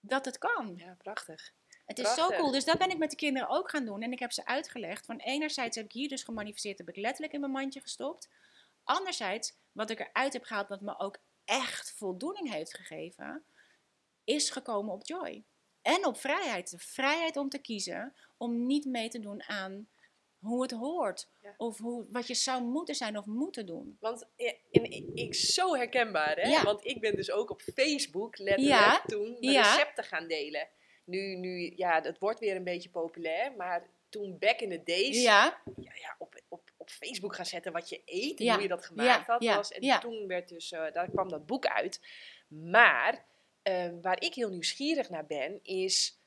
[0.00, 0.74] dat het kan.
[0.76, 1.52] Ja, prachtig.
[1.90, 2.50] Het is zo cool.
[2.50, 4.02] Dus dat ben ik met de kinderen ook gaan doen.
[4.02, 5.06] En ik heb ze uitgelegd.
[5.06, 8.28] Van enerzijds heb ik hier dus gemanifesteerd, heb ik letterlijk in mijn mandje gestopt.
[8.84, 13.44] Anderzijds, wat ik eruit heb gehaald, wat me ook echt voldoening heeft gegeven,
[14.24, 15.42] is gekomen op joy.
[15.82, 16.70] En op vrijheid.
[16.70, 19.88] De vrijheid om te kiezen, om niet mee te doen aan
[20.38, 21.28] hoe het hoort.
[21.56, 23.96] Of hoe, wat je zou moeten zijn of moeten doen.
[24.00, 24.26] Want
[24.70, 26.62] in, ik, zo herkenbaar, hè?
[26.62, 30.68] Want ik ben dus ook op Facebook letterlijk toen recepten gaan delen.
[31.10, 35.22] Nu, nu, ja, dat wordt weer een beetje populair, maar toen back in the days,
[35.22, 35.62] ja.
[35.76, 38.84] Ja, ja, op, op, op Facebook gaan zetten wat je eet en hoe je dat
[38.84, 39.44] gemaakt had.
[39.44, 42.00] Was, en toen werd dus, uh, daar kwam dat boek uit.
[42.48, 43.24] Maar
[43.62, 46.18] uh, waar ik heel nieuwsgierig naar ben, is.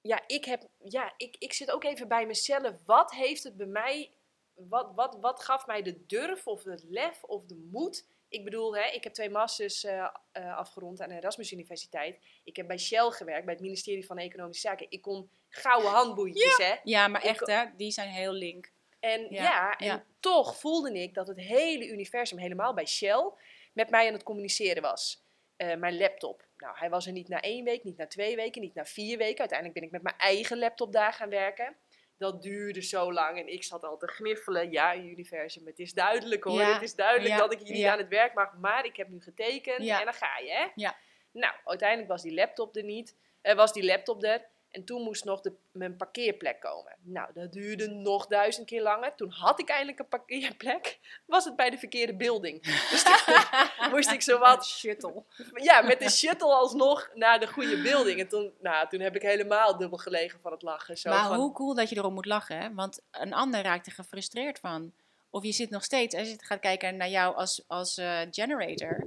[0.00, 2.74] Ja, ik, heb, ja ik, ik zit ook even bij mezelf.
[2.84, 4.10] Wat heeft het bij mij.
[4.54, 8.76] Wat, wat, wat gaf mij de durf of het lef of de moed ik bedoel,
[8.76, 12.18] hè, ik heb twee masters uh, uh, afgerond aan de Erasmus Universiteit.
[12.44, 14.86] Ik heb bij Shell gewerkt, bij het ministerie van Economische Zaken.
[14.88, 16.64] Ik kon gouden handboeitjes, ja.
[16.64, 16.74] hè.
[16.82, 18.72] Ja, maar echt, hè, die zijn heel link.
[19.00, 23.30] En ja, en toch voelde ik dat het hele universum, helemaal bij Shell,
[23.72, 25.24] met mij aan het communiceren was.
[25.56, 26.44] Uh, mijn laptop.
[26.56, 29.18] Nou, hij was er niet na één week, niet na twee weken, niet na vier
[29.18, 29.38] weken.
[29.38, 31.76] Uiteindelijk ben ik met mijn eigen laptop daar gaan werken
[32.18, 34.70] dat duurde zo lang en ik zat al te gniffelen.
[34.70, 36.60] Ja, universum, het is duidelijk hoor.
[36.62, 39.20] het is duidelijk dat ik hier niet aan het werk mag, maar ik heb nu
[39.20, 40.66] getekend en dan ga je, hè?
[40.74, 40.96] Ja.
[41.32, 43.16] Nou, uiteindelijk was die laptop er niet.
[43.40, 44.46] Er was die laptop er.
[44.76, 46.96] En toen moest nog de, mijn parkeerplek komen.
[47.02, 49.14] Nou, dat duurde nog duizend keer langer.
[49.14, 50.98] Toen had ik eindelijk een parkeerplek.
[51.26, 52.62] Was het bij de verkeerde building.
[52.62, 54.66] Dus toen moest ik zo wat...
[54.66, 55.22] Shuttle.
[55.54, 58.20] Ja, met de shuttle alsnog naar de goede building.
[58.20, 60.98] En toen, nou, toen heb ik helemaal dubbel gelegen van het lachen.
[60.98, 62.58] Zo maar hoe cool dat je erom moet lachen.
[62.58, 62.74] Hè?
[62.74, 64.92] Want een ander raakt er gefrustreerd van.
[65.30, 69.06] Of je zit nog steeds, als je gaat kijken naar jou als, als uh, generator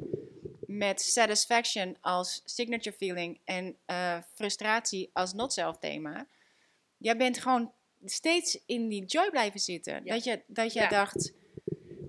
[0.70, 6.28] met satisfaction als signature feeling en uh, frustratie als not-self thema.
[6.97, 7.74] Jij bent gewoon
[8.05, 10.05] steeds in die joy blijven zitten.
[10.05, 11.34] Dat je, dat je dacht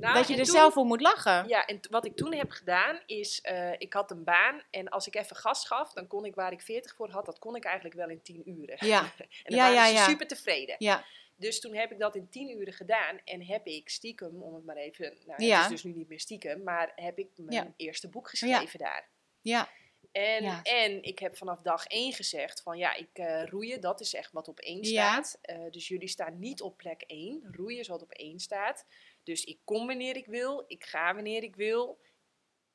[0.01, 1.49] nou, dat je er zelf voor moet lachen.
[1.49, 5.07] Ja, en wat ik toen heb gedaan is, uh, ik had een baan en als
[5.07, 7.65] ik even gas gaf, dan kon ik waar ik 40 voor had, dat kon ik
[7.65, 8.87] eigenlijk wel in 10 uren.
[8.87, 9.01] Ja.
[9.19, 10.75] en dan ja, waren ze super tevreden.
[10.79, 11.05] Ja.
[11.41, 14.65] Dus toen heb ik dat in tien uren gedaan en heb ik stiekem, om het
[14.65, 18.09] maar even, nou, het is dus nu niet meer stiekem, maar heb ik mijn eerste
[18.09, 19.09] boek geschreven daar.
[19.41, 19.69] Ja.
[20.13, 24.15] En, en ik heb vanaf dag één gezegd van ja, ik uh, roeien, dat is
[24.15, 25.39] echt wat op één staat.
[25.51, 27.49] Uh, dus jullie staan niet op plek één.
[27.53, 28.87] Roeien is wat op één staat.
[29.23, 32.01] Dus ik kom wanneer ik wil, ik ga wanneer ik wil,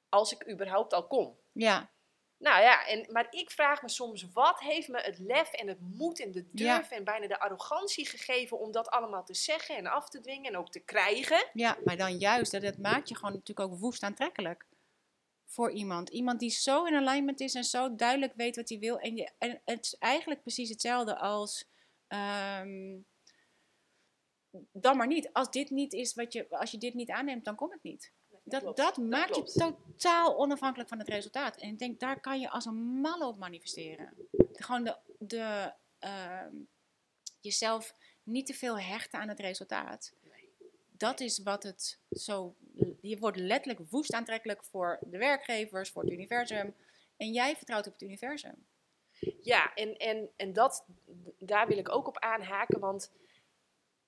[0.09, 1.37] als ik überhaupt al kom.
[1.51, 1.93] Ja.
[2.37, 5.79] Nou ja, en, maar ik vraag me soms, wat heeft me het lef en het
[5.81, 9.87] moed en de durf en bijna de arrogantie gegeven om dat allemaal te zeggen en
[9.87, 11.49] af te dwingen en ook te krijgen?
[11.53, 14.65] Ja, maar dan juist, dat, dat maakt je gewoon natuurlijk ook woest aantrekkelijk
[15.45, 16.09] voor iemand.
[16.09, 18.99] Iemand die zo in alignment is en zo duidelijk weet wat hij wil.
[18.99, 21.69] En, je, en het is eigenlijk precies hetzelfde als...
[22.07, 23.05] Um,
[24.71, 25.29] dan maar niet.
[25.33, 28.11] Als dit niet is wat je, als je dit niet aanneemt, dan komt het niet.
[28.47, 28.77] Dat, klopt.
[28.77, 29.53] dat maakt klopt.
[29.53, 31.57] je totaal onafhankelijk van het resultaat.
[31.57, 34.13] En ik denk, daar kan je als een malle op manifesteren.
[34.53, 36.53] Gewoon de, de, ehm,
[37.39, 37.93] jezelf
[38.23, 40.13] niet te veel hechten aan het resultaat.
[40.97, 42.55] Dat is wat het zo...
[43.01, 46.75] Je wordt letterlijk woest aantrekkelijk voor de werkgevers, voor het universum.
[47.17, 48.65] En jij vertrouwt op het universum.
[49.41, 50.85] Ja, en, en, en dat,
[51.39, 53.11] daar wil ik ook op aanhaken, want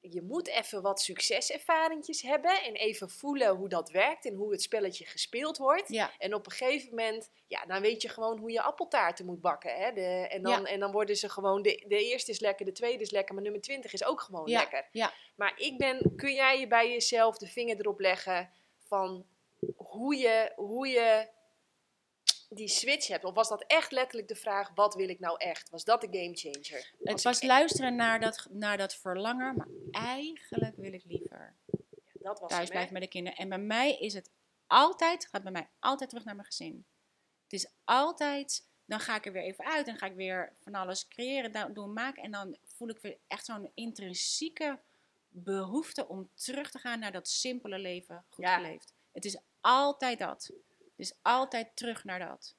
[0.09, 4.61] je moet even wat succeservaringjes hebben en even voelen hoe dat werkt en hoe het
[4.61, 5.89] spelletje gespeeld wordt.
[5.89, 9.41] Ja, En op een gegeven moment, ja, dan weet je gewoon hoe je appeltaarten moet
[9.41, 9.75] bakken.
[9.75, 9.91] Hè?
[9.93, 10.67] De, en, dan, Ja.
[10.67, 13.43] en dan worden ze gewoon, de, de eerste is lekker, de tweede is lekker, maar
[13.43, 14.87] nummer 20 is ook gewoon Ja, lekker.
[14.91, 15.13] ja.
[15.35, 19.25] Maar ik ben, kun jij je bij jezelf de vinger erop leggen van
[19.75, 21.27] hoe je, hoe je
[22.49, 23.23] die switch hebt?
[23.23, 25.69] Of was dat echt letterlijk de vraag, wat wil ik nou echt?
[25.69, 26.91] Was dat de game changer?
[27.03, 31.55] het was ik- luisteren naar dat, naar dat verlangen, maar eigenlijk wil ik liever
[32.27, 33.37] dat was thuis blijven met de kinderen.
[33.37, 34.29] En bij mij is het
[34.67, 36.85] altijd, gaat bij mij altijd terug naar mijn gezin.
[37.43, 40.75] Het is altijd, dan ga ik er weer even uit en ga ik weer van
[40.75, 42.23] alles creëren, doen, maken.
[42.23, 44.79] En dan voel ik weer echt zo'n intrinsieke
[45.29, 48.55] behoefte om terug te gaan naar dat simpele leven, goed Ja.
[48.55, 48.93] geleefd.
[49.11, 50.51] Het is altijd dat.
[50.97, 52.55] Is altijd terug naar dat.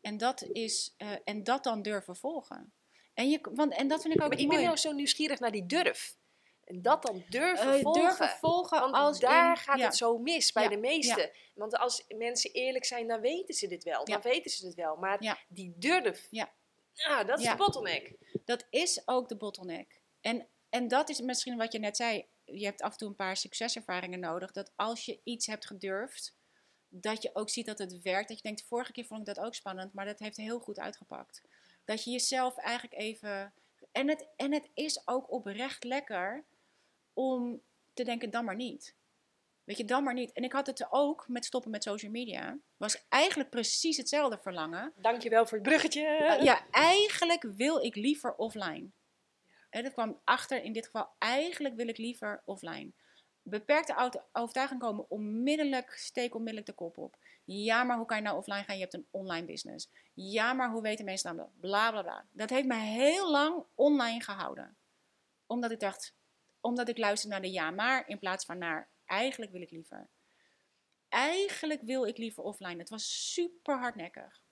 [0.00, 2.72] En dat, is, eh, en dat dan durven volgen.
[3.14, 5.38] En, je, want, en dat vind ik ook Maar het ik ben nou zo nieuwsgierig
[5.40, 6.16] naar die durf.
[6.64, 8.02] En dat dan durven Eh, volgen.
[8.02, 9.84] durven volgen Want als daar in- gaat ja.
[9.84, 11.30] het zo mis bij Ja, de meesten.
[11.54, 14.04] Want als mensen eerlijk zijn, dan weten ze dit wel.
[14.04, 14.96] Dan weten ze het wel.
[14.96, 16.52] Maar die durf, Ja.
[16.96, 18.14] ah, dat is de bottleneck.
[18.44, 20.00] Dat is ook de bottleneck.
[20.20, 22.26] En, en dat is misschien wat je net zei.
[22.44, 24.52] Je hebt af en toe een paar succeservaringen nodig.
[24.52, 26.34] Dat als je iets hebt gedurfd,
[27.00, 28.28] dat je ook ziet dat het werkt.
[28.28, 30.78] Dat je denkt, vorige keer vond ik dat ook spannend, maar dat heeft heel goed
[30.78, 31.42] uitgepakt.
[31.84, 33.52] Dat je jezelf eigenlijk even...
[33.92, 36.44] En het, en het is ook oprecht lekker
[37.12, 37.60] om
[37.94, 38.94] te denken, dan maar niet.
[39.64, 40.32] Weet je, dan maar niet.
[40.32, 42.58] En ik had het ook met stoppen met social media.
[42.76, 44.92] Was eigenlijk precies hetzelfde verlangen.
[44.96, 46.00] Dankjewel voor het bruggetje.
[46.42, 48.88] Ja, eigenlijk wil ik liever offline.
[49.70, 51.08] En dat kwam achter in dit geval.
[51.18, 52.92] Eigenlijk wil ik liever offline.
[53.46, 57.16] Beperkte overtuigingen komen onmiddellijk, steken onmiddellijk de kop op.
[57.44, 58.74] Ja, maar hoe kan je nou offline gaan?
[58.74, 59.90] Je hebt een online business.
[60.14, 61.50] Ja, maar hoe weten mensen dan?
[61.60, 62.26] Bla bla bla.
[62.30, 64.76] Dat heeft me heel lang online gehouden.
[65.46, 66.14] Omdat ik dacht,
[66.60, 70.08] omdat ik luisterde naar de ja, maar in plaats van naar eigenlijk wil ik liever.
[71.08, 72.78] Eigenlijk wil ik liever offline.
[72.78, 74.42] Het was super hardnekkig.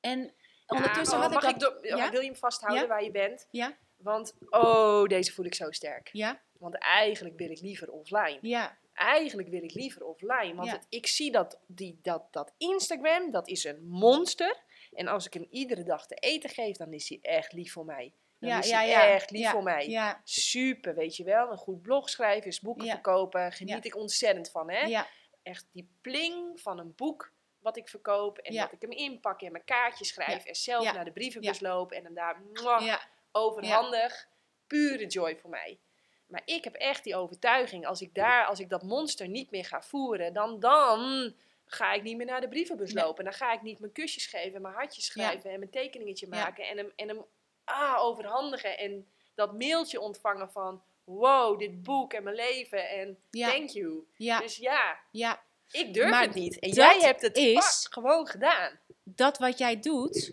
[0.00, 0.34] En
[0.66, 1.78] ondertussen had ik dat...
[1.82, 2.10] ja?
[2.10, 2.88] Wil je hem vasthouden Ja?
[2.88, 3.48] waar je bent?
[3.50, 6.08] Ja, Want, oh, deze voel ik zo sterk.
[6.12, 8.38] ja, Want eigenlijk wil ik liever offline.
[8.40, 10.54] ja, Eigenlijk wil ik liever offline.
[10.54, 10.72] Want Ja.
[10.74, 14.56] het- ik zie dat, die, dat, dat Instagram, dat is een monster.
[14.92, 17.84] En als ik hem iedere dag te eten geef, dan is hij echt lief voor
[17.84, 18.14] mij.
[18.38, 19.88] Dan ja, is ja, hij ja, echt lief ja, voor mij.
[19.88, 21.50] Ja, Super, weet je wel.
[21.50, 22.92] Een goed blog schrijven, is boeken Ja.
[22.92, 23.52] verkopen.
[23.52, 23.82] Geniet Ja.
[23.82, 24.80] ik ontzettend van, hè.
[24.86, 25.06] ja,
[25.42, 28.38] Echt die pling van een boek wat ik verkoop.
[28.38, 28.62] En Ja.
[28.62, 30.42] dat ik hem inpak en mijn kaartjes schrijf.
[30.42, 30.48] Ja.
[30.48, 30.92] En zelf Ja.
[30.92, 31.92] naar de brievenbus loop.
[31.92, 32.98] En hem daar mwah,
[33.32, 34.28] ja, overhandig.
[34.66, 35.78] Pure joy voor mij.
[36.26, 39.64] Maar ik heb echt die overtuiging, als ik daar, als ik dat monster niet meer
[39.64, 41.34] ga voeren, dan, dan
[41.66, 43.04] ga ik niet meer naar de brievenbus Nee.
[43.04, 43.24] lopen.
[43.24, 45.10] Dan ga ik niet mijn kusjes geven, mijn hartjes Ja.
[45.12, 46.36] schrijven en mijn tekeningetje Ja.
[46.44, 47.24] maken en hem, en hem
[47.64, 48.78] ah, overhandigen.
[48.78, 54.06] En dat mailtje ontvangen van, wow, dit boek en mijn leven en thank you.
[54.16, 55.42] Dus ja, ja.
[55.70, 56.58] ik durf Maar het niet.
[56.58, 58.78] En jij hebt het is- gewoon gedaan.
[59.04, 60.32] Dat wat jij doet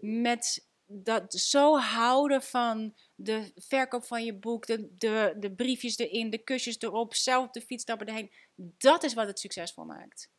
[0.00, 6.30] met dat zo houden van de verkoop van je boek, de, de, de briefjes erin,
[6.30, 8.30] de kusjes erop, zelf op de fiets stappen erheen.
[8.78, 10.30] Dat is wat het succesvol maakt.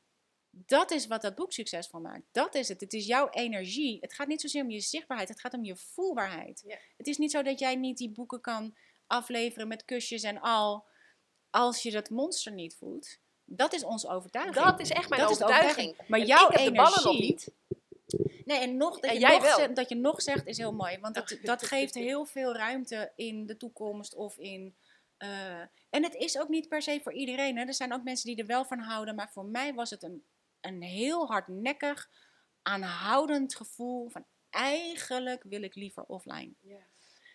[0.50, 2.24] Dat is wat dat boek succesvol maakt.
[2.32, 2.82] Dat is het.
[2.82, 3.97] Het is jouw energie.
[4.01, 6.63] Het gaat niet zozeer om je zichtbaarheid, het gaat om je voelbaarheid.
[6.67, 6.78] Ja.
[6.97, 8.76] Het is niet zo dat jij niet die boeken kan
[9.08, 10.86] afleveren met kusjes en al,
[11.50, 13.17] als je dat monster niet voelt.
[13.46, 14.66] Dat is onze overtuiging.
[14.66, 15.70] Dat is echt mijn Dat overtuiging.
[15.70, 16.09] overtuiging.
[16.09, 17.51] Maar En jouw energie- niet.
[18.46, 19.58] Nee, en nog, dat, En je jij nog wel.
[19.58, 21.00] zegt, dat je nog zegt is heel mooi.
[21.00, 24.75] Want dat, dat geeft heel veel ruimte in de toekomst of in...
[25.17, 25.59] eh,
[25.89, 27.58] en het is ook niet per se voor iedereen.
[27.58, 27.66] Hè.
[27.66, 29.16] Er zijn ook mensen die er wel van houden.
[29.16, 30.25] Maar voor mij was het een,
[30.62, 32.09] een heel hardnekkig,
[32.62, 34.25] aanhoudend gevoel van...
[34.50, 36.54] Eigenlijk wil ik liever offline.
[36.62, 36.79] Ja.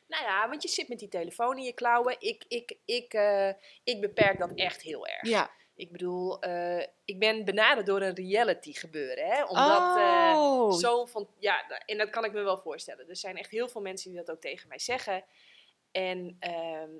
[0.06, 2.16] Nou ja, want je zit met die telefoon in je klauwen.
[2.18, 3.52] Ik, ik, ik, eh,
[3.84, 5.28] ik beperk dat echt heel erg.
[5.28, 5.50] Ja.
[5.80, 9.26] Ik bedoel, eh, ik ben benaderd door een reality gebeuren.
[9.26, 9.44] Hè?
[9.44, 10.72] Omdat eh, oh.
[10.72, 13.08] zo van, ja, da- en dat kan ik me wel voorstellen.
[13.08, 15.24] Er zijn echt heel veel mensen die dat ook tegen mij zeggen.
[15.90, 16.90] En, ehm,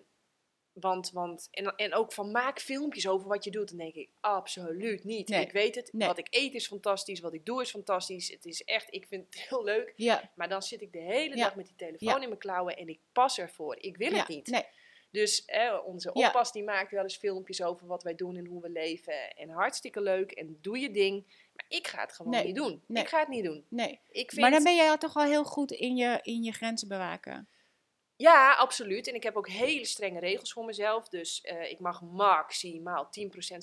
[0.72, 3.68] want, want, en, en ook van maak filmpjes over wat je doet.
[3.68, 5.28] Dan denk ik, absoluut niet.
[5.28, 5.40] Nee.
[5.40, 5.92] Ik weet het.
[5.92, 6.08] Nee.
[6.08, 7.20] Wat ik eet is fantastisch.
[7.20, 8.28] Wat ik doe is fantastisch.
[8.30, 9.92] Het is echt, ik vind het heel leuk.
[9.96, 10.30] ja.
[10.34, 11.44] Maar dan zit ik de hele Ja.
[11.44, 12.20] dag met die telefoon Ja.
[12.20, 13.76] in mijn klauwen en ik pas ervoor.
[13.80, 14.46] Ik wil het niet.
[14.46, 14.64] Nee.
[15.10, 15.44] Dus
[15.84, 19.30] onze oppas die maakt wel eens filmpjes over wat wij doen en hoe we leven.
[19.36, 21.24] En hartstikke leuk en doe je ding.
[21.52, 22.82] Maar ik ga het gewoon Nee, niet doen.
[22.86, 23.02] nee.
[23.02, 23.64] Ik ga het niet doen.
[23.68, 24.00] Nee.
[24.08, 26.88] Ik vind, Maar dan ben jij toch al heel goed in je, in je grenzen
[26.88, 27.48] bewaken.
[28.16, 29.08] Ja, absoluut.
[29.08, 31.08] En ik heb ook hele strenge regels voor mezelf.
[31.08, 33.08] Dus eh, ik mag maximaal 10%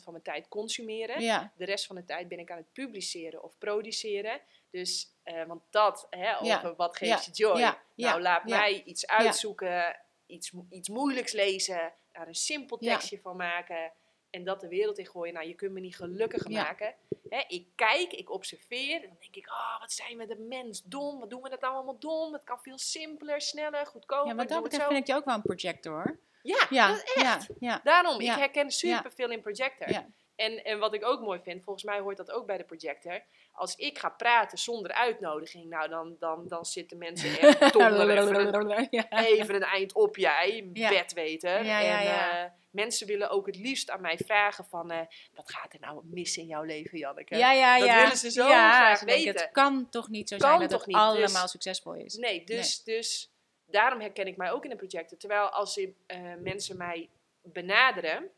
[0.04, 1.22] van mijn tijd consumeren.
[1.22, 1.52] Ja.
[1.56, 4.42] De rest van de tijd ben ik aan het publiceren of produceren.
[4.72, 7.76] Dus, eh, want dat, hè, Ja, over wat geeft ja, je joy?
[7.96, 12.92] nou, laat mij iets uitzoeken, iets, iets moeilijks lezen, daar een simpel Ja.
[12.92, 13.92] tekstje van maken
[14.30, 15.34] en dat de wereld in gooien.
[15.34, 16.64] Nou, je kunt me niet gelukkiger Ja.
[16.64, 16.96] maken.
[17.30, 20.84] Hè, ik kijk, ik observeer en dan denk ik, oh, wat zijn we de mens
[20.84, 21.20] dom?
[21.20, 22.34] Wat doen we dat nou allemaal dom?
[22.34, 24.28] Het kan veel simpeler, sneller, goedkoper.
[24.28, 25.94] Ja, doe dat betreft vind ik je ook wel een projector.
[25.94, 26.20] hoor.
[26.42, 27.16] Ja, Ja, dat echt.
[27.16, 27.82] ja, ja.
[27.84, 29.90] Daarom, ik herken superveel in projector.
[30.38, 33.22] En, en wat ik ook mooi vind, volgens mij hoort dat ook bij de projector.
[33.52, 38.54] Als ik ga praten zonder uitnodiging, nou dan, dan, dan zitten mensen echt donder even,
[38.70, 39.10] een- ja.
[39.26, 40.90] even een eind op jij, Ja.
[40.90, 41.64] bedweter.
[41.66, 45.00] Ja, en eh, mensen willen ook het liefst aan mij vragen van, eh,
[45.34, 47.38] wat gaat er nou mis in jouw leven, Janneke?
[47.38, 49.34] Ja, ja, Dat willen ze zo graag weten.
[49.42, 52.16] Het kan toch niet zo Kan zijn dat toch het niet, allemaal dus- succesvol is.
[52.16, 53.32] Nee, dus, dus
[53.66, 55.18] daarom herken ik mij ook in een projector.
[55.18, 57.10] Terwijl als eh, mensen mij
[57.42, 58.30] benaderen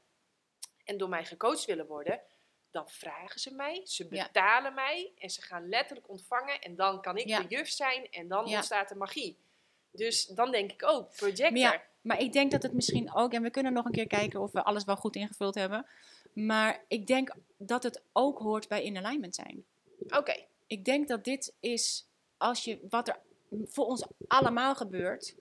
[0.90, 2.22] en door mij gecoacht willen worden,
[2.72, 4.24] dan vragen ze mij, ze Ja.
[4.26, 7.42] betalen mij en ze gaan letterlijk ontvangen en dan kan ik Ja.
[7.42, 8.56] de juf zijn en dan Ja.
[8.56, 9.38] ontstaat de magie.
[9.92, 11.52] Dus dan denk ik ook, projector.
[11.52, 14.08] Maar ja, Maar ik denk dat het misschien ook, en we kunnen nog een keer
[14.08, 15.86] kijken of we alles wel goed ingevuld hebben.
[16.34, 19.66] Maar ik denk dat het ook hoort bij in alignment zijn.
[20.08, 22.08] Oké, Ik denk dat dit is,
[22.38, 23.20] als je, wat er
[23.64, 25.36] voor ons allemaal gebeurt,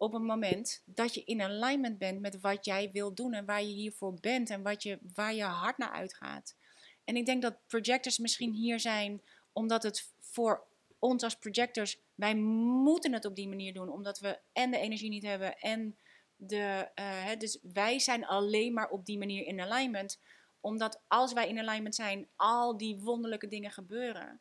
[0.00, 3.62] op een moment dat je in alignment bent met wat jij wil doen en waar
[3.62, 6.56] je hiervoor bent en wat je, waar je hart naar uitgaat.
[7.04, 9.22] En ik denk dat projectors misschien hier zijn
[9.52, 10.66] omdat het voor
[10.98, 15.10] ons als projectors, wij moeten het op die manier doen, omdat we en de energie
[15.10, 15.98] niet hebben en
[16.36, 20.20] de, hè, dus wij zijn alleen maar op die manier in alignment,
[20.60, 24.40] omdat als wij in alignment zijn, al die wonderlijke dingen gebeuren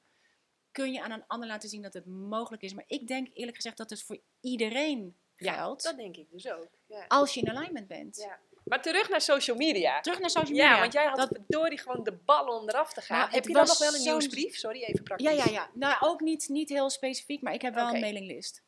[0.72, 2.73] kun je aan een ander laten zien dat het mogelijk is.
[2.73, 6.68] Maar ik denk eerlijk gezegd dat het voor iedereen ja, dat denk ik dus ook.
[6.88, 7.06] Ja.
[7.07, 8.18] Als je in alignment bent.
[8.18, 8.40] Ja.
[8.64, 10.02] Maar terug naar social media.
[10.02, 10.74] Terug naar social media.
[10.74, 13.20] Ja, want jij had dat, verdorie gewoon de ballen om eraf te gaan.
[13.20, 14.56] Nou, Heb je dan nog wel een nieuwsbrief?
[14.56, 15.28] Sorry, even praktisch.
[15.28, 15.70] ja, ja, ja.
[15.74, 18.61] Nou, ook niet, niet heel specifiek, maar ik heb wel een mailinglist.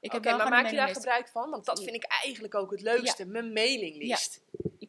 [0.00, 1.50] Oké, maar maak je daar gebruik van?
[1.50, 3.24] Want dat vind ik eigenlijk ook het leukste.
[3.26, 4.40] Mijn mailinglist.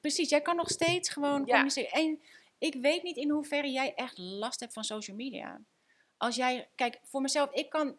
[0.02, 1.46] Precies, jij kan nog steeds gewoon Ja.
[1.46, 1.90] communiceren.
[1.92, 2.22] En
[2.58, 5.62] ik weet niet in hoeverre jij echt last hebt van social media.
[6.18, 7.98] Als jij, kijk, voor mezelf, ik kan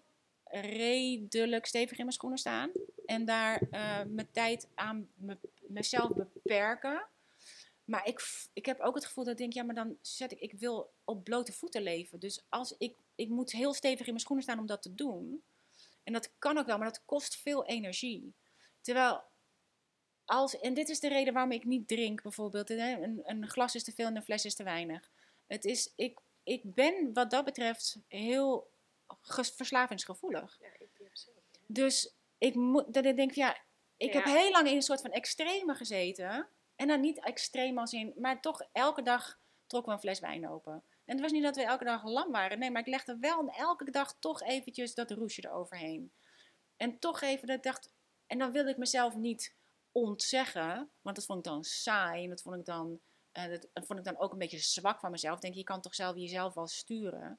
[0.61, 2.71] redelijk stevig in mijn schoenen staan.
[3.07, 7.07] En daar eh, mijn tijd aan me- mezelf beperken.
[7.85, 10.41] Maar ik, ik heb ook het gevoel dat ik denk, ja, maar dan zet ik,
[10.41, 12.21] ik wil op blote voeten leven.
[12.21, 15.43] Dus als ik, ik moet heel stevig in mijn schoenen staan om dat te doen.
[16.05, 18.35] En dat kan ook wel, maar dat kost veel energie.
[18.81, 19.23] Terwijl
[20.25, 22.71] als, en dit is de reden waarom ik niet drink, bijvoorbeeld.
[22.71, 25.11] Een, een glas is te veel en een fles is te weinig.
[25.47, 28.71] Het is, ik, ik ben wat dat betreft heel
[29.23, 30.59] verslavingsgevoelig.
[30.61, 30.97] Ja, ik.
[31.67, 33.59] Dus ik moet, dat ik denk, ja,
[33.97, 36.49] ik heb heel lang in een soort van extreme gezeten.
[36.77, 40.49] En dan niet extreem als in, maar toch elke dag trokken we een fles wijn
[40.49, 40.73] open.
[40.73, 42.59] En het was niet dat we elke dag lam waren.
[42.59, 46.13] Nee, maar ik legde wel elke dag toch eventjes dat roesje eroverheen.
[46.77, 47.93] En toch even dat ik dacht,
[48.27, 49.55] en dan wilde ik mezelf niet
[49.93, 53.01] ontzeggen, want dat vond ik dan saai en dat vond ik dan,
[53.33, 55.35] eh, dat, dat vond ik dan ook een beetje zwak van mezelf.
[55.35, 57.39] Ik denk, je kan toch zelf jezelf wel sturen.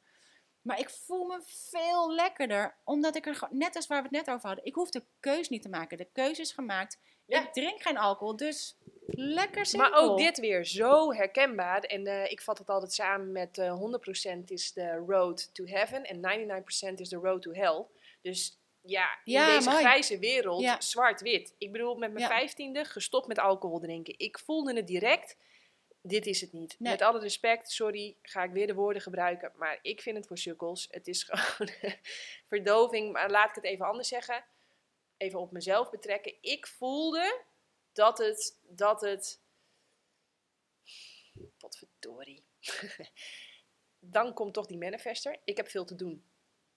[0.68, 4.26] Maar ik voel me veel lekkerder, omdat ik er gewoon, net als waar we het
[4.26, 5.98] net over hadden, ik hoef de keus niet te maken.
[5.98, 7.00] De keuze is gemaakt.
[7.26, 7.42] Ja.
[7.44, 9.90] Ik drink geen alcohol, dus lekker simpel.
[9.90, 11.80] Maar ook dit weer zo herkenbaar.
[11.82, 13.82] En eh, ik vat het altijd samen met eh
[14.40, 16.22] 100% is de road to heaven en
[16.92, 17.86] 99% is de road to hell.
[18.22, 19.82] Dus ja, in Ja, deze mooi.
[19.84, 20.82] grijze wereld, Ja.
[20.82, 21.56] zwart-wit.
[21.58, 24.14] Ik bedoel, met mijn vijftiende gestopt met alcohol drinken.
[24.18, 25.38] Ik voelde het direct.
[26.08, 26.76] Dit is het niet.
[26.80, 26.92] Nee.
[26.92, 29.52] Met alle respect, sorry, ga ik weer de woorden gebruiken.
[29.56, 30.88] Maar ik vind het voor sukkels.
[30.92, 31.72] Het is gewoon
[32.48, 33.12] verdoving.
[33.12, 34.46] Maar laat ik het even anders zeggen.
[35.18, 36.34] Even op mezelf betrekken.
[36.42, 37.42] Ik voelde
[37.94, 39.42] dat het, dat het
[41.60, 42.44] wat verdorie.
[44.00, 45.38] Dan komt toch die manifester.
[45.44, 46.26] Ik heb veel te doen.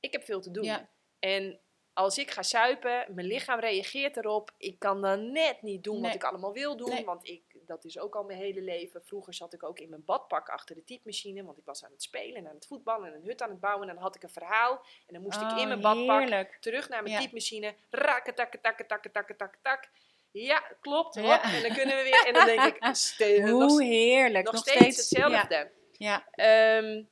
[0.01, 0.65] Ik heb veel te doen.
[0.65, 0.89] Ja.
[1.19, 1.61] En
[1.93, 4.55] als ik ga suipen, mijn lichaam reageert erop.
[4.57, 6.91] Ik kan dan net niet doen wat ik allemaal wil doen.
[6.91, 7.05] Nee.
[7.05, 9.05] Want ik, dat is ook al mijn hele leven.
[9.05, 11.45] Vroeger zat ik ook in mijn badpak achter de typemachine.
[11.45, 13.61] Want ik was aan het spelen en aan het voetballen en een hut aan het
[13.61, 13.89] bouwen.
[13.89, 14.73] En dan had ik een verhaal.
[15.07, 16.57] En dan moest ik Oh, in mijn badpak heerlijk.
[16.61, 17.21] terug naar mijn Ja.
[17.21, 17.75] typemachine.
[17.91, 19.89] Rakken, takken, takken, takken, takken, takken, tak.
[20.31, 21.15] Ja, klopt.
[21.15, 21.25] Hop.
[21.25, 21.43] Ja.
[21.55, 22.27] En dan kunnen we weer.
[22.27, 24.45] En dan denk ik, ste- nog Hoe heerlijk.
[24.45, 25.71] nog, Nog, steeds, hetzelfde.
[25.93, 26.79] Ja, ja.
[26.79, 27.05] Ehm,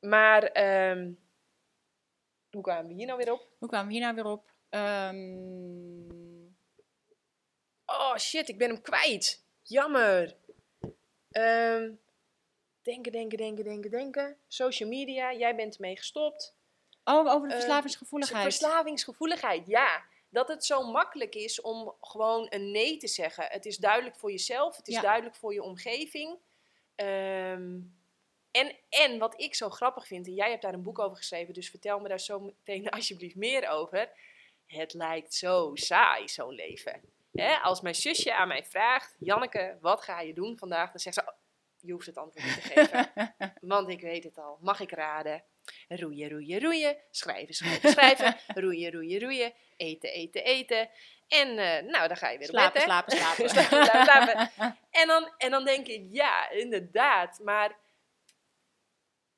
[0.00, 1.12] maar ehm,
[2.50, 3.48] hoe kwamen we hier nou weer op?
[3.58, 4.50] Hoe kwamen we hier nou weer op?
[4.68, 6.46] Ehm,
[7.90, 9.46] Oh shit, ik ben hem kwijt.
[9.68, 10.36] Jammer.
[11.30, 11.92] Ehm,
[12.82, 14.36] denken, denken, denken, denken, denken.
[14.46, 16.56] Social media, jij bent ermee gestopt.
[17.04, 18.42] Oh, over de Eh, verslavingsgevoeligheid.
[18.42, 20.04] Verslavingsgevoeligheid, ja.
[20.30, 23.44] Dat het zo makkelijk is om gewoon een nee te zeggen.
[23.48, 25.00] Het is duidelijk voor jezelf, het is Ja.
[25.00, 26.38] duidelijk voor je omgeving.
[26.94, 27.78] Ehm,
[28.50, 31.54] en, en wat ik zo grappig vind, en jij hebt daar een boek over geschreven,
[31.54, 34.10] dus vertel me daar zo meteen alsjeblieft meer over.
[34.66, 37.00] Het lijkt zo saai, zo'n leven.
[37.32, 40.90] Hè, als mijn zusje aan mij vraagt, Janneke, wat ga je doen vandaag?
[40.90, 41.34] Dan zegt ze, "Oh,
[41.80, 43.34] je hoeft het antwoord niet te geven.
[43.74, 44.58] Want ik weet het al.
[44.60, 45.44] Mag ik raden?
[45.88, 46.96] Roeien, roeien, roeien.
[47.10, 48.36] Schrijven, schrijven, schrijven.
[48.64, 49.52] roeien, roeien, roeien.
[49.76, 50.90] Eten, eten, eten.
[51.28, 54.76] En eh, nou, dan ga je weer slapen, op bed, slapen, slapen, Slapen, slapen, slapen.
[54.90, 57.38] En dan, en dan denk ik, ja, inderdaad.
[57.44, 57.78] Maar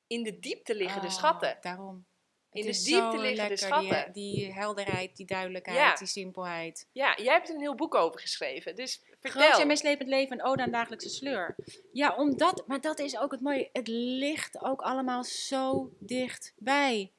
[0.07, 1.57] in de diepte liggen de Oh, schatten.
[1.61, 2.05] Daarom.
[2.51, 4.13] In de diepte liggen de schatten.
[4.13, 5.95] Die, die helderheid, die duidelijkheid, Ja.
[5.95, 6.87] die simpelheid.
[6.91, 8.75] Ja, jij hebt er een heel boek over geschreven.
[8.75, 9.41] Dus vertel.
[9.41, 11.55] Groot en meeslepend leven, een ode aan dagelijkse sleur.
[11.91, 13.69] Ja, omdat, maar dat is ook het mooie.
[13.73, 17.11] Het ligt ook allemaal zo dichtbij.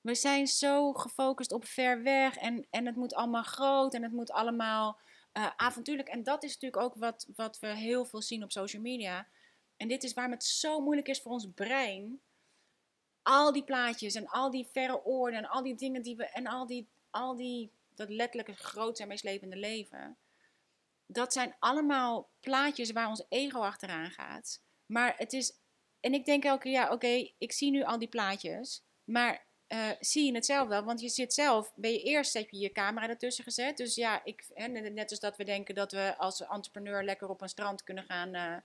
[0.00, 4.12] We zijn zo gefocust op ver weg en, en het moet allemaal groot en het
[4.12, 4.98] moet allemaal
[5.32, 6.08] eh, avontuurlijk.
[6.08, 9.26] En dat is natuurlijk ook wat, wat we heel veel zien op social media.
[9.76, 12.20] En dit is waarom het zo moeilijk is voor ons brein.
[13.22, 16.24] Al die plaatjes en al die verre oorden en al die dingen die we.
[16.24, 20.16] En al die, al die dat letterlijke groot en meeslepende leven
[21.12, 24.60] dat zijn allemaal plaatjes waar ons ego achteraan gaat.
[24.86, 25.52] Maar het is.
[26.00, 28.82] En ik denk elke keer, ja, oké, ik zie nu al die plaatjes.
[29.04, 30.84] Maar eh, zie je het zelf wel?
[30.84, 31.72] Want je zit zelf.
[31.74, 33.76] Ben je eerst heb je je camera ertussen gezet.
[33.76, 34.44] Dus ja, ik,
[34.92, 38.34] net als dat we denken dat we als entrepreneur lekker op een strand kunnen gaan
[38.34, 38.56] eh,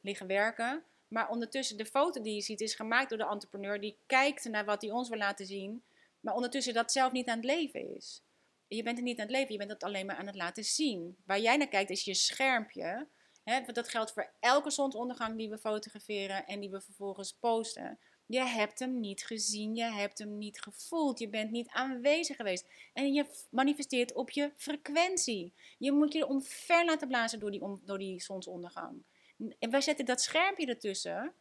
[0.00, 0.82] liggen werken.
[1.14, 3.80] Maar ondertussen, de foto die je ziet is gemaakt door de entrepreneur.
[3.80, 5.82] Die kijkt naar wat hij ons wil laten zien.
[6.20, 8.22] Maar ondertussen dat zelf niet aan het leven is.
[8.68, 10.64] Je bent er niet aan het leven, je bent het alleen maar aan het laten
[10.64, 11.16] zien.
[11.26, 13.08] Waar jij naar kijkt is je schermpje.
[13.44, 17.98] Want dat geldt voor elke zonsondergang die we fotograferen en die we vervolgens posten.
[18.26, 22.66] Je hebt hem niet gezien, je hebt hem niet gevoeld, je bent niet aanwezig geweest.
[22.92, 25.52] En je manifesteert op je frequentie.
[25.78, 29.04] Je moet je omver laten blazen door die, door die zonsondergang.
[29.58, 31.34] En wij zetten dat schermpje ertussen,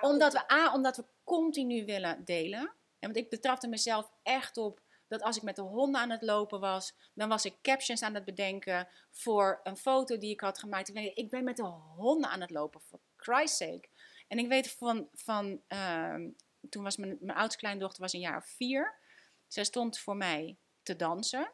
[0.00, 2.60] omdat we, A, omdat we continu willen delen.
[2.98, 6.22] En want ik betrapte mezelf echt op dat als ik met de honden aan het
[6.22, 10.58] lopen was, dan was ik captions aan het bedenken voor een foto die ik had
[10.58, 10.88] gemaakt.
[10.88, 11.62] Ik weet, Ik ben met de
[11.96, 13.88] honden aan het lopen, for Christ's sake.
[14.28, 16.30] En ik weet van, van ehm,
[16.68, 18.98] toen was mijn, mijn oudste kleindochter was een jaar of vier.
[19.46, 21.52] Zij stond voor mij te dansen.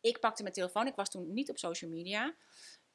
[0.00, 2.34] Ik pakte mijn telefoon, ik was toen niet op social media.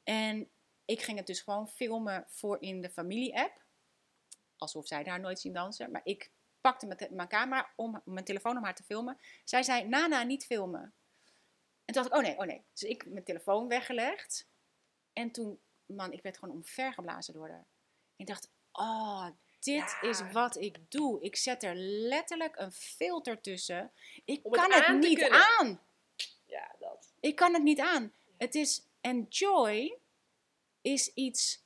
[0.02, 0.50] En
[0.86, 3.62] ik ging het dus gewoon filmen voor in de familie-app.
[4.56, 5.90] Alsof zij daar nooit zien dansen.
[5.90, 6.30] Maar ik
[6.60, 9.18] pakte mijn, mijn camera om mijn telefoon om haar te filmen.
[9.44, 10.94] Zij zei, Nana, niet filmen.
[11.84, 12.64] En toen dacht ik, oh nee, oh nee.
[12.72, 14.48] Dus ik mijn telefoon weggelegd.
[15.12, 17.66] En toen, man, ik werd gewoon omvergeblazen door haar.
[18.16, 19.26] Ik dacht, oh,
[19.60, 20.08] dit Ja.
[20.08, 21.22] is wat ik doe.
[21.22, 23.92] Ik zet er letterlijk een filter tussen.
[24.24, 25.46] Ik Om kan het, niet kunnen.
[25.58, 25.80] aan.
[26.46, 27.12] Ja, dat.
[27.20, 28.12] Ik kan het niet aan.
[28.36, 29.98] Het is, en joy
[30.86, 31.64] is iets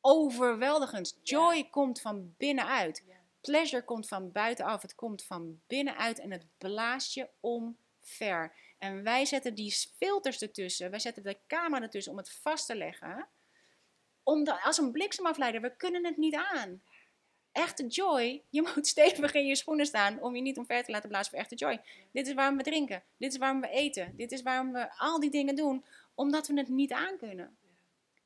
[0.00, 1.18] overweldigends.
[1.22, 3.04] Joy komt van binnenuit.
[3.06, 3.14] Ja.
[3.40, 4.82] Pleasure komt van buitenaf.
[4.82, 8.54] Het komt van binnenuit en het blaast je omver.
[8.78, 10.90] En wij zetten die filters ertussen.
[10.90, 13.28] Wij zetten de camera ertussen om het vast te leggen.
[14.22, 16.82] Omdat, als een bliksemafleider, we kunnen het niet aan.
[17.52, 21.08] Echte joy, je moet stevig in je schoenen staan om je niet omver te laten
[21.08, 21.80] blazen voor echte joy.
[22.12, 23.02] Dit is waarom we drinken.
[23.16, 24.16] Dit is waarom we eten.
[24.16, 25.84] Dit is waarom we al die dingen doen.
[26.14, 27.56] Omdat we het niet aan kunnen.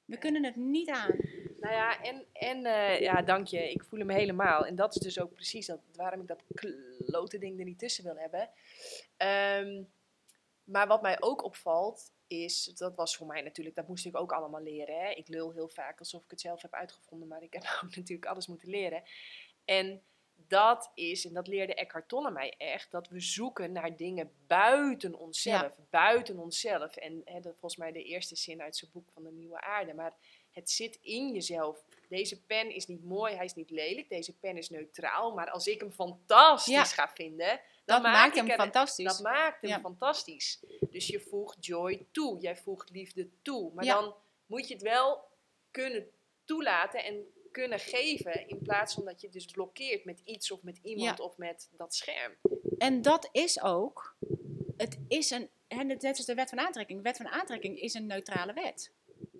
[0.06, 1.16] We kunnen het niet aan.
[1.60, 3.70] Nou ja, en, en eh, ja, dank je.
[3.70, 4.66] Ik voel hem helemaal.
[4.66, 6.42] En dat is dus ook precies dat, waarom ik dat
[7.06, 8.50] klote ding er niet tussen wil hebben.
[9.16, 9.82] Ehm,
[10.64, 14.32] maar wat mij ook opvalt, is, dat was voor mij natuurlijk, dat moest ik ook
[14.32, 15.00] allemaal leren.
[15.00, 15.10] Hè?
[15.10, 18.30] Ik lul heel vaak alsof ik het zelf heb uitgevonden, maar ik heb ook natuurlijk
[18.30, 19.02] alles moeten leren.
[19.64, 20.02] En
[20.48, 25.14] dat is, en dat leerde Eckhart Tolle mij echt, dat we zoeken naar dingen buiten
[25.18, 25.72] onszelf.
[25.90, 26.96] Buiten onszelf.
[26.96, 29.94] En hè, dat volgens mij de eerste zin uit zijn boek van de Nieuwe Aarde.
[29.94, 30.14] Maar
[30.50, 31.84] het zit in jezelf.
[32.08, 34.08] Deze pen is niet mooi, hij is niet lelijk.
[34.08, 35.34] Deze pen is neutraal.
[35.34, 36.84] Maar als ik hem fantastisch Ja.
[36.84, 37.48] ga vinden,
[37.84, 39.04] dan Dat maak maakt hem er- fantastisch.
[39.06, 39.80] Dat maakt hem Ja.
[39.80, 40.60] fantastisch.
[40.90, 42.40] Dus je voegt joy toe.
[42.40, 43.72] Jij voegt liefde toe.
[43.74, 44.14] Maar dan
[44.46, 45.24] moet je het wel
[45.70, 46.10] kunnen
[46.44, 48.48] toelaten en kunnen geven.
[48.48, 51.24] In plaats van dat je dus blokkeert met iets of met iemand Ja.
[51.24, 52.32] of met dat scherm.
[52.78, 54.16] En dat is ook,
[54.76, 56.98] het is een, net als de wet van aantrekking.
[56.98, 58.92] De wet van aantrekking is een neutrale wet.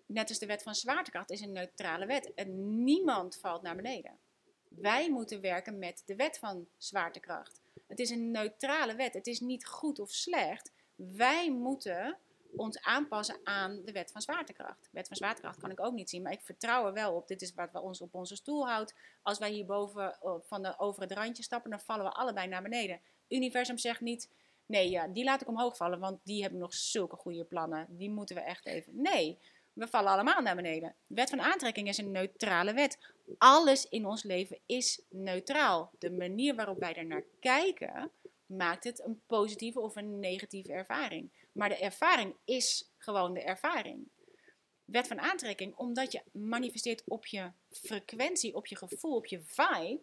[0.07, 2.35] Net als de wet van zwaartekracht is een neutrale wet.
[2.35, 4.19] En niemand valt naar beneden.
[4.69, 7.61] Wij moeten werken met de wet van zwaartekracht.
[7.87, 9.15] Het is een neutrale wet.
[9.15, 10.73] Het is niet goed of slecht.
[10.95, 12.19] Wij moeten
[12.57, 14.89] ons aanpassen aan de wet van zwaartekracht.
[14.93, 17.29] Wet van zwaartekracht kan ik ook niet zien, maar ik vertrouw er wel op.
[17.29, 18.95] Dit is wat we ons op onze stoel houdt.
[19.23, 22.63] Als wij hierboven uh, van de, over het randje stappen, dan vallen we allebei naar
[22.63, 23.01] beneden.
[23.29, 24.31] Universum zegt niet,
[24.67, 27.87] nee, ja, die laat ik omhoog vallen, want die hebben nog zulke goede plannen.
[27.89, 28.93] Die moeten we echt even.
[29.01, 29.39] Nee,
[29.73, 30.95] we vallen allemaal naar beneden.
[31.07, 32.99] De wet van aantrekking is een neutrale wet.
[33.39, 35.91] Alles in ons leven is neutraal.
[35.99, 38.11] De manier waarop wij er naar kijken,
[38.47, 41.31] maakt het een positieve of een negatieve ervaring.
[41.57, 44.09] Maar de ervaring is gewoon de ervaring.
[44.85, 50.01] Wet van aantrekking, omdat je manifesteert op je frequentie, op je gevoel, op je vibe,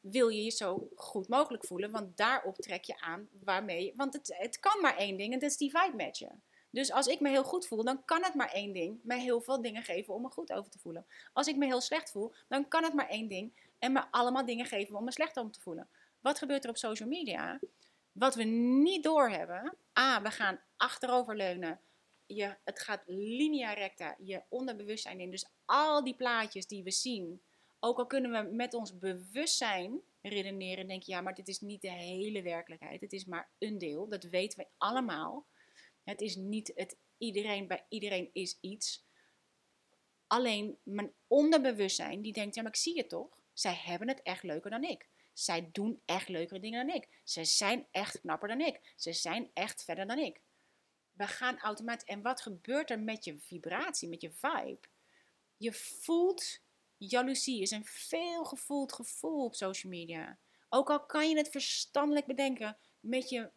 [0.00, 3.92] wil je je zo goed mogelijk voelen, want daarop trek je aan waarmee.
[3.96, 6.42] Want het, het kan maar één ding en dat is die vibe matchen.
[6.70, 9.40] Dus als ik me heel goed voel, dan kan het maar één ding mij heel
[9.40, 11.06] veel dingen geven om me goed over te voelen.
[11.32, 14.44] Als ik me heel slecht voel, dan kan het maar één ding en me allemaal
[14.44, 15.88] dingen geven om me slecht om te voelen.
[16.20, 17.60] Wat gebeurt er op social media?
[18.12, 19.76] Wat we niet doorhebben.
[19.98, 21.80] A, we gaan achteroverleunen.
[22.26, 25.30] Je, het gaat linea recta, je onderbewustzijn in.
[25.30, 27.42] Dus al die plaatjes die we zien,
[27.80, 31.82] ook al kunnen we met ons bewustzijn redeneren, denk je, ja, maar dit is niet
[31.82, 33.00] de hele werkelijkheid.
[33.00, 34.08] Het is maar een deel.
[34.08, 35.46] Dat weten we allemaal.
[36.04, 39.04] Het is niet het iedereen bij iedereen is iets.
[40.26, 43.40] Alleen mijn onderbewustzijn die denkt, ja, maar ik zie het toch.
[43.52, 45.08] Zij hebben het echt leuker dan ik.
[45.32, 47.08] Zij doen echt leukere dingen dan ik.
[47.24, 48.92] Ze zijn echt knapper dan ik.
[48.96, 50.40] Ze zijn echt verder dan ik.
[51.12, 52.08] We gaan automatisch.
[52.08, 54.80] En wat gebeurt er met je vibratie, met je vibe?
[55.56, 56.60] Je voelt
[56.96, 60.38] jaloezie is een veel gevoeld gevoel op social media.
[60.68, 63.50] Ook al kan je het verstandelijk bedenken, met je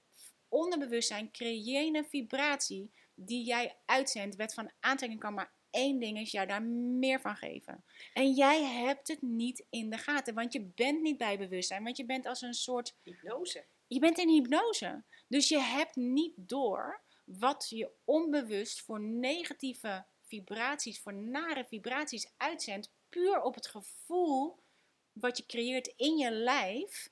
[0.47, 4.35] onderbewustzijn creëer je een vibratie die jij uitzendt.
[4.35, 7.83] Wet van aantrekking kan maar één ding is jij daar meer van geven.
[8.13, 11.97] En jij hebt het niet in de gaten, want je bent niet bij bewustzijn, want
[11.97, 12.95] je bent als een soort...
[13.03, 13.65] Hypnose.
[13.87, 15.03] Je bent in hypnose.
[15.27, 22.91] Dus je hebt niet door wat je onbewust voor negatieve vibraties, voor nare vibraties uitzendt,
[23.09, 24.63] puur op het gevoel
[25.11, 27.09] wat je creëert in je lijf,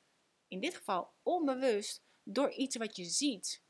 [0.48, 3.64] in dit geval onbewust, door iets wat je ziet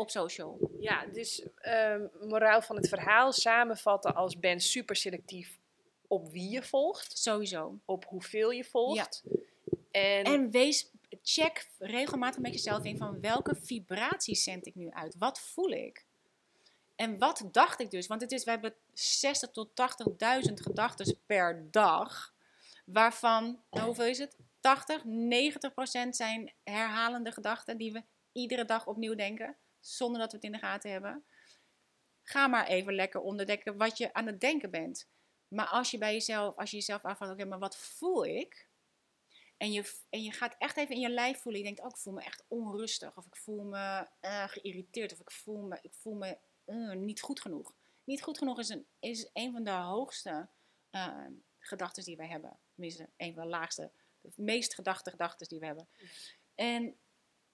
[0.00, 0.70] op social.
[0.80, 5.58] Ja, dus um, moraal van het verhaal samenvatten als ben super selectief
[6.06, 7.18] op wie je volgt.
[7.18, 7.78] Sowieso.
[7.84, 9.22] Op hoeveel je volgt.
[9.24, 9.38] Ja.
[9.90, 10.90] En, en wees,
[11.22, 15.16] check regelmatig met jezelf in van welke vibraties zend ik nu uit?
[15.18, 16.04] Wat voel ik?
[16.96, 18.06] En wat dacht ik dus?
[18.06, 19.68] Want het is, we hebben 60 tot
[20.48, 22.34] 80.000 gedachten per dag.
[22.84, 24.36] Waarvan, nou, hoeveel is het?
[24.60, 28.02] 80, 90 procent zijn herhalende gedachten die we
[28.32, 31.24] iedere dag opnieuw denken zonder dat we het in de gaten hebben.
[32.22, 35.08] Ga maar even lekker onderdekken wat je aan het denken bent.
[35.48, 38.68] Maar als je bij jezelf, als je jezelf afvraagt, oké, maar wat voel ik?
[39.56, 41.60] En je, en je gaat echt even in je lijf voelen.
[41.60, 43.16] Je denkt, oh, ik voel me echt onrustig.
[43.16, 45.12] Of ik voel me uh, geïrriteerd.
[45.12, 47.74] Of ik voel me, ik voel me uh, niet goed genoeg.
[48.04, 50.48] Niet goed genoeg is een, is een van de hoogste
[50.90, 51.26] uh,
[51.58, 52.58] gedachten die wij hebben.
[52.72, 53.90] Tenminste, een van de laagste,
[54.20, 55.88] de meest gedachte gedachten die we hebben.
[56.54, 56.98] En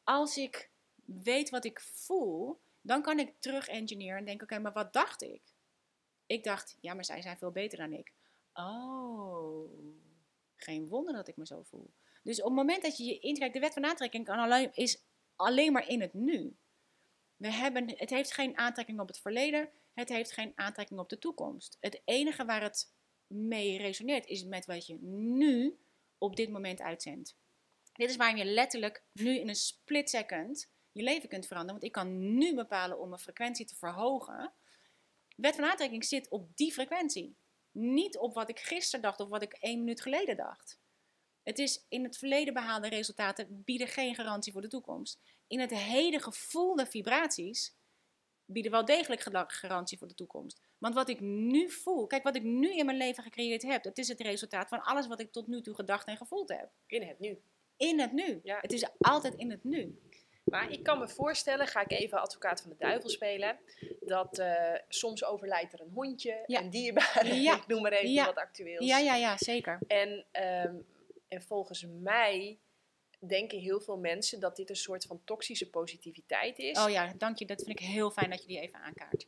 [0.05, 0.71] als ik
[1.07, 5.23] weet wat ik voel, dan kan ik terug engineeren en denken: oké, maar wat dacht
[5.23, 5.43] ik?
[6.27, 8.13] Ik dacht, ja, maar zij zijn veel beter dan ik.
[8.55, 9.71] Oh,
[10.57, 11.91] geen wonder dat ik me zo voel.
[12.23, 15.03] Dus op het moment dat je je intrekt, de wet van aantrekking kan alleen, is
[15.37, 16.57] alleen maar in het nu.
[17.37, 21.19] We hebben, het heeft geen aantrekking op het verleden, het heeft geen aantrekking op de
[21.19, 21.77] toekomst.
[21.81, 22.95] Het enige waar het
[23.27, 25.79] mee resoneert is met wat je nu
[26.19, 27.37] op dit moment uitzendt.
[27.93, 31.81] Dit is waarom je letterlijk nu in een split second je leven kunt veranderen.
[31.81, 34.53] Want ik kan nu bepalen om mijn frequentie te verhogen.
[35.37, 37.37] Wet van aantrekking zit op die frequentie.
[37.71, 40.79] Niet op wat ik gisteren dacht of wat ik één minuut geleden dacht.
[41.43, 45.21] Het is in het verleden behaalde resultaten bieden geen garantie voor de toekomst.
[45.47, 47.75] In het heden gevoelde vibraties
[48.45, 50.61] bieden wel degelijk garantie voor de toekomst.
[50.79, 53.99] Want wat ik nu voel, kijk wat ik nu in mijn leven gecreëerd heb, dat
[53.99, 56.71] is het resultaat van alles wat ik tot nu toe gedacht en gevoeld heb.
[56.87, 57.41] In het nu.
[57.77, 58.41] In het nu.
[58.43, 58.59] Ja.
[58.61, 59.99] Het is altijd in het nu.
[60.51, 63.59] Maar ik kan me voorstellen, ga ik even advocaat van de duivel spelen,
[64.01, 66.61] dat uh, soms overlijdt er een hondje, ja.
[66.61, 67.57] een dierbare, ja.
[67.61, 68.83] ik noem maar even wat actueel.
[68.83, 69.79] Ja, ja, ja, zeker.
[69.87, 70.87] En, um,
[71.29, 72.59] en volgens mij
[73.19, 76.79] denken heel veel mensen dat dit een soort van toxische positiviteit is.
[76.79, 77.47] Oh ja, dank je.
[77.47, 79.25] Dat vind ik heel fijn dat je die even aankaart.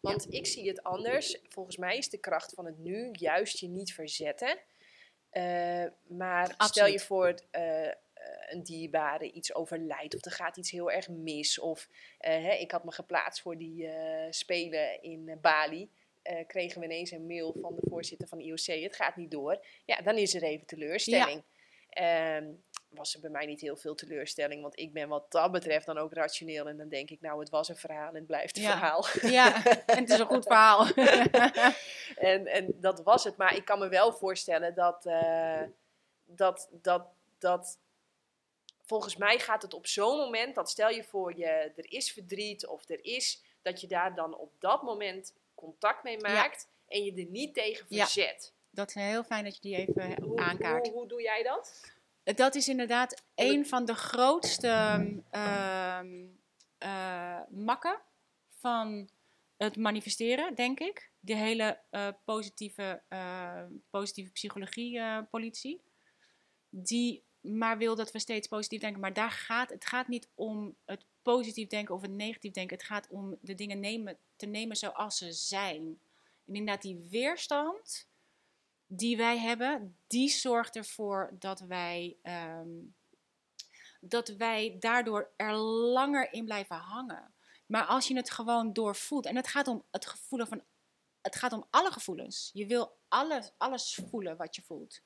[0.00, 1.38] Want ik zie het anders.
[1.48, 4.58] Volgens mij is de kracht van het nu juist je niet verzetten.
[5.32, 5.42] Uh,
[6.08, 6.72] maar Absoluut.
[6.72, 7.92] stel je voor, uh,
[8.52, 11.58] een dierbare iets overlijdt of er gaat iets heel erg mis.
[11.58, 15.90] Of uh, hè, ik had me geplaatst voor die uh, spelen in Bali.
[16.22, 19.64] Uh, kregen we ineens een mail van de voorzitter van IOC, het gaat niet door.
[19.84, 21.42] Ja, dan is er even teleurstelling.
[21.88, 22.36] Ja.
[22.36, 22.62] Um,
[22.96, 24.62] was er bij mij niet heel veel teleurstelling.
[24.62, 26.68] Want ik ben wat dat betreft dan ook rationeel.
[26.68, 28.70] En dan denk ik, nou, het was een verhaal en het blijft een Ja.
[28.70, 29.06] verhaal.
[29.20, 30.86] Ja, en het is een goed verhaal.
[32.32, 33.36] en, en dat was het.
[33.36, 35.62] Maar ik kan me wel voorstellen dat, eh,
[36.24, 37.06] dat, dat,
[37.38, 37.78] dat
[38.86, 41.46] volgens mij gaat het op zo'n moment, dat stel je voor je,
[41.76, 46.18] er is verdriet of er is, dat je daar dan op dat moment contact mee
[46.20, 48.04] maakt en je er niet tegen Ja.
[48.04, 48.54] verzet.
[48.70, 50.86] Dat is heel fijn dat je die even Hoe, aankaart.
[50.86, 51.94] hoe, hoe doe jij dat?
[52.24, 54.68] Dat is inderdaad een van de grootste
[55.30, 56.24] ehm,
[56.78, 58.00] eh, makken
[58.60, 59.08] van
[59.56, 61.10] het manifesteren, denk ik.
[61.20, 65.82] De hele eh, positieve, eh, positieve psychologie eh, politie.
[66.68, 69.00] Die maar wil dat we steeds positief denken.
[69.00, 72.76] Maar daar gaat, het gaat niet om het positief denken of het negatief denken.
[72.76, 76.00] Het gaat om de dingen nemen, te nemen zoals ze zijn.
[76.46, 78.08] En inderdaad die weerstand
[78.86, 82.68] die wij hebben, die zorgt ervoor dat wij, ehm,
[84.00, 87.34] dat wij daardoor er langer in blijven hangen.
[87.66, 90.62] Maar als je het gewoon doorvoelt, en het gaat om het gevoelen van,
[91.20, 92.50] het gaat om alle gevoelens.
[92.52, 95.00] Je wil alles, alles voelen wat je voelt.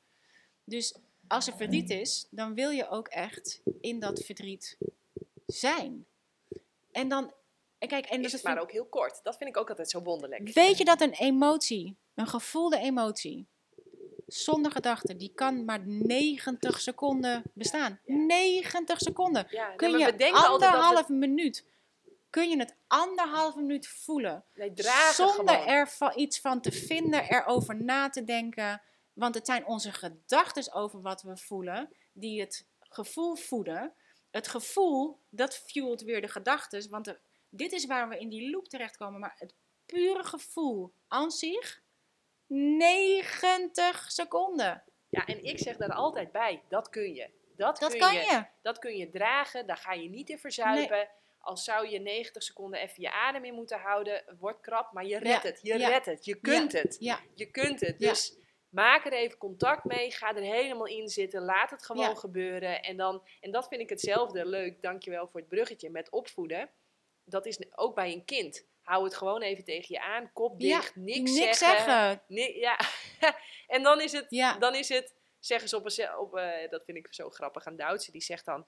[0.64, 0.94] Dus
[1.30, 4.76] als er verdriet is, dan wil je ook echt in dat verdriet
[5.46, 6.06] zijn.
[6.92, 7.32] En dan,
[7.78, 9.20] en kijk, en is dat het maar ook heel kort.
[9.22, 10.52] Dat vind ik ook altijd zo wonderlijk.
[10.52, 13.46] Weet je dat een emotie, een gevoelde emotie,
[14.26, 18.00] zonder gedachten, die kan maar 90 seconden bestaan.
[18.04, 19.46] 90 seconden.
[19.50, 21.64] Ja, Kun je anderhalf we minuut,
[22.30, 24.44] kun je het anderhalf minuut voelen.
[24.54, 25.68] nee, dragen zonder gewoon.
[25.74, 28.82] er va- iets van te vinden, erover na te denken.
[29.20, 33.92] Want het zijn onze gedachten over wat we voelen, die het gevoel voeden.
[34.30, 36.90] Het gevoel, dat fuelt weer de gedachten.
[36.90, 37.18] Want de-
[37.48, 39.20] dit is waar we in die loop terechtkomen.
[39.20, 39.54] Maar het
[39.86, 41.82] pure gevoel aan zich,
[42.46, 44.82] 90 seconden.
[45.08, 47.30] Ja, en ik zeg daar altijd bij, dat kun je.
[47.56, 48.20] Dat, Dat kun kan je.
[48.20, 48.44] je.
[48.62, 51.08] Dat kun je dragen, daar ga je niet in verzuipen.
[51.38, 55.06] Als zou je 90 seconden even je adem in moeten houden, het wordt krap, maar
[55.06, 55.60] je redt Ja, het.
[55.62, 55.88] Je ja.
[55.88, 56.24] redt het.
[56.24, 56.96] Je kunt het.
[57.00, 57.98] Ja, Je kunt het.
[57.98, 58.34] Dus
[58.70, 60.10] maak er even contact mee.
[60.10, 61.42] Ga er helemaal in zitten.
[61.42, 62.14] Laat het gewoon Ja.
[62.14, 62.82] gebeuren.
[62.82, 64.82] En, dan, en dat vind ik hetzelfde leuk.
[64.82, 66.70] Dankjewel voor het bruggetje met opvoeden.
[67.24, 68.66] Dat is ook bij een kind.
[68.82, 70.32] Hou het gewoon even tegen je aan.
[70.32, 70.96] Kop Ja, dicht.
[70.96, 71.84] niks, niks zeggen.
[71.84, 72.22] zeggen.
[72.26, 72.78] Ni- ja.
[73.66, 74.58] en dan is het, Ja.
[74.58, 77.76] dan is het zeggen ze op een, op, eh, dat vind ik zo grappig aan
[77.76, 78.66] Duitse, die zegt dan,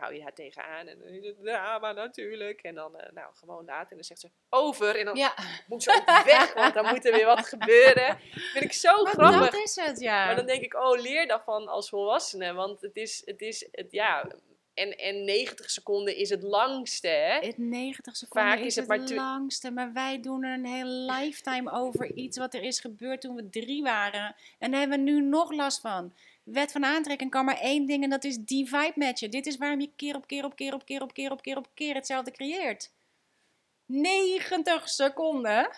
[0.00, 2.60] hou je haar tegenaan en dan is het drama natuurlijk.
[2.62, 3.90] En dan, eh, nou, gewoon laten.
[3.90, 4.96] En dan zegt ze, over.
[4.96, 5.34] En dan Ja,
[5.66, 8.18] moet ze ook weg, want dan moet er weer wat gebeuren.
[8.52, 9.50] vind ik zo maar grappig.
[9.50, 10.26] dat is het, ja.
[10.26, 12.52] Maar dan denk ik, oh, leer daarvan als volwassene.
[12.52, 14.26] Want het is, het is, het, ja...
[14.74, 17.46] En, en 90 seconden is het langste, hè?
[17.46, 21.12] Het 90 seconden Vaak is, is het, maar langste, maar wij doen er een hele
[21.12, 24.34] lifetime over iets wat er is gebeurd toen we drie waren.
[24.58, 26.14] En daar hebben we nu nog last van.
[26.42, 29.30] Wet van aantrekking kan maar één ding en dat is die vibe matchen.
[29.30, 31.56] Dit is waarom je keer op keer op keer op keer op keer op keer
[31.56, 32.92] op keer hetzelfde creëert.
[33.86, 35.70] 90 seconden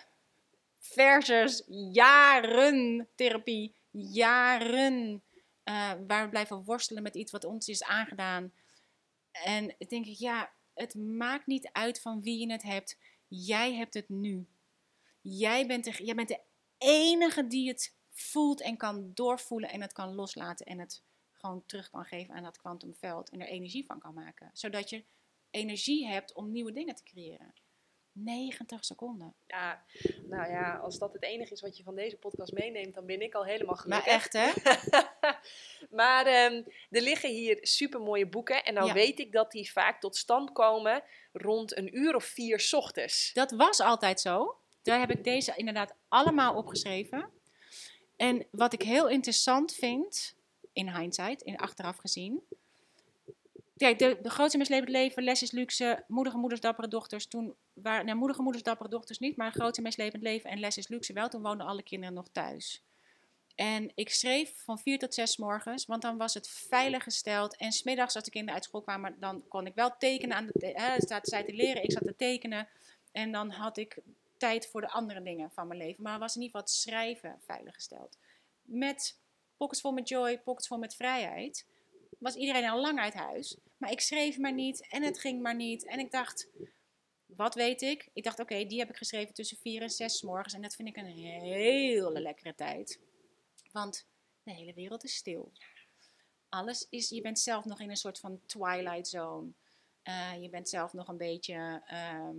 [0.79, 5.23] versus jaren therapie, jaren
[5.63, 8.53] eh, waar we blijven worstelen met iets wat ons is aangedaan.
[9.31, 12.97] En denk ik, ja, het maakt niet uit van wie je het hebt.
[13.27, 14.47] Jij hebt het nu.
[15.21, 16.39] Jij bent, de, jij bent de
[16.77, 21.89] enige die het voelt en kan doorvoelen en het kan loslaten en het gewoon terug
[21.89, 24.49] kan geven aan dat kwantumveld en er energie van kan maken.
[24.53, 25.03] Zodat je
[25.49, 27.53] energie hebt om nieuwe dingen te creëren.
[28.11, 29.33] 90 seconden.
[29.47, 29.83] Ja,
[30.29, 33.21] nou ja, als dat het enige is wat je van deze podcast meeneemt, dan ben
[33.21, 34.13] ik al helemaal Maar gelukkig.
[34.13, 34.51] echt hè?
[35.99, 38.63] maar ehm, er liggen hier super mooie boeken.
[38.63, 38.93] En nou Ja.
[38.93, 43.33] weet ik dat die vaak tot stand komen rond een uur of vier 's ochtends.
[43.33, 44.57] Dat was altijd zo.
[44.81, 47.29] Daar heb ik deze inderdaad allemaal opgeschreven.
[48.15, 50.35] En wat ik heel interessant vind,
[50.73, 52.41] in hindsight, in achteraf gezien.
[53.77, 57.27] Kijk, de, de grootste misleven leven, les is luxe, moedige moeders, dappere dochters.
[57.27, 60.87] Toen waren, nou, moedige moeders, dappere dochters niet, maar grootste mislevend leven en les is
[60.87, 61.29] luxe wel.
[61.29, 62.83] Toen woonden alle kinderen nog thuis.
[63.55, 67.57] En ik schreef van vier tot zes morgens, want dan was het veilig gesteld.
[67.57, 70.95] En smiddags, als de kinderen uit school kwamen, dan kon ik wel tekenen aan de.
[70.97, 72.67] Zaten zij te leren, ik zat te tekenen.
[73.11, 73.97] En dan had ik
[74.37, 76.03] tijd voor de andere dingen van mijn leven.
[76.03, 78.17] Maar was in ieder geval het schrijven veiliggesteld.
[78.61, 79.19] Met
[79.57, 81.65] pockets vol met joy, pockets vol met vrijheid.
[82.19, 83.57] Was iedereen al lang uit huis.
[83.77, 85.85] Maar ik schreef maar niet en het ging maar niet.
[85.85, 86.47] En ik dacht,
[87.25, 88.09] wat weet ik?
[88.13, 90.53] Ik dacht, oké, die heb ik geschreven tussen vier en zes morgens.
[90.53, 92.99] En dat vind ik een hele lekkere tijd.
[93.71, 94.07] Want
[94.43, 95.51] de hele wereld is stil.
[96.49, 99.51] Alles is, je bent zelf nog in een soort van twilight zone.
[100.01, 102.37] Eh, je bent zelf nog een beetje, ehm,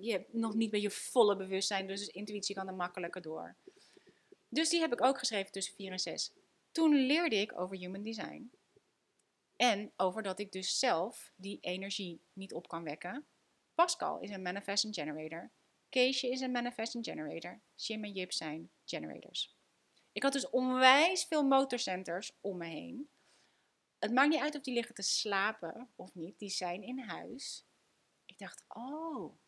[0.00, 3.56] je hebt nog niet bij je volle bewustzijn, dus intuïtie kan er makkelijker door.
[4.48, 6.32] Dus die heb ik ook geschreven tussen 4 en 6.
[6.72, 8.50] Toen leerde ik over human design.
[9.56, 13.26] En over dat ik dus zelf die energie niet op kan wekken.
[13.74, 15.50] Pascal is een manifesting generator.
[15.88, 17.60] Keesje is een manifesting generator.
[17.74, 19.56] Jim en Jip zijn generators.
[20.12, 23.08] Ik had dus onwijs veel motorcenters om me heen.
[23.98, 26.38] Het maakt niet uit of die liggen te slapen of niet.
[26.38, 27.66] Die zijn in huis.
[28.24, 29.38] Ik dacht, oh,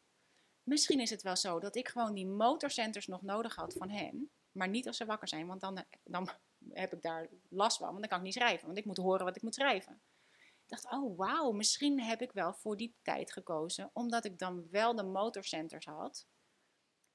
[0.69, 4.31] misschien is het wel zo dat ik gewoon die motorcenters nog nodig had van hen.
[4.53, 6.31] Maar niet als ze wakker zijn, want dan, dan
[6.69, 7.87] heb ik daar last van.
[7.87, 10.01] Want dan kan ik niet schrijven, want ik moet horen wat ik moet schrijven.
[10.37, 13.91] Ik dacht, oh wauw, misschien heb ik wel voor die tijd gekozen.
[13.93, 16.27] Omdat ik dan wel de motorcenters had.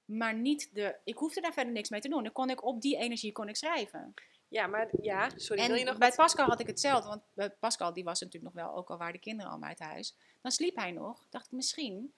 [0.06, 2.24] Maar niet de, ik hoefde daar verder niks mee te doen.
[2.24, 4.14] Dan kon ik op die energie kon ik schrijven.
[4.48, 7.10] Ja, maar ja, sorry, En wil je nog bij wat- Pascal had ik hetzelfde.
[7.10, 9.80] Want bij Pascal, die was natuurlijk nog wel, ook al waren de kinderen allemaal uit
[9.80, 10.16] huis.
[10.42, 11.26] Dan sliep hij nog.
[11.30, 12.14] Dacht ik, misschien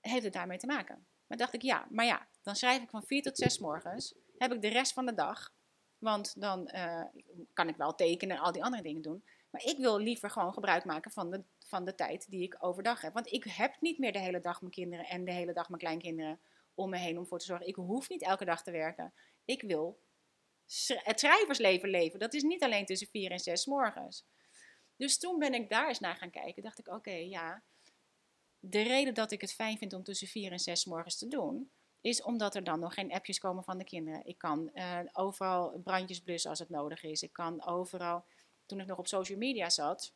[0.00, 1.06] heeft het daarmee te maken.
[1.26, 4.14] Maar dacht ik, ja, maar ja, dan schrijf ik van 4 tot 6 morgens.
[4.38, 5.52] Heb ik de rest van de dag.
[5.98, 7.04] Want dan eh,
[7.52, 9.24] kan ik wel tekenen en al die andere dingen doen.
[9.50, 13.00] Maar ik wil liever gewoon gebruik maken van de, van de tijd die ik overdag
[13.00, 13.12] heb.
[13.12, 15.80] Want ik heb niet meer de hele dag mijn kinderen en de hele dag mijn
[15.80, 16.40] kleinkinderen
[16.74, 17.66] om me heen om voor te zorgen.
[17.66, 19.12] Ik hoef niet elke dag te werken.
[19.44, 20.00] Ik wil
[20.86, 22.18] het schrijversleven leven.
[22.18, 24.26] Dat is niet alleen tussen 4 en 6 morgens.
[24.96, 26.62] Dus toen ben ik daar eens naar gaan kijken.
[26.62, 27.62] Dacht ik, oké, ja.
[28.60, 31.70] De reden dat ik het fijn vind om tussen 4 en 6 morgens te doen,
[32.00, 34.26] is omdat er dan nog geen appjes komen van de kinderen.
[34.26, 37.22] Ik kan eh, overal brandjes blussen als het nodig is.
[37.22, 38.24] Ik kan overal,
[38.66, 40.14] toen ik nog op social media zat,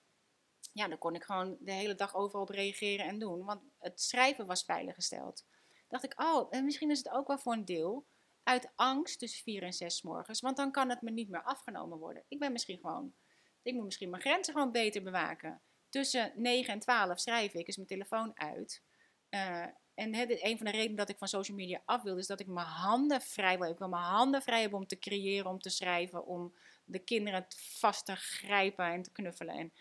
[0.73, 3.45] ja, dan kon ik gewoon de hele dag overal op reageren en doen.
[3.45, 5.45] Want het schrijven was veiliggesteld.
[5.89, 8.07] Dacht ik, oh, en misschien is het ook wel voor een deel
[8.43, 10.41] uit angst tussen 4 en 6 morgens.
[10.41, 12.25] Want dan kan het me niet meer afgenomen worden.
[12.29, 13.15] Ik ben misschien gewoon,
[13.63, 15.61] ik moet misschien mijn grenzen gewoon beter bewaken.
[15.95, 18.83] Tussen 9 en 12 schrijf ik, is mijn telefoon uit.
[19.29, 22.41] Eh, en een van de redenen dat ik van social media af wil, is dat
[22.41, 23.71] ik mijn handen vrij wil.
[23.71, 26.55] Ik wil mijn handen vrij hebben om te creëren, om te schrijven, om
[26.85, 29.55] de kinderen vast te grijpen en te knuffelen.
[29.55, 29.73] En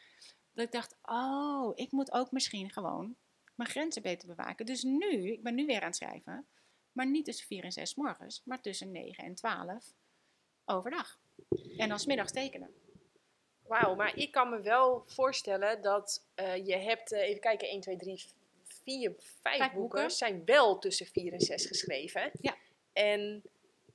[0.54, 3.16] dat ik dacht, oh, ik moet ook misschien gewoon
[3.56, 4.66] mijn grenzen beter bewaken.
[4.66, 6.48] Dus nu, ik ben nu weer aan het schrijven,
[6.92, 9.94] maar niet tussen 4 en 6 morgens, maar tussen 9 en 12
[10.66, 11.20] overdag.
[11.78, 12.83] En dan middags tekenen.
[13.68, 17.80] Wauw, maar ik kan me wel voorstellen dat eh, je hebt, eh, even kijken, 1,
[17.82, 18.24] 2, 3,
[18.64, 20.12] 4, 5 Vijf boeken, boeken.
[20.12, 22.32] zijn wel tussen 4 en 6 geschreven.
[22.42, 22.56] Ja.
[22.94, 23.44] En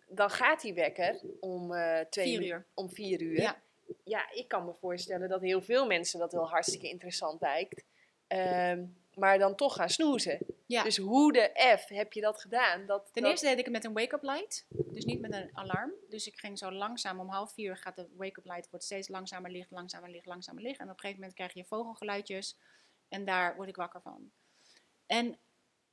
[0.09, 2.67] dan gaat die wekker om eh 2 Vier uur.
[2.75, 3.41] Om 4 uur.
[3.41, 3.61] Ja.
[4.05, 7.85] ja, ik kan me voorstellen dat heel veel mensen dat wel hartstikke interessant lijkt.
[8.27, 8.85] Ehm,
[9.15, 10.39] maar dan toch gaan snoezen.
[10.67, 10.83] Ja.
[10.83, 12.87] Dus hoe de F heb je dat gedaan?
[12.87, 14.67] Dat, Ten dat- eerste deed ik het met een wake-up light,
[15.05, 15.93] dus niet met een alarm.
[16.09, 19.51] Dus ik ging zo langzaam, om half vier gaat de wake-up light, wordt steeds langzamer
[19.51, 20.79] licht, langzamer licht, langzamer licht.
[20.79, 22.57] En op een gegeven moment krijg je vogelgeluidjes
[23.09, 24.31] en daar word ik wakker van.
[25.07, 25.39] En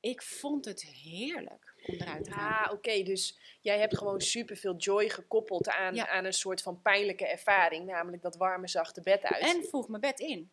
[0.00, 2.64] ik vond het heerlijk om eruit te gaan.
[2.64, 3.02] Ah, oké.
[3.02, 6.08] Dus jij hebt gewoon superveel joy gekoppeld aan, Ja.
[6.08, 7.86] aan een soort van pijnlijke ervaring.
[7.86, 9.42] Namelijk dat warme, zachte bed uit.
[9.42, 10.50] En vroeg mijn bed in.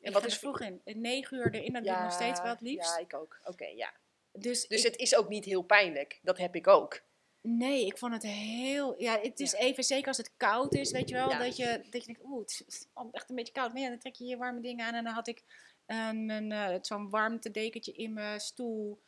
[0.00, 0.80] En wat wat is vroeg in?
[0.84, 2.96] Negen uur erin, dat doe ik nog steeds wel het liefst.
[2.96, 3.40] Ja, ik ook.
[3.44, 3.92] Oké, ja.
[4.32, 6.18] dus Dus ik- het is ook niet heel pijnlijk.
[6.22, 7.00] Dat heb ik ook.
[7.46, 9.00] Nee, ik vond het heel.
[9.02, 9.58] Ja, het is Ja.
[9.58, 11.38] even, zeker als het koud is, weet je wel, Ja.
[11.38, 13.72] dat, je, dat je denkt, oeh, het is echt een beetje koud.
[13.72, 15.42] Maar ja, dan trek je je warme dingen aan en dan had ik
[15.86, 19.02] eh, mijn, eh, zo'n warmtedekentje in mijn stoel.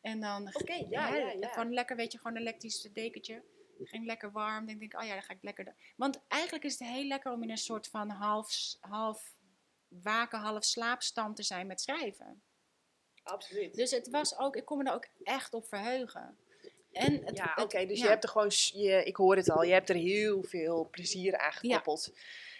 [0.00, 1.48] En dan Oké, ja, ja, ja.
[1.48, 3.42] gewoon lekker, weet je, gewoon een elektrisch dekentje.
[3.84, 4.66] Ging lekker warm.
[4.66, 5.74] Dan denk ik, oh ja, dan ga ik lekker.
[5.96, 9.34] Want eigenlijk is het heel lekker om in een soort van half, half
[9.88, 12.42] waken, half slaapstand te zijn met schrijven.
[13.22, 13.74] Absoluut.
[13.74, 16.38] Dus het was ook, ik kon me er ook echt op verheugen.
[16.92, 17.86] En het, ja, oké.
[17.86, 18.04] dus ja.
[18.04, 21.38] je hebt er gewoon, je, ik hoor het al, je hebt er heel veel plezier
[21.38, 22.12] aan gekoppeld.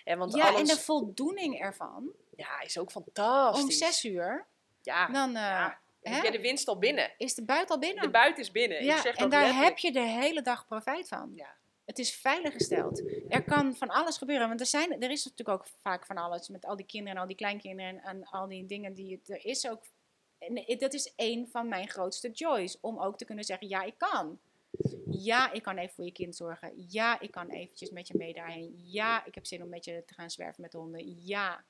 [0.05, 2.13] En want Ja, en de voldoening ervan.
[2.37, 3.63] ja, is ook fantastisch.
[3.63, 4.47] Om zes uur,
[4.83, 5.81] Ja, dan eh, ja.
[6.03, 7.13] Dan heb je de winst al binnen.
[7.19, 8.03] is de buiten al binnen.
[8.03, 8.79] De buiten is binnen.
[8.79, 9.69] ik ja, zeg en daar letterlijk.
[9.69, 11.33] heb je de hele dag profijt van.
[11.35, 11.57] Ja.
[11.85, 13.03] Het is veiliggesteld.
[13.29, 14.49] Er kan van alles gebeuren.
[14.49, 16.49] Want er, zijn, er is natuurlijk ook vaak van alles.
[16.49, 17.91] Met al die kinderen en al die kleinkinderen.
[17.91, 19.31] En, en al die dingen die het...
[19.31, 19.85] Er is ook...
[20.49, 22.81] En dat is een van mijn grootste joys.
[22.81, 24.39] Om ook te kunnen zeggen, ja, ik kan.
[25.11, 26.73] Ja, ik kan even voor je kind zorgen.
[26.89, 28.75] Ja, ik kan eventjes met je mee daarheen.
[28.77, 31.27] Ja, ik heb zin om met je te gaan zwerven met de honden.
[31.27, 31.65] Ja,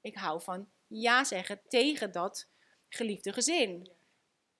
[0.00, 2.48] ik hou van ja zeggen tegen dat
[2.88, 3.90] geliefde gezin.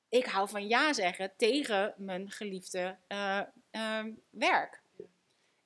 [0.09, 3.41] Ik hou van ja zeggen tegen mijn geliefde eh,
[3.71, 4.83] ehm, werk.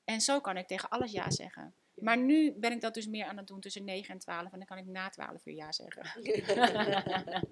[0.04, 1.74] En zo kan ik tegen alles ja zeggen.
[1.96, 4.52] Maar nu ben ik dat dus meer aan het doen tussen 9 en 12.
[4.52, 6.04] En dan kan ik na 12 uur ja zeggen.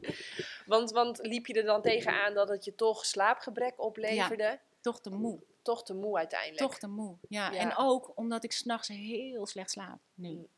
[0.66, 4.60] want, want liep je er dan tegenaan dat het je toch slaapgebrek opleverde?
[4.80, 5.42] Toch te moe.
[5.62, 6.60] Toch te moe uiteindelijk.
[6.60, 7.16] Toch te moe.
[7.28, 7.52] Ja.
[7.52, 7.58] Ja.
[7.58, 10.00] En ook omdat ik s'nachts heel slecht slaap.
[10.14, 10.30] Nu.
[10.30, 10.48] Mm.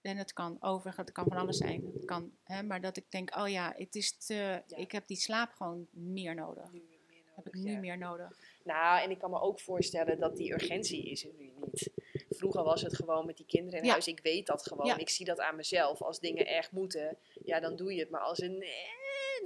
[0.00, 1.90] En het kan overigens, het kan van alles zijn.
[1.94, 4.34] Het kan, hè, maar dat ik denk, oh ja, het is te,
[4.66, 4.76] Ja.
[4.76, 6.72] ik heb die slaap gewoon meer nodig.
[6.72, 7.78] Nu meer Heb ik nodig, nu ja.
[7.78, 8.38] meer nodig.
[8.64, 11.90] Nou, en ik kan me ook voorstellen dat die urgentie is er nu niet.
[12.36, 13.90] Vroeger was het gewoon met die kinderen in Ja.
[13.90, 14.06] huis.
[14.06, 14.86] Ik weet dat gewoon.
[14.86, 14.96] Ja.
[14.96, 16.02] Ik zie dat aan mezelf.
[16.02, 18.10] Als dingen erg moeten, ja, dan doe je het.
[18.10, 18.68] Maar als het eh,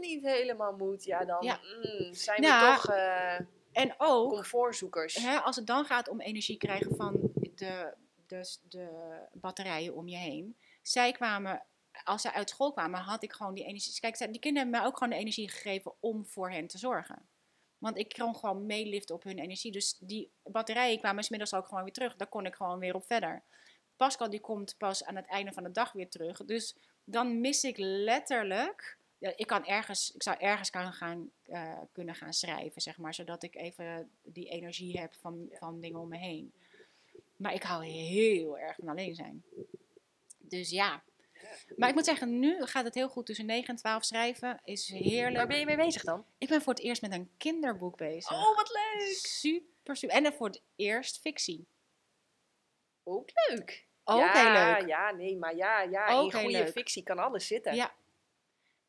[0.01, 1.61] niet helemaal moet, ja, dan Ja.
[1.83, 3.39] mm, zijn we toch eh,
[3.73, 5.15] En ook, comfortzoekers.
[5.15, 7.95] hè, als het dan gaat om energie krijgen van de,
[8.27, 8.89] de, de
[9.33, 10.57] batterijen om je heen.
[10.83, 11.65] Zij kwamen,
[12.05, 14.01] als zij uit school kwamen, had ik gewoon die energie.
[14.01, 17.29] Kijk, die kinderen hebben mij ook gewoon de energie gegeven om voor hen te zorgen.
[17.81, 19.73] Want ik kon gewoon meeliften op hun energie.
[19.73, 22.17] Dus die batterijen kwamen inmiddels ook gewoon weer terug.
[22.17, 23.43] Daar kon ik gewoon weer op verder.
[23.97, 26.45] Pascal die komt pas aan het einde van de dag weer terug.
[26.45, 28.99] Dus dan mis ik letterlijk.
[29.19, 33.15] Ja, ik, kan ergens, ik zou ergens kan gaan, eh, kunnen gaan schrijven, zeg maar.
[33.15, 36.53] Zodat ik even die energie heb van, van dingen om me heen.
[37.37, 39.45] Maar ik hou heel erg van alleen zijn.
[40.39, 41.03] Dus ja.
[41.77, 44.61] Maar ik moet zeggen, nu gaat het heel goed tussen 9 en 12 schrijven.
[44.65, 45.37] Is heerlijk.
[45.37, 46.25] Waar ben je mee bezig dan?
[46.39, 48.33] Ik ben voor het eerst met een kinderboek bezig.
[48.33, 49.17] Oh, wat leuk!
[49.23, 50.17] Super, super.
[50.17, 51.67] En dan voor het eerst fictie.
[53.05, 53.87] Ook leuk.
[54.05, 54.89] Ook ja, heel leuk.
[54.89, 57.75] Ja, nee, maar ja, ja Ook in heel goede fictie kan alles zitten.
[57.75, 57.93] Ja.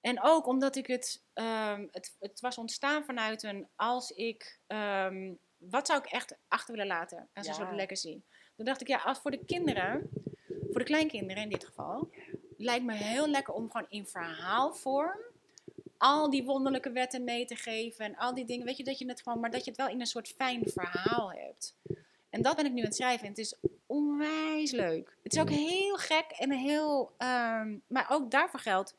[0.02, 5.34] En ook omdat ik het, ehm, het, het was ontstaan vanuit een, als ik, ehm,
[5.58, 7.60] wat zou ik echt achter willen laten als een Ja.
[7.60, 8.22] soort legacy.
[8.56, 10.10] Toen dacht ik, ja, als voor de kinderen,
[10.48, 12.10] voor de kleinkinderen in dit geval,
[12.62, 15.20] lijkt me heel lekker om gewoon in verhaalvorm
[16.02, 19.08] al die wonderlijke wetten mee te geven en al die dingen, weet je, dat je
[19.08, 21.76] het gewoon, maar dat je het wel in een soort fijn verhaal hebt.
[22.30, 23.56] En dat ben ik nu aan het schrijven en het is
[23.86, 25.18] onwijs leuk.
[25.24, 28.96] Het is ook heel gek en heel, ehm, maar ook daarvoor geldt,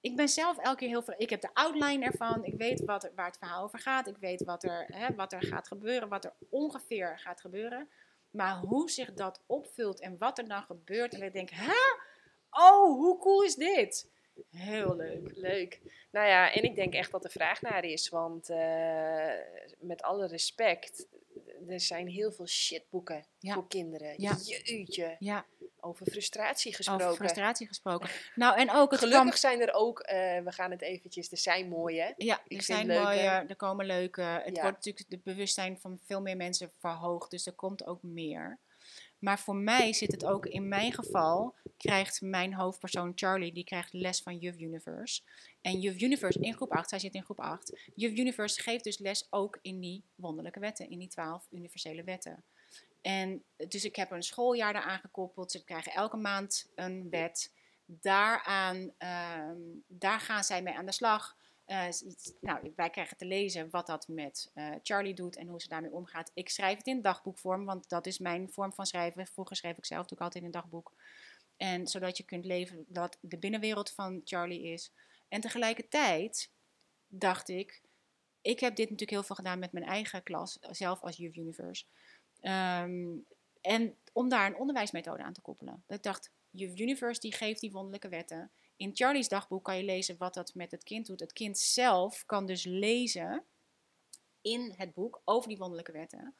[0.00, 1.14] ik ben zelf elke keer heel veel.
[1.16, 2.44] Ik heb de outline ervan.
[2.44, 4.06] Ik weet wat er, waar het verhaal over gaat.
[4.06, 6.08] Ik weet wat er, hè, wat er gaat gebeuren.
[6.08, 7.88] Wat er ongeveer gaat gebeuren.
[8.30, 11.14] Maar hoe zich dat opvult en wat er dan gebeurt.
[11.14, 11.72] En ik denk, hè?
[12.50, 14.08] Oh, hoe cool is dit?
[14.50, 15.30] Heel leuk.
[15.36, 15.80] Leuk.
[16.10, 18.08] Nou ja, en ik denk echt dat er vraag naar is.
[18.08, 19.32] Want eh,
[19.78, 21.06] met alle respect,
[21.68, 23.54] er zijn heel veel shitboeken Ja.
[23.54, 24.14] voor kinderen.
[24.16, 24.36] Ja.
[24.44, 25.16] Jeetje.
[25.18, 25.44] Ja,
[25.80, 27.04] Over frustratie gesproken.
[27.06, 28.08] over frustratie gesproken.
[28.34, 31.68] Nou, en ook het Gelukkig zijn er ook, eh, we gaan het eventjes, er zijn
[31.68, 32.14] mooie.
[32.16, 33.02] Ja, Ik er zijn leuke.
[33.02, 33.18] mooie,
[33.48, 34.22] er komen leuke.
[34.22, 34.62] Het Ja.
[34.62, 38.58] wordt natuurlijk het bewustzijn van veel meer mensen verhoogd, dus er komt ook meer.
[39.18, 41.54] Maar voor mij zit het ook, in mijn geval,
[41.86, 45.22] krijgt mijn hoofdpersoon Charlie, die krijgt les van Juf Universe.
[45.60, 47.90] En Juf Universe in groep 8, zij zit in groep 8.
[47.94, 52.44] Juf Universe geeft dus les ook in die wonderlijke wetten, in die 12 universele wetten.
[53.00, 55.50] En dus ik heb een schooljaar daaraan gekoppeld.
[55.50, 57.52] Ze krijgen elke maand een wet.
[57.84, 61.36] Daaraan, ehm, daar gaan zij mee aan de slag.
[61.64, 61.86] Eh,
[62.40, 65.92] nou, wij krijgen te lezen wat dat met eh, Charlie doet en hoe ze daarmee
[65.92, 66.30] omgaat.
[66.34, 69.26] Ik schrijf het in dagboekvorm, want dat is mijn vorm van schrijven.
[69.26, 70.92] Vroeger schreef ik zelf ook altijd in een dagboek.
[71.60, 74.92] En zodat je kunt leven wat de binnenwereld van Charlie is.
[75.28, 76.50] En tegelijkertijd
[77.06, 77.82] dacht ik,
[78.40, 81.84] ik heb dit natuurlijk heel veel gedaan met mijn eigen klas, zelf als Youth Universe.
[82.40, 83.16] Ehm,
[83.60, 85.84] en om daar een onderwijsmethode aan te koppelen.
[85.88, 88.50] Ik dacht, Youth Universe die geeft die wonderlijke wetten.
[88.76, 91.20] In Charlie's dagboek kan je lezen wat dat met het kind doet.
[91.20, 93.44] Het kind zelf kan dus lezen
[94.40, 96.34] in het boek over die wonderlijke wetten.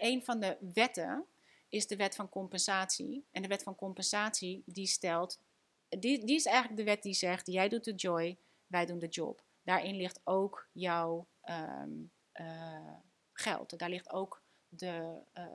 [0.00, 1.26] Een van de wetten
[1.72, 3.24] is de wet van compensatie.
[3.30, 5.40] En de wet van compensatie die stelt,
[5.88, 8.36] die, die is eigenlijk de wet die zegt, jij doet de joy,
[8.66, 9.42] wij doen de job.
[9.62, 11.90] Daarin ligt ook jouw ehm,
[12.32, 12.96] eh,
[13.32, 13.78] geld.
[13.78, 15.46] Daar ligt ook de, eh,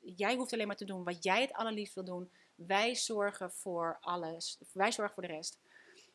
[0.00, 2.30] jij hoeft alleen maar te doen wat jij het allerliefst wil doen.
[2.54, 4.58] Wij zorgen voor alles.
[4.72, 5.58] Wij zorgen voor de rest.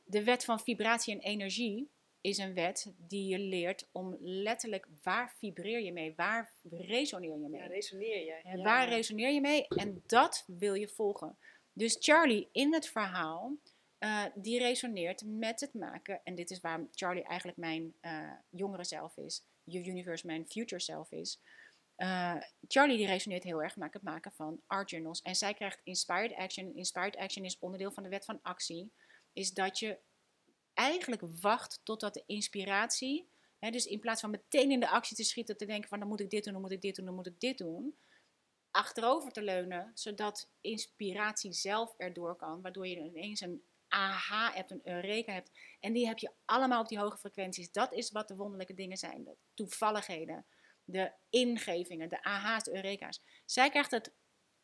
[0.04, 1.90] De wet van vibratie en energie
[2.22, 7.48] is een wet die je leert om letterlijk waar vibreer je mee, waar resoneer je
[7.50, 7.62] mee.
[7.62, 8.32] Ja, resoneer je.
[8.34, 8.64] En Ja.
[8.64, 9.68] waar resoneer je mee?
[9.68, 11.38] En dat wil je volgen.
[11.74, 13.58] Dus Charlie in het verhaal,
[13.98, 16.22] eh, die resoneert met het maken.
[16.24, 19.44] En dit is waar Charlie eigenlijk mijn eh, jongere zelf is.
[19.64, 21.40] Je universe mijn future self is.
[21.96, 22.36] Eh,
[22.68, 25.22] Charlie die resoneert heel erg met het maken van art journals.
[25.22, 26.76] En zij krijgt inspired action.
[26.76, 28.92] Inspired action is onderdeel van de wet van actie.
[29.34, 30.00] Is dat je
[30.78, 33.30] eigenlijk wacht totdat de inspiratie...
[33.60, 36.08] Hè, dus in plaats van meteen in de actie te schieten, te denken van dan
[36.08, 37.98] moet ik dit doen, dan moet ik dit doen, dan moet ik dit doen
[38.78, 44.82] achterover te leunen, zodat inspiratie zelf erdoor kan, waardoor je ineens een aha hebt, een
[44.84, 45.52] eureka hebt.
[45.80, 47.72] En die heb je allemaal op die hoge frequenties.
[47.72, 50.46] Dat is wat de wonderlijke dingen zijn, de toevalligheden,
[50.84, 53.22] de ingevingen, de aha's, de eureka's.
[53.46, 54.14] Zij krijgt het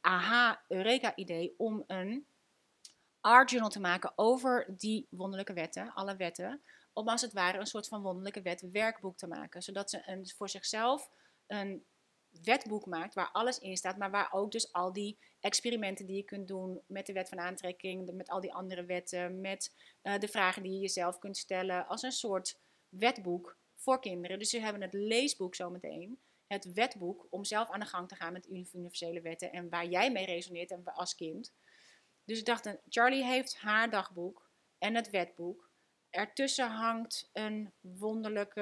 [0.02, 2.28] aha-eureka-idee om een
[3.24, 6.62] art journal te maken over die wonderlijke wetten, alle wetten,
[6.94, 10.28] om als het ware een soort van wonderlijke wet werkboek te maken, zodat ze een,
[10.28, 11.10] voor zichzelf
[11.48, 11.86] een
[12.44, 16.24] wetboek maakt waar alles in staat, maar waar ook dus al die experimenten die je
[16.24, 20.28] kunt doen met de wet van aantrekking, met al die andere wetten, met eh, de
[20.28, 22.60] vragen die je jezelf kunt stellen, als een soort
[22.90, 24.40] wetboek voor kinderen.
[24.40, 28.34] Dus ze hebben het leesboek zometeen, het wetboek om zelf aan de gang te gaan
[28.34, 31.54] met universele wetten en waar jij mee resoneert en als kind.
[32.26, 35.72] Dus ik dacht, Charlie heeft haar dagboek en het wetboek.
[36.10, 38.62] Ertussen hangt een wonderlijke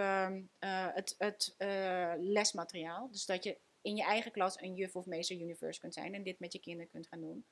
[0.59, 3.11] uh, het, het uh, lesmateriaal.
[3.11, 6.23] Dus dat je in je eigen klas een juf of meester universe kunt zijn en
[6.23, 7.45] dit met je kinderen kunt gaan doen.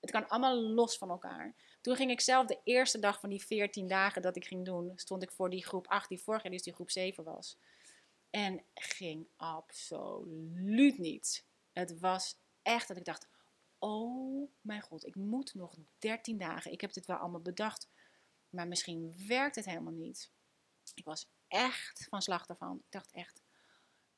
[0.00, 1.54] Het kan allemaal los van elkaar.
[1.80, 4.92] Toen ging ik zelf de eerste dag van die 14 dagen dat ik ging doen,
[4.94, 7.58] stond ik voor die groep 8, die vorig jaar dus die groep 7 was.
[8.30, 11.46] En ging absoluut niet.
[11.72, 13.28] Het was echt dat ik dacht,
[13.82, 16.72] oh mijn god, ik moet nog 13 dagen.
[16.72, 17.88] Ik heb dit wel allemaal bedacht,
[18.48, 20.30] maar misschien werkt het helemaal niet.
[20.94, 22.76] Ik was echt van slag daarvan.
[22.76, 23.42] Ik dacht echt,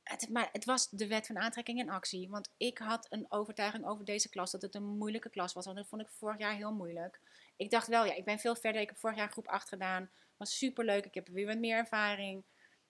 [0.03, 2.28] het, maar het was de wet van aantrekking in actie.
[2.28, 5.65] Want ik had een overtuiging over deze klas dat het een moeilijke klas was.
[5.65, 7.20] Want dat vond ik vorig jaar heel moeilijk.
[7.57, 8.81] Ik dacht wel, ja, ik ben veel verder.
[8.81, 10.11] Ik heb vorig jaar groep 8 gedaan.
[10.36, 11.05] Was superleuk.
[11.05, 12.45] Ik heb weer wat meer ervaring.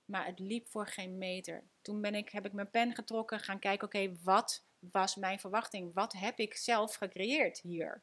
[0.04, 1.64] Maar het liep voor geen meter.
[1.82, 5.94] Toen ben ik, heb ik mijn pen getrokken, gaan kijken, oké, wat was mijn verwachting?
[5.94, 8.02] Wat heb ik zelf gecreëerd hier?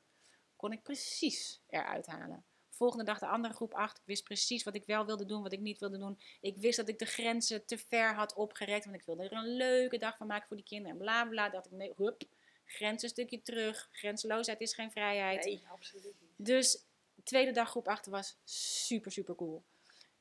[0.55, 2.45] Kon ik precies eruit halen.
[2.69, 3.97] Volgende dag de andere groep 8.
[3.97, 6.19] Ik wist precies wat ik wel wilde doen, wat ik niet wilde doen.
[6.41, 8.85] Ik wist dat ik de grenzen te ver had opgerekt.
[8.85, 10.91] Want ik wilde er een leuke dag van maken voor die kinderen.
[10.91, 11.49] En bla bla.
[11.49, 12.23] Dat ik nee, hup,
[12.65, 13.89] grenzen een stukje terug.
[13.91, 15.45] Grenzeloosheid is geen vrijheid.
[15.45, 16.31] Nee, absoluut niet.
[16.35, 16.85] Dus
[17.23, 19.63] tweede dag groep 8 was super, super cool.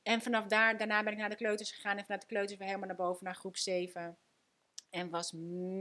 [0.02, 1.96] En vanaf daar, daarna ben ik naar de kleuters gegaan.
[1.96, 4.18] En vanuit de kleuters weer helemaal naar boven naar groep 7.
[4.90, 5.32] En was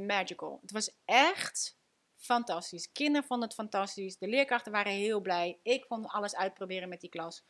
[0.06, 0.60] magical.
[0.62, 1.78] Het was echt
[2.16, 2.92] fantastisch.
[2.92, 4.18] Kinderen vonden het fantastisch.
[4.18, 5.60] De leerkrachten waren heel blij.
[5.64, 7.44] Ik vond alles uitproberen met die klas.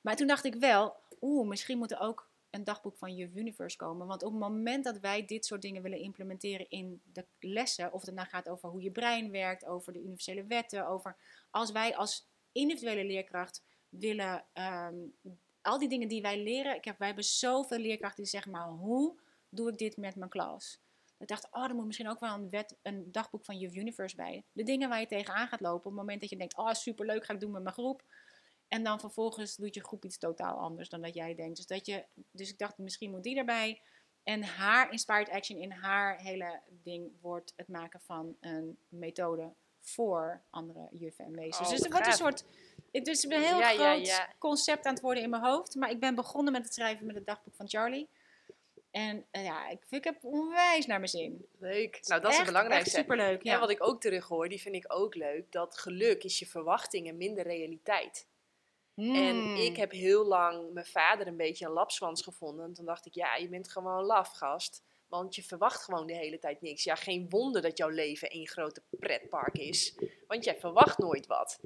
[0.00, 3.76] Maar toen dacht ik wel, oeh, misschien moet er ook een dagboek van je Universe
[3.76, 4.06] komen.
[4.06, 8.06] Want op het moment dat wij dit soort dingen willen implementeren in de lessen, of
[8.06, 11.16] het nou gaat over hoe je brein werkt, over de universele wetten, over
[11.50, 14.94] als wij als individuele leerkracht willen, ehm,
[15.62, 18.68] al die dingen die wij leren, ik heb, wij hebben zoveel leerkrachten die zeggen, maar
[18.68, 20.80] hoe doe ik dit met mijn klas?
[21.24, 24.16] Ik dacht, oh, er moet misschien ook wel een, wet, een dagboek van je Universe
[24.16, 24.44] bij.
[24.52, 27.24] De dingen waar je tegenaan gaat lopen op het moment dat je denkt, oh superleuk,
[27.24, 28.02] ga ik doen met mijn groep.
[28.68, 31.56] En dan vervolgens doet je groep iets totaal anders dan dat jij denkt.
[31.56, 33.82] Dus, dat je, dus ik dacht, misschien moet die erbij.
[34.22, 40.42] En haar inspired action in haar hele ding wordt het maken van een methode voor
[40.50, 41.68] andere juffen en meesters.
[41.68, 42.44] Oh, dus het wordt een soort.
[42.92, 44.32] Het is een heel Ja, ja, groot ja.
[44.38, 45.74] concept aan het worden in mijn hoofd.
[45.74, 48.08] Maar ik ben begonnen met het schrijven met het dagboek van Charlie.
[48.94, 51.46] En eh, ja, ik, ik heb onwijs naar mijn zin.
[51.58, 52.00] Leuk.
[52.02, 52.98] Nou, dat is het belangrijkste.
[52.98, 53.42] Superleuk.
[53.42, 53.54] Ja.
[53.54, 55.52] En wat ik ook terug hoor, die vind ik ook leuk.
[55.52, 58.26] Dat geluk is je verwachtingen minder realiteit.
[58.96, 59.56] En Hmm.
[59.56, 62.64] ik heb heel lang mijn vader een beetje een lapswans gevonden.
[62.64, 64.82] En toen dacht ik, ja, je bent gewoon laf, gast.
[65.20, 66.84] Want je verwacht gewoon de hele tijd niks.
[66.84, 69.94] Ja, geen wonder dat jouw leven één grote pretpark is.
[70.26, 71.58] Want jij verwacht nooit wat.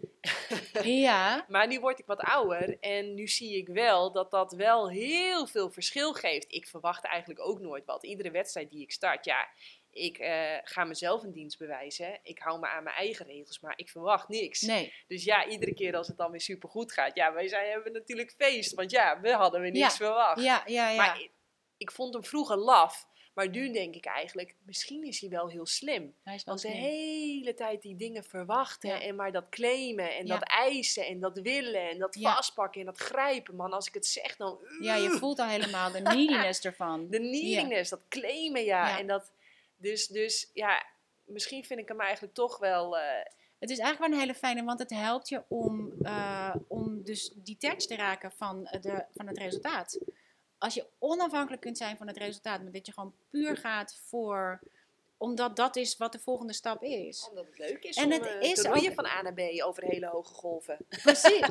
[0.83, 1.45] Ja.
[1.49, 5.47] Maar nu word ik wat ouder en nu zie ik wel dat dat wel heel
[5.47, 6.53] veel verschil geeft.
[6.53, 8.05] Ik verwacht eigenlijk ook nooit wat.
[8.05, 9.49] Iedere wedstrijd die ik start, ja,
[9.91, 12.20] ik eh, ga mezelf een dienst bewijzen.
[12.23, 14.61] Ik hou me aan mijn eigen regels, maar ik verwacht niks.
[14.61, 14.93] Nee.
[15.07, 17.93] Dus ja, iedere keer als het dan weer super goed gaat, ja, wij zijn, hebben
[17.93, 18.75] natuurlijk feest.
[18.75, 20.07] Want ja, we hadden weer niks Ja.
[20.07, 20.43] verwacht.
[20.43, 20.97] Ja, ja, ja.
[20.97, 21.31] Maar ik,
[21.77, 23.07] ik vond hem vroeger laf.
[23.39, 26.15] Maar nu denk ik eigenlijk, misschien is hij wel heel slim.
[26.23, 26.82] Hij is wel Want de slim.
[26.82, 29.01] hele tijd die dingen verwachten Ja.
[29.01, 30.35] en maar dat claimen en Ja.
[30.39, 32.35] dat eisen en dat willen en dat Ja.
[32.35, 33.56] vastpakken en dat grijpen.
[33.56, 34.59] Man, als ik het zeg dan...
[34.81, 37.10] Ja, je voelt al helemaal de neediness ervan.
[37.10, 38.98] De neediness, dat claimen ja.
[38.98, 39.32] En dat,
[39.77, 40.85] dus, dus ja,
[41.24, 42.98] misschien vind ik hem eigenlijk toch wel...
[42.98, 43.24] eh,
[43.59, 47.32] Het is eigenlijk wel een hele fijne, want het helpt je om, eh, om dus
[47.35, 49.98] detached te raken van, eh, de, van het resultaat.
[50.59, 54.61] Als je onafhankelijk kunt zijn van het resultaat, maar dat je gewoon puur gaat voor,
[55.17, 57.27] omdat dat is wat de volgende stap is.
[57.29, 59.35] omdat het leuk is En om het eh, is te roeien ook- van A naar
[59.35, 60.77] B over hele hoge golven.
[60.89, 61.41] Precies.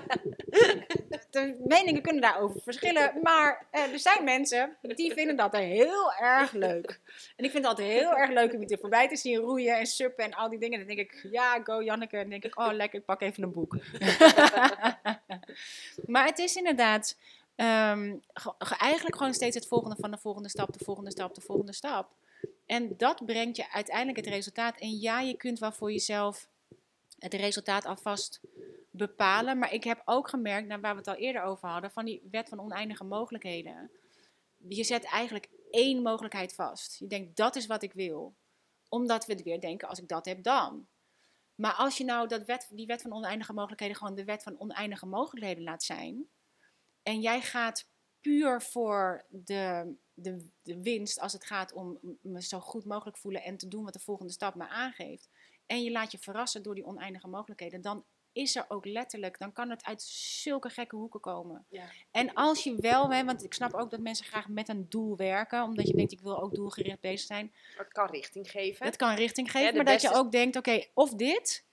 [1.31, 6.51] De meningen kunnen daarover verschillen, maar eh, er zijn mensen die vinden dat heel erg
[6.51, 6.99] leuk.
[7.35, 9.85] En ik vind het altijd heel erg leuk om je voorbij te zien roeien en
[9.85, 10.77] suppen en al die dingen.
[10.77, 12.15] Dan denk ik, ja, go Janneke.
[12.15, 13.75] En dan denk ik, oh lekker, ik pak even een boek.
[16.13, 17.17] maar het is inderdaad
[17.57, 21.35] ehm, ge- ge- eigenlijk gewoon steeds het volgende van de volgende stap, de volgende stap,
[21.35, 22.15] de volgende stap.
[22.65, 24.79] En dat brengt je uiteindelijk het resultaat.
[24.79, 26.47] En ja, je kunt wel voor jezelf
[27.19, 28.41] het resultaat alvast
[28.91, 29.57] bepalen.
[29.57, 32.21] Maar ik heb ook gemerkt, naar waar we het al eerder over hadden, van die
[32.31, 33.91] wet van oneindige mogelijkheden.
[34.57, 36.99] Je zet eigenlijk één mogelijkheid vast.
[36.99, 38.35] Je denkt, dat is wat ik wil.
[38.89, 40.87] Omdat we weer denken, als ik dat heb, dan.
[41.55, 44.59] Maar als je nou dat wet, die wet van oneindige mogelijkheden gewoon de wet van
[44.59, 46.27] oneindige mogelijkheden laat zijn.
[47.07, 47.89] En jij gaat
[48.21, 53.43] puur voor de, de, de winst als het gaat om me zo goed mogelijk voelen
[53.43, 55.29] en te doen wat de volgende stap me aangeeft.
[55.65, 57.81] En je laat je verrassen door die oneindige mogelijkheden.
[57.81, 59.39] Dan is er ook letterlijk.
[59.39, 61.65] Dan kan het uit zulke gekke hoeken komen.
[61.69, 61.85] Ja.
[62.11, 65.17] En als je wel, hè, want ik snap ook dat mensen graag met een doel
[65.17, 67.53] werken, omdat je denkt, ik wil ook doelgericht bezig zijn.
[67.77, 68.85] Het kan richting geven.
[68.85, 71.66] Dat kan richting geven, Ja, maar dat je ook denkt, oké, of dit,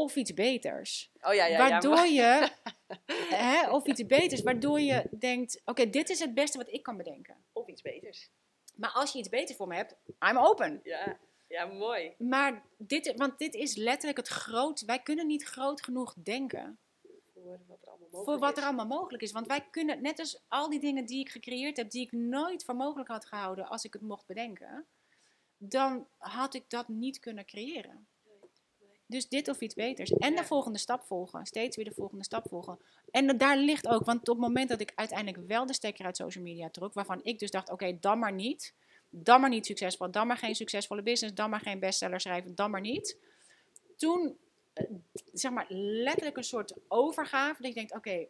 [0.00, 1.10] of iets beters.
[1.20, 2.40] Oh ja, ja, waardoor ja.
[2.40, 2.50] je,
[3.44, 6.96] hè, of iets beters, waardoor je denkt, oké, dit is het beste wat ik kan
[6.96, 7.36] bedenken.
[7.52, 8.30] Of iets beters.
[8.76, 9.96] Maar als je iets beters voor me hebt,
[10.30, 10.80] I'm open.
[10.82, 11.18] Ja,
[11.48, 12.14] ja mooi.
[12.18, 16.78] Maar dit, want dit is letterlijk het groot, wij kunnen niet groot genoeg denken.
[17.34, 18.58] Voor wat er allemaal mogelijk voor wat is.
[18.58, 19.32] er allemaal mogelijk is.
[19.32, 22.64] Want wij kunnen, net als al die dingen die ik gecreëerd heb, die ik nooit
[22.64, 24.86] voor mogelijk had gehouden als ik het mocht bedenken,
[25.56, 28.08] dan had ik dat niet kunnen creëren.
[29.10, 30.10] Dus dit of iets beters.
[30.10, 31.46] En de volgende stap volgen.
[31.46, 32.78] Steeds weer de volgende stap volgen.
[33.10, 36.16] En daar ligt ook, want op het moment dat ik uiteindelijk wel de stekker uit
[36.16, 38.74] social media trok, waarvan ik dus dacht, oké, dan maar niet.
[39.08, 40.10] Dan maar niet succesvol.
[40.10, 41.34] Dan maar geen succesvolle business.
[41.34, 42.54] Dan maar geen bestseller schrijven.
[42.54, 43.18] Dan maar niet.
[43.96, 44.38] Toen,
[44.72, 44.84] eh,
[45.32, 47.62] zeg maar, letterlijk een soort overgave.
[47.62, 48.26] Dat je denkt, oké,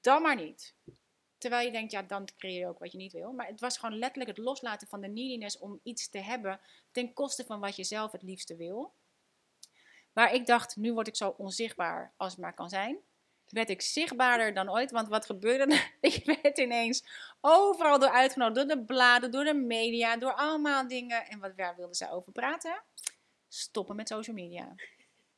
[0.00, 0.74] dan maar niet.
[1.38, 3.32] Terwijl je denkt, ja, dan creëer je ook wat je niet wil.
[3.32, 6.60] Maar het was gewoon letterlijk het loslaten van de neediness om iets te hebben
[6.90, 8.92] ten koste van wat je zelf het liefste wil.
[10.18, 12.98] Maar ik dacht, nu word ik zo onzichtbaar als het maar kan zijn.
[13.48, 15.82] Werd ik zichtbaarder dan ooit, want wat gebeurde?
[16.00, 17.04] Ik werd ineens
[17.40, 21.26] overal door uitgenodigd, door de bladen, door de media, door allemaal dingen.
[21.26, 22.82] En wat, waar wilden zij over praten?
[23.48, 24.74] Stoppen met social media.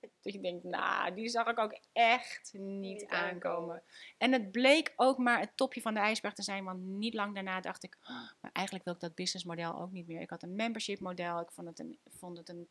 [0.01, 3.83] Dat je denkt, nou, die zag ik ook echt niet aankomen.
[4.19, 7.35] En het bleek ook maar het topje van de ijsberg te zijn, want niet lang
[7.35, 10.21] daarna dacht ik, "Oh, maar eigenlijk wil ik dat businessmodel ook niet meer.
[10.21, 12.69] Ik had een membership model, ik vond het een, vond het een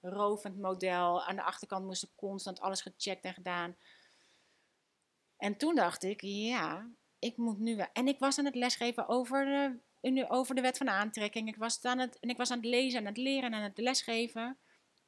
[0.00, 1.24] tijdrovend model.
[1.24, 3.76] Aan de achterkant moest er constant alles gecheckt en gedaan.
[5.36, 7.88] En toen dacht ik, ja, ik moet nu wel.
[7.92, 9.44] En ik was aan het lesgeven over
[10.00, 11.48] de, over de wet van aantrekking.
[11.48, 13.54] Ik was, aan het, en ik was aan het lezen en aan het leren en
[13.54, 14.58] aan het lesgeven.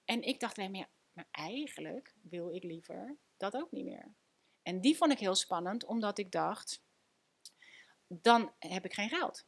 [0.05, 4.15] En ik dacht alleen maar, maar eigenlijk wil ik liever dat ook niet meer.
[4.62, 6.83] En die vond ik heel spannend, omdat ik dacht,
[8.07, 9.47] dan heb ik geen geld.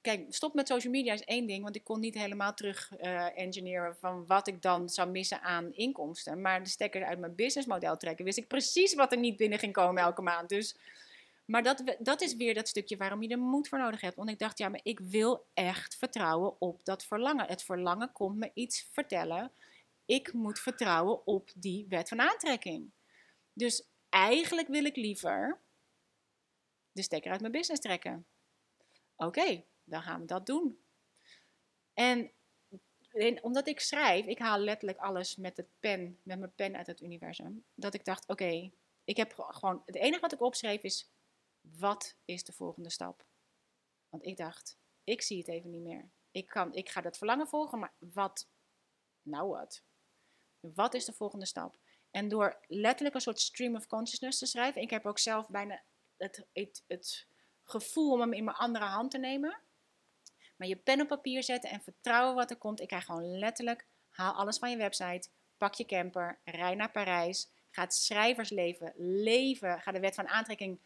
[0.00, 3.38] Kijk, stop met social media is één ding, want ik kon niet helemaal terug eh
[3.38, 6.40] engineeren van wat ik dan zou missen aan inkomsten.
[6.40, 9.72] Maar de stekker uit mijn businessmodel trekken, wist ik precies wat er niet binnen ging
[9.72, 10.48] komen elke maand.
[10.48, 10.76] Dus,
[11.44, 14.16] maar dat, dat is weer dat stukje waarom je er moed voor nodig hebt.
[14.16, 17.46] Want ik dacht, ja, maar ik wil echt vertrouwen op dat verlangen.
[17.46, 19.52] Het verlangen komt me iets vertellen.
[20.04, 22.90] Ik moet vertrouwen op die wet van aantrekking.
[23.52, 25.60] Dus eigenlijk wil ik liever
[26.92, 28.26] de stekker uit mijn business trekken.
[29.16, 30.80] Oké, dan gaan we dat doen.
[31.94, 32.32] En,
[33.42, 37.00] omdat ik schrijf, ik haal letterlijk alles met, het pen, met mijn pen uit het
[37.00, 37.64] universum.
[37.74, 38.70] Dat ik dacht, oké,
[39.04, 41.10] ik heb ge- gewoon, het enige wat ik opschreef is,
[41.60, 43.24] wat is de volgende stap?
[44.08, 46.10] Want ik dacht, ik zie het even niet meer.
[46.30, 48.48] Ik, kan, ik ga dat verlangen volgen, maar wat,
[49.22, 49.82] nou wat?
[50.60, 51.78] Wat is de volgende stap?
[52.10, 55.82] En door letterlijk een soort stream of consciousness te schrijven, ik heb ook zelf bijna
[56.16, 56.46] het,
[56.86, 57.26] het
[57.64, 59.60] gevoel om hem in mijn andere hand te nemen.
[60.60, 62.80] Maar je pen op papier zetten en vertrouwen wat er komt.
[62.80, 67.50] Ik krijg gewoon letterlijk, haal alles van je website, pak je camper, rij naar Parijs,
[67.70, 70.78] ga het schrijversleven leven, ga de wet van aantrekking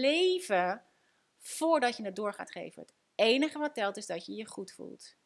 [0.00, 0.82] leven
[1.38, 2.82] voordat je het door gaat geven.
[2.82, 5.16] Het enige wat telt is dat je je goed voelt.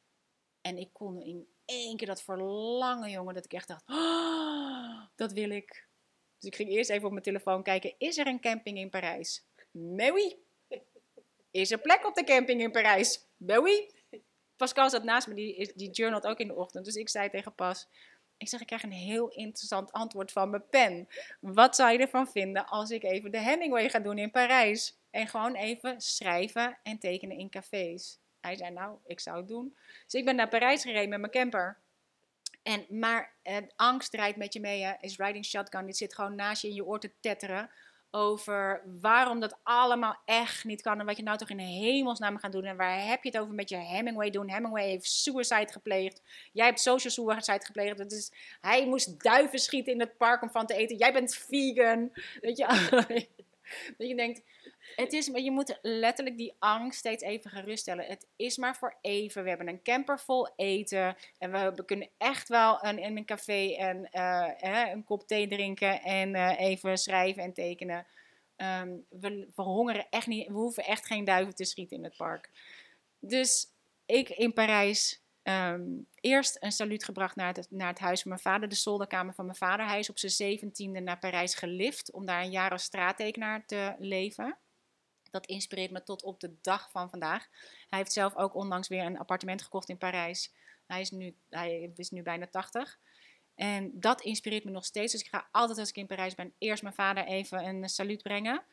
[0.60, 5.32] En ik kon in één keer dat verlangen, jongen, dat ik echt dacht, "Oh, dat
[5.32, 5.88] wil ik.
[6.38, 9.44] Dus ik ging eerst even op mijn telefoon kijken, is er een camping in Parijs?
[9.72, 10.48] Oui.
[11.50, 13.26] Is er plek op de camping in Parijs?
[13.36, 13.90] Oui.
[14.56, 15.34] Pascal zat naast me,
[15.74, 16.84] die journalt ook in de ochtend.
[16.84, 17.88] Dus ik zei tegen Pas,
[18.40, 21.08] ik zeg, ik krijg een heel interessant antwoord van mijn pen.
[21.40, 24.98] Wat zou je ervan vinden als ik even de Hemingway ga doen in Parijs?
[25.10, 28.18] En gewoon even schrijven en tekenen in cafés.
[28.40, 29.76] Hij zei, nou, ik zou het doen.
[30.04, 31.78] Dus ik ben naar Parijs gereden met mijn camper.
[32.62, 35.86] En, maar eh, angst rijdt met je mee, hè, is riding shotgun.
[35.86, 37.70] Dit zit gewoon naast je in je oor te tetteren.
[38.10, 41.00] Over waarom dat allemaal echt niet kan.
[41.00, 42.64] En wat je nou toch in hemelsnaam gaat doen.
[42.64, 44.50] En waar heb je het over met je Hemingway doen?
[44.50, 46.22] Hemingway heeft suicide gepleegd.
[46.52, 47.98] Jij hebt social suicide gepleegd.
[47.98, 50.96] Dat is, hij moest duiven schieten in het park om van te eten.
[50.96, 52.10] Jij bent vegan.
[52.40, 52.66] Weet je,
[53.98, 54.42] dat je denkt,
[54.96, 58.04] het is, maar je moet letterlijk die angst steeds even geruststellen.
[58.04, 59.42] Het is maar voor even.
[59.42, 61.16] We hebben een camper vol eten.
[61.38, 66.02] En we, kunnen echt wel een, in een café en, eh, een kop thee drinken.
[66.02, 68.06] En eh, even schrijven en tekenen.
[68.56, 70.46] Ehm, we, we hongeren echt niet.
[70.46, 72.50] We hoeven echt geen duiven te schieten in het park.
[73.18, 73.66] Dus
[74.06, 75.82] ik in Parijs ehm,
[76.14, 78.68] eerst een saluut gebracht naar het, naar het huis van mijn vader.
[78.68, 79.86] De zolderkamer van mijn vader.
[79.86, 82.12] Hij is op zijn zeventiende naar Parijs gelift.
[82.12, 84.58] Om daar een jaar als straattekenaar te leven.
[85.30, 87.48] Dat inspireert me tot op de dag van vandaag.
[87.88, 90.52] Hij heeft zelf ook onlangs weer een appartement gekocht in Parijs.
[90.86, 92.98] Hij is nu, hij is nu bijna 80.
[93.54, 95.12] En dat inspireert me nog steeds.
[95.12, 98.22] Dus ik ga altijd als ik in Parijs ben, eerst mijn vader even een saluut
[98.22, 98.64] brengen.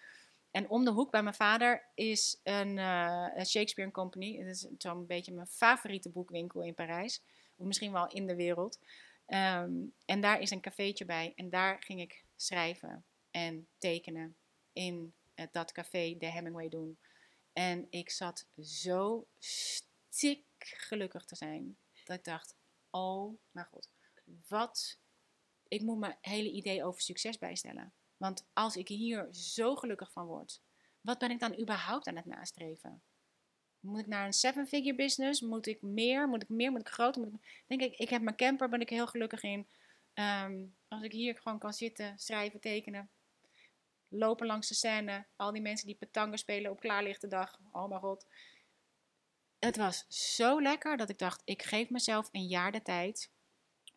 [0.51, 4.37] En om de hoek bij mijn vader is een, uh, Shakespeare Company.
[4.37, 7.23] Dat is zo'n beetje mijn favoriete boekwinkel in Parijs.
[7.55, 8.79] Of misschien wel in de wereld.
[9.25, 9.71] Ehm,
[10.05, 11.33] en daar is een cafeetje bij.
[11.35, 14.35] En daar ging ik schrijven en tekenen
[14.73, 15.13] in
[15.51, 16.97] dat café, de Hemingway doen.
[17.53, 21.77] En ik zat zo stik gelukkig te zijn.
[22.03, 22.55] Dat ik dacht,
[22.89, 23.89] oh mijn god,
[24.47, 24.99] wat...
[25.67, 27.93] Ik moet mijn hele idee over succes bijstellen.
[28.17, 30.61] Want als ik hier zo gelukkig van word,
[31.01, 33.01] wat ben ik dan überhaupt aan het nastreven?
[33.79, 35.41] Moet ik naar een seven-figure business?
[35.41, 36.27] Moet ik meer?
[36.27, 36.71] Moet ik meer?
[36.71, 37.23] Moet ik groter?
[37.23, 37.63] Ik...
[37.67, 39.67] Denk ik, ik heb mijn camper, ben ik heel gelukkig in.
[40.13, 43.09] Ehm, als ik hier gewoon kan zitten, schrijven, tekenen,
[44.09, 48.01] lopen langs de scène, al die mensen die petangen spelen op klaarlichte dag, oh mijn
[48.01, 48.25] god.
[49.59, 53.31] Het was zo lekker dat ik dacht, ik geef mezelf een jaar de tijd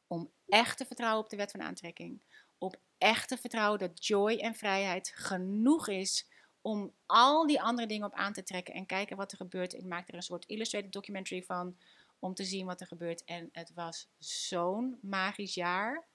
[0.06, 2.20] om echt te vertrouwen op de wet van aantrekking.
[2.58, 6.28] Op echt te vertrouwen dat joy en vrijheid genoeg is
[6.60, 9.74] om al die andere dingen op aan te trekken en kijken wat er gebeurt.
[9.74, 11.76] Ik maak er een soort illustrated documentary van
[12.18, 13.24] om te zien wat er gebeurt.
[13.24, 16.08] En het was zo'n magisch jaar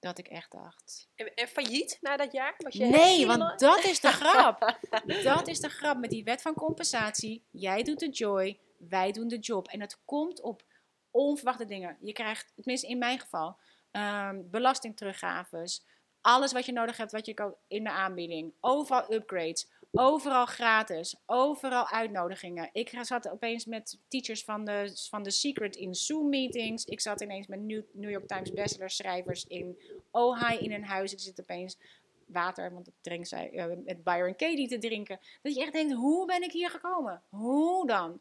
[0.00, 1.08] dat ik echt dacht.
[1.14, 2.54] En, en failliet na dat jaar?
[2.58, 4.76] Was je nee, want dat is de grap.
[5.22, 7.44] dat is de grap met die wet van compensatie.
[7.50, 9.68] Jij doet de joy, wij doen de job.
[9.68, 10.62] En het komt op
[11.10, 11.96] onverwachte dingen.
[12.00, 13.56] Je krijgt, tenminste in mijn geval,
[13.92, 15.84] um, belastingteruggaves.
[16.20, 18.52] Alles wat je nodig hebt, wat je kan in de aanbieding.
[18.60, 19.68] Overal upgrades.
[19.92, 21.16] Overal gratis.
[21.26, 22.68] Overal uitnodigingen.
[22.72, 26.84] Ik zat opeens met teachers van de, van de Secret in Zoom-meetings.
[26.84, 29.78] Ik zat ineens met New, York Times bestseller schrijvers in
[30.10, 31.12] Ojai in een huis.
[31.12, 31.78] Ik zit opeens
[32.26, 35.20] water, want ik drink uh, met Byron Katie te drinken.
[35.42, 37.22] Dat je echt denkt, hoe ben ik hier gekomen?
[37.28, 38.20] Hoe dan?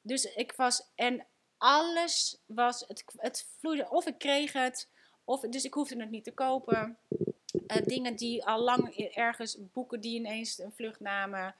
[0.00, 1.26] Dus ik was, en
[1.56, 4.88] alles was, het, het vloeide, of ik kreeg het,
[5.24, 6.98] of, dus ik hoefde het niet te kopen.
[7.66, 11.54] Uh, dingen die al lang ergens, boeken die ineens een vlucht namen,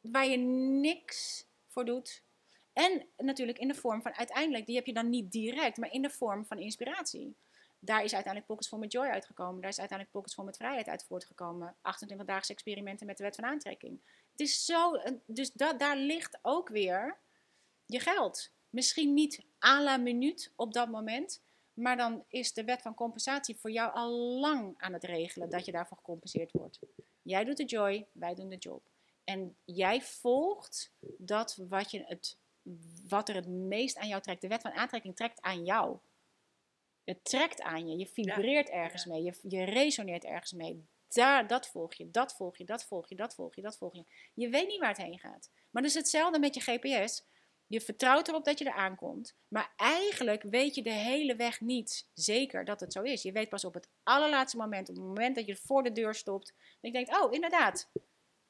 [0.00, 2.22] waar je niks voor doet.
[2.72, 6.02] En natuurlijk in de vorm van, uiteindelijk, die heb je dan niet direct, maar in
[6.02, 7.36] de vorm van inspiratie.
[7.78, 9.60] Daar is uiteindelijk Pockets for Met Joy uitgekomen.
[9.60, 11.74] Daar is uiteindelijk Pockets for Met Vrijheid uit voortgekomen.
[11.76, 14.00] 28-daagse experimenten met de wet van aantrekking.
[14.30, 17.18] Het is zo, dus dat, daar ligt ook weer
[17.86, 18.52] je geld.
[18.70, 21.42] Misschien niet à la minuut op dat moment,
[21.80, 25.64] maar dan is de wet van compensatie voor jou al lang aan het regelen dat
[25.64, 26.78] je daarvoor gecompenseerd wordt.
[27.22, 28.82] Jij doet de joy, wij doen de job.
[29.24, 32.38] En jij volgt dat wat, je het,
[33.08, 34.40] wat er het meest aan jou trekt.
[34.40, 35.98] De wet van aantrekking trekt aan jou.
[37.04, 37.96] Het trekt aan je.
[37.96, 39.22] Je vibreert ergens mee.
[39.22, 40.86] Je, je resoneert ergens mee.
[41.08, 43.94] Daar, dat volg je, dat volg je, dat volg je, dat volg je, dat volg
[43.94, 44.04] je.
[44.34, 45.50] Je weet niet waar het heen gaat.
[45.70, 47.24] Maar is hetzelfde met je GPS.
[47.70, 49.36] Je vertrouwt erop dat je er aankomt.
[49.48, 53.22] Maar eigenlijk weet je de hele weg niet zeker dat het zo is.
[53.22, 56.14] Je weet pas op het allerlaatste moment, op het moment dat je voor de deur
[56.14, 56.54] stopt.
[56.56, 57.90] Dat je denkt, oh inderdaad,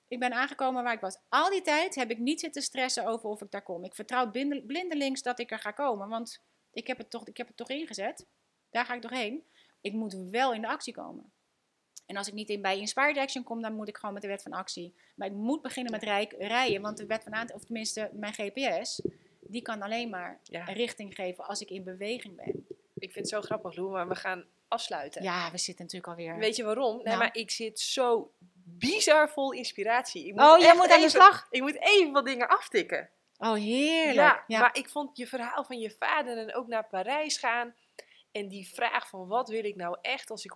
[0.09, 1.19] ik ben aangekomen waar ik was.
[1.29, 3.85] Al die tijd heb ik niet zitten stressen over of ik daar kom.
[3.85, 6.09] Ik vertrouw blindelings dat ik er ga komen.
[6.09, 6.43] Want
[6.73, 8.27] ik heb het toch, ik heb het toch ingezet.
[8.71, 9.45] Daar ga ik doorheen.
[9.81, 11.33] Ik moet wel in de actie komen.
[12.11, 14.29] En als ik niet in bij Inspired Action kom, dan moet ik gewoon met de
[14.29, 14.95] wet van actie.
[15.15, 16.03] Maar ik moet beginnen met
[16.39, 19.01] rijden, want de wet van aantrekking, of tenminste mijn GPS,
[19.41, 22.67] die kan alleen maar richting geven als ik in beweging ben.
[22.95, 25.23] Ik vind het zo grappig, Lou, maar we gaan afsluiten.
[25.23, 26.39] Ja, we zitten natuurlijk alweer.
[26.39, 26.95] Weet je waarom?
[26.95, 27.19] Nee, nou.
[27.19, 28.33] maar ik zit zo
[28.65, 30.27] bizar vol inspiratie.
[30.27, 31.47] Ik moet oh, jij moet aan de slag?
[31.51, 33.09] Ik moet even wat dingen aftikken.
[33.39, 34.15] Oh, heerlijk.
[34.15, 37.75] Ja, ja, maar ik vond je verhaal van je vader en ook naar Parijs gaan
[38.33, 40.53] en die vraag van wat wil ik nou echt als ik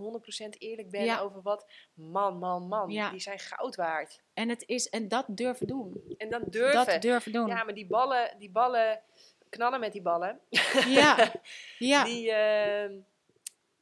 [0.47, 4.21] 100% eerlijk ben over wat, man, man, man, die zijn goud waard.
[4.35, 6.15] En, het is, en dat durven doen.
[6.17, 6.87] En dan durven.
[6.87, 7.47] Dat durven doen.
[7.47, 9.03] Ja, maar die ballen, die ballen,
[9.49, 10.41] knallen met die ballen.
[10.87, 11.33] Ja,
[11.79, 12.05] ja.
[12.05, 13.01] Die, uh,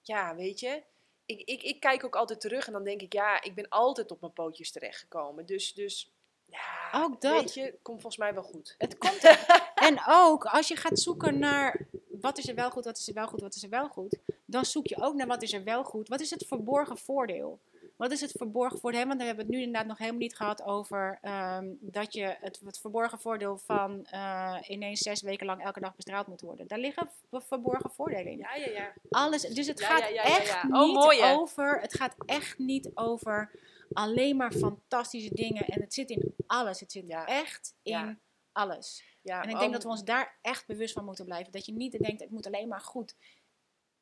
[0.03, 0.83] ja, weet je,
[1.27, 4.11] ik, ik, ik kijk ook altijd terug en dan denk ik, ja, ik ben altijd
[4.11, 5.47] op mijn pootjes terechtgekomen.
[5.47, 6.13] Dus, dus
[6.45, 7.41] ja, ook dat.
[7.41, 8.75] weet je, komt volgens mij wel goed.
[8.79, 9.23] Het komt.
[9.89, 11.87] en ook als je gaat zoeken naar
[12.23, 14.19] wat is er wel goed, wat is er wel goed, wat is er wel goed.
[14.45, 16.09] Dan zoek je ook naar wat is er wel goed.
[16.09, 17.61] Wat is het verborgen voordeel?
[17.97, 19.07] Wat is het verborgen voordeel?
[19.07, 22.61] Want we hebben het nu inderdaad nog helemaal niet gehad over ehm, dat je het,
[22.65, 26.67] het, verborgen voordeel van uh, ineens zes weken lang elke dag bestraald moet worden.
[26.67, 28.39] Daar liggen verborgen voordelen in.
[28.39, 28.93] Ja, ja, ja.
[29.09, 31.81] Alles, dus het gaat echt oh, niet over.
[31.81, 33.51] Het gaat echt niet over
[33.93, 35.65] alleen maar fantastische dingen.
[35.65, 36.81] En het zit in alles.
[36.81, 38.19] Het zit echt in
[38.53, 39.12] alles.
[39.23, 41.53] Ja, en ik denk dat we ons daar echt bewust van moeten blijven.
[41.53, 43.15] Dat je niet denkt, het moet alleen maar goed.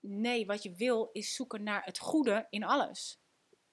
[0.01, 3.19] Nee, wat je wil is zoeken naar het goede in alles.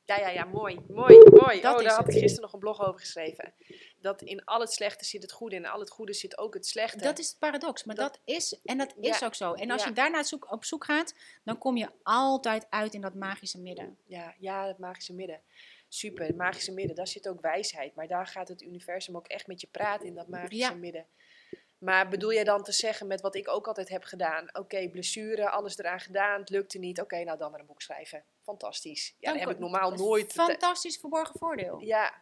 [0.04, 1.62] Ja, ja, ja, mooi, mooi, mooi.
[1.62, 2.16] Dat oh, daar had het.
[2.16, 3.54] ik gisteren nog een blog over geschreven.
[4.02, 6.54] Dat in al het slechte zit het goede en in al het goede zit ook
[6.54, 6.98] het slechte.
[7.04, 9.10] Dat is het paradox, maar dat, Dat- is, en dat Ja.
[9.16, 9.54] is ook zo.
[9.54, 9.88] En als Ja.
[9.88, 11.14] je daarna zoek, op zoek gaat,
[11.44, 13.98] dan kom je altijd uit in dat magische midden.
[14.06, 15.42] Ja, ja, het magische midden.
[15.88, 17.96] Super, het magische midden, daar zit ook wijsheid.
[17.96, 20.74] Maar daar gaat het universum ook echt met je praten in dat magische Ja.
[20.74, 21.06] midden.
[21.78, 24.50] Maar bedoel jij dan te zeggen met wat ik ook altijd heb gedaan?
[24.54, 27.02] Oké, blessure, alles eraan gedaan, het lukte niet.
[27.02, 28.24] Oké, nou dan maar een boek schrijven.
[28.44, 29.16] Fantastisch.
[29.20, 30.32] Ja, Dan heb ik normaal nooit.
[30.32, 31.80] Fantastisch verborgen voordeel.
[31.80, 32.14] Ja,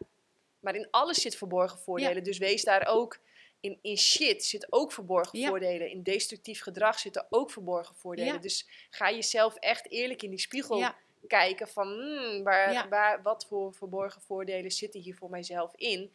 [0.59, 2.23] maar in alles zit verborgen voordelen.
[2.23, 3.19] Dus wees daar ook.
[3.59, 5.47] In, in shit zit ook verborgen Ja.
[5.47, 5.89] voordelen.
[5.89, 8.33] In destructief gedrag zitten ook verborgen voordelen.
[8.33, 8.39] Ja.
[8.39, 10.93] Dus ga jezelf echt eerlijk in die spiegel
[11.27, 16.13] kijken van hmm, waar, waar, wat voor verborgen voordelen zitten hier voor mijzelf in.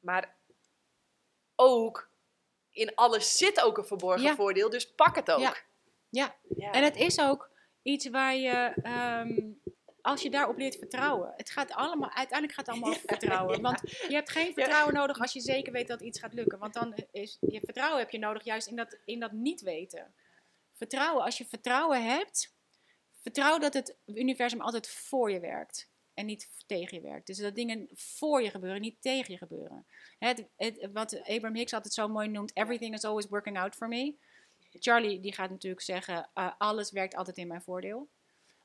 [0.00, 0.34] Maar
[1.56, 2.10] ook
[2.74, 4.34] in alles zit ook een verborgen Ja.
[4.34, 5.40] voordeel, dus pak het ook.
[5.40, 5.56] Ja.
[6.10, 6.36] Ja.
[6.56, 6.70] Ja.
[6.70, 7.50] En het is ook
[7.82, 9.52] iets waar je, ehm,
[10.00, 11.32] als je daarop leert vertrouwen.
[11.36, 13.60] Het gaat allemaal, uiteindelijk gaat het allemaal over vertrouwen.
[13.60, 16.58] Want je hebt geen vertrouwen nodig als je zeker weet dat iets gaat lukken.
[16.58, 20.14] Want dan is je vertrouwen heb je nodig juist in dat, in dat niet weten.
[20.72, 22.54] Vertrouwen, als je vertrouwen hebt,
[23.22, 25.88] vertrouw dat het universum altijd voor je werkt.
[26.14, 27.26] En niet tegen je werkt.
[27.26, 29.86] Dus dat dingen voor je gebeuren, niet tegen je gebeuren.
[30.18, 33.88] Het, het, wat Abraham Hicks altijd zo mooi noemt: everything is always working out for
[33.88, 34.14] me.
[34.70, 38.08] Charlie die gaat natuurlijk zeggen: eh, alles werkt altijd in mijn voordeel.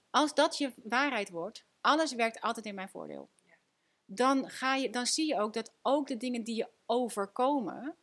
[0.09, 3.29] Als dat je waarheid wordt, alles werkt altijd in mijn voordeel.
[4.05, 7.95] Dan, ga je, dan zie je ook dat ook de dingen die je overkomen,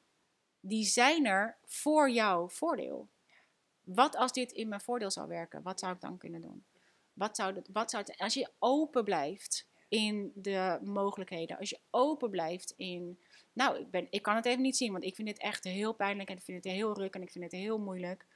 [0.61, 3.09] die zijn er voor jouw voordeel.
[3.81, 5.63] Wat als dit in mijn voordeel zou werken?
[5.63, 6.65] Wat zou ik dan kunnen doen?
[7.17, 11.79] Wat zou dat, wat zou het, als je open blijft in de mogelijkheden, als je
[11.91, 13.19] open blijft in.
[13.53, 15.93] Nou, ik, ben, ik kan het even niet zien, want ik vind dit echt heel
[15.93, 18.27] pijnlijk en ik vind het heel ruk en ik vind het heel moeilijk.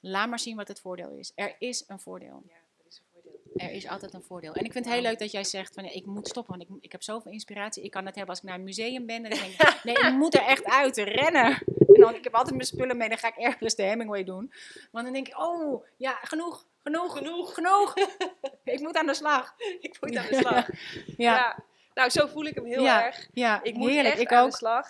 [0.00, 1.32] Laat maar zien wat het voordeel is.
[1.34, 2.42] Er is een voordeel.
[2.46, 3.66] Ja, dat is een voordeel.
[3.68, 4.54] Er is altijd een voordeel.
[4.54, 6.76] En ik vind het heel leuk dat jij zegt van ik moet stoppen, want ik,
[6.80, 7.82] ik heb zoveel inspiratie.
[7.82, 9.22] Ik kan het hebben als ik naar een museum ben.
[9.22, 11.62] Dan denk ik, nee, ik moet er echt uit rennen.
[11.98, 14.52] En dan, ik heb altijd mijn spullen mee, dan ga ik ergens de Hemingway doen.
[14.90, 17.94] Want dan denk ik, oh ja, genoeg, genoeg, genoeg, genoeg.
[18.64, 19.54] ik moet aan de slag.
[19.80, 20.66] Ik moet aan de slag.
[21.06, 21.58] Ja, Ja.
[21.94, 23.04] Nou, zo voel ik hem heel Ja.
[23.04, 23.28] erg.
[23.32, 24.12] ja, Ik moet heerlijk.
[24.14, 24.50] echt ik aan ook.
[24.50, 24.88] de slag.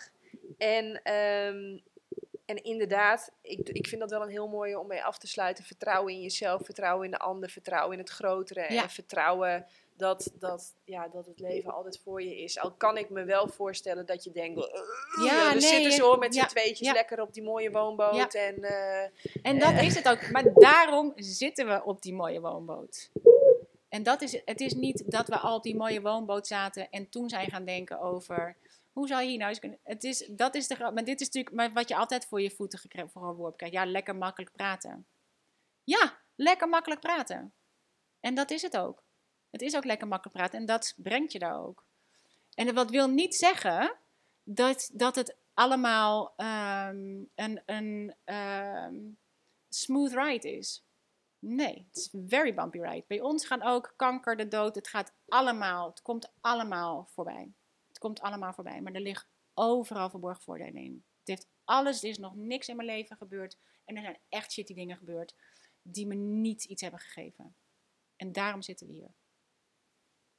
[0.59, 1.79] En, ehm,
[2.47, 5.65] en inderdaad, ik, ik vind dat wel een heel mooie om mee af te sluiten.
[5.65, 8.73] Vertrouwen in jezelf, vertrouwen in de ander, vertrouwen in het grotere.
[8.73, 8.83] Ja.
[8.83, 9.67] En vertrouwen
[9.99, 12.59] dat, dat, ja, dat het leven altijd voor je is.
[12.59, 14.59] Al kan ik me wel voorstellen dat je denkt...
[14.59, 16.93] "Uh, Ja, nee, zitten hoor met z'n ja, tweetjes ja.
[16.93, 18.35] lekker op die mooie woonboot.
[18.35, 19.03] En, eh,
[19.43, 19.83] En dat Eh.
[19.87, 20.31] is het ook.
[20.31, 23.11] Maar daarom zitten we op die mooie woonboot.
[23.89, 27.09] En dat is, het is niet dat we al op die mooie woonboot zaten en
[27.09, 28.57] toen zijn gaan denken over
[28.93, 29.79] hoe zou je hier nou eens kunnen.
[29.83, 30.77] Het is, dat is de.
[30.79, 33.75] Maar dit is natuurlijk maar wat je altijd voor je voeten gekre- voor geworpen krijgt.
[33.75, 35.07] Ja, lekker makkelijk praten.
[35.85, 37.53] Ja, lekker makkelijk praten.
[38.21, 39.03] En dat is het ook.
[39.59, 41.87] Het is ook lekker makkelijk praten en dat brengt je daar ook.
[42.55, 43.97] En dat wil niet zeggen
[44.43, 48.95] dat, dat het allemaal ehm, een, een ehm,
[49.69, 50.85] smooth ride is.
[51.39, 53.05] Nee, het is een very bumpy ride.
[53.07, 57.53] Bij ons gaan ook kanker, de dood, het gaat allemaal, het komt allemaal voorbij.
[57.89, 61.05] Het komt allemaal voorbij, maar er liggen overal verborgen voordelen in.
[61.19, 64.53] Het heeft alles, er is nog niks in mijn leven gebeurd en er zijn echt
[64.53, 65.35] shitty dingen gebeurd
[65.83, 67.57] die me niet iets hebben gegeven.
[68.17, 69.15] En daarom zitten we hier.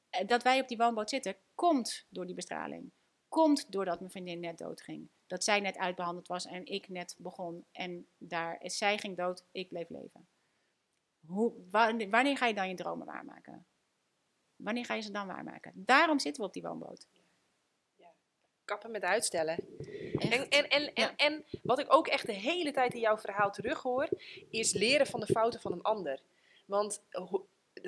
[0.10, 2.92] Eh, Dat wij op die woonboot zitten, komt door die bestraling.
[3.28, 5.10] Komt doordat mijn vriendin net doodging.
[5.28, 7.66] Dat zij net uitbehandeld was en ik net begon.
[7.72, 10.28] En daar, zij ging dood, ik bleef leven.
[11.26, 13.66] Hoe, wanneer, ga je dan je dromen waarmaken?
[14.56, 15.72] Wanneer ga je ze dan waarmaken?
[15.76, 17.08] Daarom zitten we op die woonboot.
[18.66, 19.58] kappen met uitstellen.
[20.18, 21.16] En, en, en, en, Ja.
[21.16, 24.10] en wat ik ook echt de hele tijd in jouw verhaal terughoor,
[24.50, 26.22] is leren van de fouten van een ander.
[26.66, 27.04] Want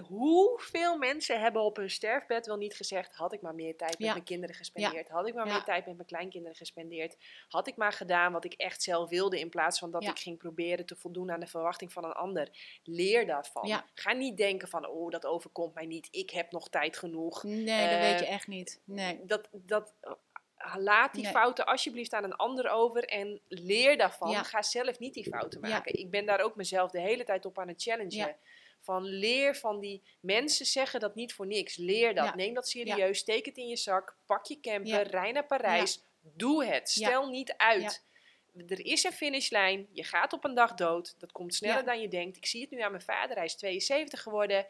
[0.07, 4.07] hoeveel mensen hebben op hun sterfbed wel niet gezegd: had ik maar meer tijd met
[4.07, 4.11] Ja.
[4.13, 5.53] mijn kinderen gespendeerd, had ik maar Ja.
[5.53, 9.39] meer tijd met mijn kleinkinderen gespendeerd, had ik maar gedaan wat ik echt zelf wilde,
[9.39, 10.09] in plaats van dat Ja.
[10.09, 12.49] ik ging proberen te voldoen aan de verwachting van een ander.
[12.83, 13.81] Leer daarvan.
[13.93, 17.43] Ga niet denken van: oh, dat overkomt mij niet, ik heb nog tijd genoeg.
[17.43, 18.81] Nee, dat weet je Eh, echt niet.
[18.85, 19.19] Nee.
[19.25, 21.31] dat, dat, uh, laat die Nee.
[21.31, 24.29] fouten alsjeblieft aan een ander over en leer daarvan.
[24.29, 24.43] Ja.
[24.43, 25.67] Ga zelf niet die fouten Ja.
[25.69, 25.99] maken.
[25.99, 28.15] Ik ben daar ook mezelf de hele tijd op aan het challengen.
[28.15, 28.35] Ja.
[28.81, 31.75] Van leer van die mensen zeggen dat niet voor niks.
[31.77, 32.25] Leer dat.
[32.25, 32.35] Ja.
[32.35, 33.17] Neem dat serieus.
[33.17, 34.17] Steek het in je zak.
[34.25, 35.07] Pak je camper.
[35.07, 36.03] Rij naar Parijs.
[36.21, 36.89] Doe het.
[36.89, 38.03] Stel niet uit.
[38.67, 39.87] Er is een finishlijn.
[39.91, 41.15] Je gaat op een dag dood.
[41.19, 42.37] Dat komt sneller dan je denkt.
[42.37, 43.35] Ik zie het nu aan mijn vader.
[43.35, 44.67] Hij is 72 geworden.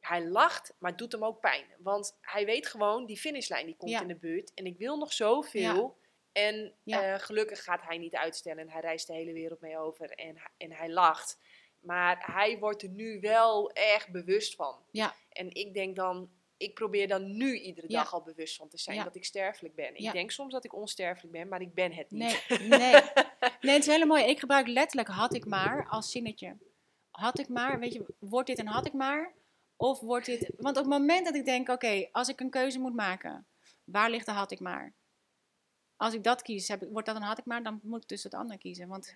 [0.00, 1.64] Hij lacht, maar het doet hem ook pijn.
[1.78, 4.00] Want hij weet gewoon, die finishlijn die komt Ja.
[4.00, 4.54] in de buurt.
[4.54, 5.98] En ik wil nog zoveel.
[6.32, 7.02] En Ja.
[7.14, 8.58] eh, gelukkig gaat hij niet uitstellen.
[8.62, 10.10] En hij reist de hele wereld mee over.
[10.10, 11.38] En, en hij lacht.
[11.80, 14.76] Maar hij wordt er nu wel echt bewust van.
[14.90, 15.14] Ja.
[15.28, 17.98] En ik denk dan, ik probeer dan nu iedere Ja.
[18.02, 19.04] dag al bewust van te zijn Ja.
[19.04, 19.94] dat ik sterfelijk ben.
[19.94, 20.12] Ik Ja.
[20.12, 22.44] denk soms dat ik onsterfelijk ben, maar ik ben het niet.
[22.48, 23.00] Nee, nee.
[23.60, 24.24] Nee, het is heel mooi.
[24.24, 26.56] Ik gebruik letterlijk had ik maar als zinnetje.
[27.10, 29.32] Had ik maar, weet je, wordt dit een had ik maar?
[29.76, 30.52] Of wordt dit...
[30.56, 33.46] Want op het moment dat ik denk, oké, als ik een keuze moet maken,
[33.84, 34.94] waar ligt de had ik maar?
[35.96, 38.22] Als ik dat kies, heb wordt dat een had ik maar, dan moet ik dus
[38.22, 38.88] het andere kiezen.
[38.88, 39.14] Want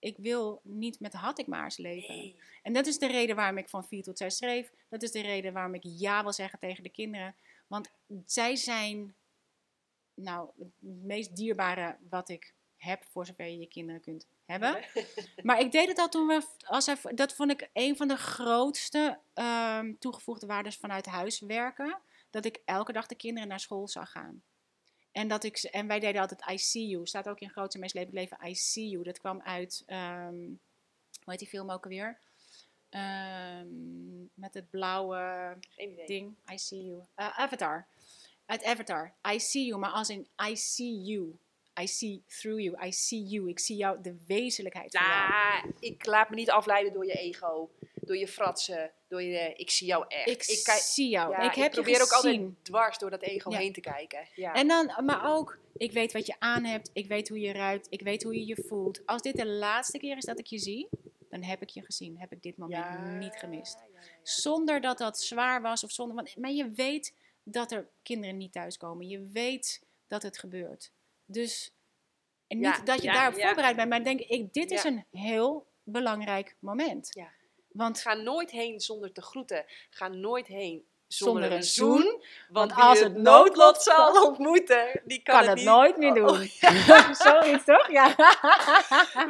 [0.00, 2.14] ik wil niet met had ik maar's leven.
[2.14, 2.36] Nee.
[2.62, 4.72] En dat is de reden waarom ik van 4 tot 6 schreef.
[4.88, 7.34] Dat is de reden waarom ik ja wil zeggen tegen de kinderen.
[7.66, 7.90] Want
[8.26, 9.14] zij zijn,
[10.14, 14.84] nou, het meest dierbare wat ik heb, voor zover je je kinderen kunt hebben.
[15.42, 18.16] Maar ik deed het al toen we, als hij, dat vond ik een van de
[18.16, 21.98] grootste ehm, toegevoegde waarden vanuit huis werken.
[22.30, 24.42] Dat ik elke dag de kinderen naar school zag gaan.
[25.12, 27.06] En, dat ik, en wij deden altijd I see you.
[27.06, 29.02] Staat ook in Meest Levend Leven I see you.
[29.02, 32.18] Dat kwam uit, ehm, hoe heet die film ook alweer?
[32.90, 35.56] Ehm, met het blauwe
[36.06, 36.36] ding.
[36.52, 37.02] I see you.
[37.14, 37.86] Eh, Avatar.
[38.46, 39.14] Uit Avatar.
[39.32, 41.38] I see you, maar als in I see you.
[41.80, 42.86] I see through you.
[42.86, 43.48] I see you.
[43.48, 45.30] Ik zie jou, de wezenlijkheid van jou.
[45.30, 49.52] Nou, ik laat me niet afleiden door je ego, door je fratsen, door je...
[49.54, 50.48] Ik zie jou echt.
[50.48, 51.30] Ik, zie jou.
[51.30, 53.58] ja, ik heb probeer je ook altijd dwars door dat ego Ja.
[53.58, 54.28] heen te kijken.
[54.34, 54.54] Ja.
[54.54, 56.90] En dan, maar ook, ik weet wat je aan hebt.
[56.92, 57.86] Ik weet hoe je ruikt.
[57.90, 59.06] Ik weet hoe je je voelt.
[59.06, 60.88] Als dit de laatste keer is dat ik je zie,
[61.28, 62.18] dan heb ik je gezien.
[62.18, 63.78] Heb ik dit moment niet gemist.
[64.22, 66.16] Zonder dat dat zwaar was of zonder.
[66.16, 69.08] Want, maar je weet dat er kinderen niet thuiskomen.
[69.08, 70.92] Je weet dat het gebeurt.
[71.24, 71.72] Dus
[72.46, 76.56] en niet dat je daarop voorbereid bent, maar denk ik, dit is een heel belangrijk
[76.58, 77.08] moment.
[77.10, 77.30] Ja.
[77.72, 79.64] Want Ga nooit heen zonder te groeten.
[79.90, 82.22] Ga nooit heen Zonder zonder, een zoen.
[82.50, 86.46] Want, als het noodlot zal ontmoeten, die kan, kan het nooit meer Oh, doen.
[87.26, 87.90] Zoiets toch?
[87.90, 88.14] Ja.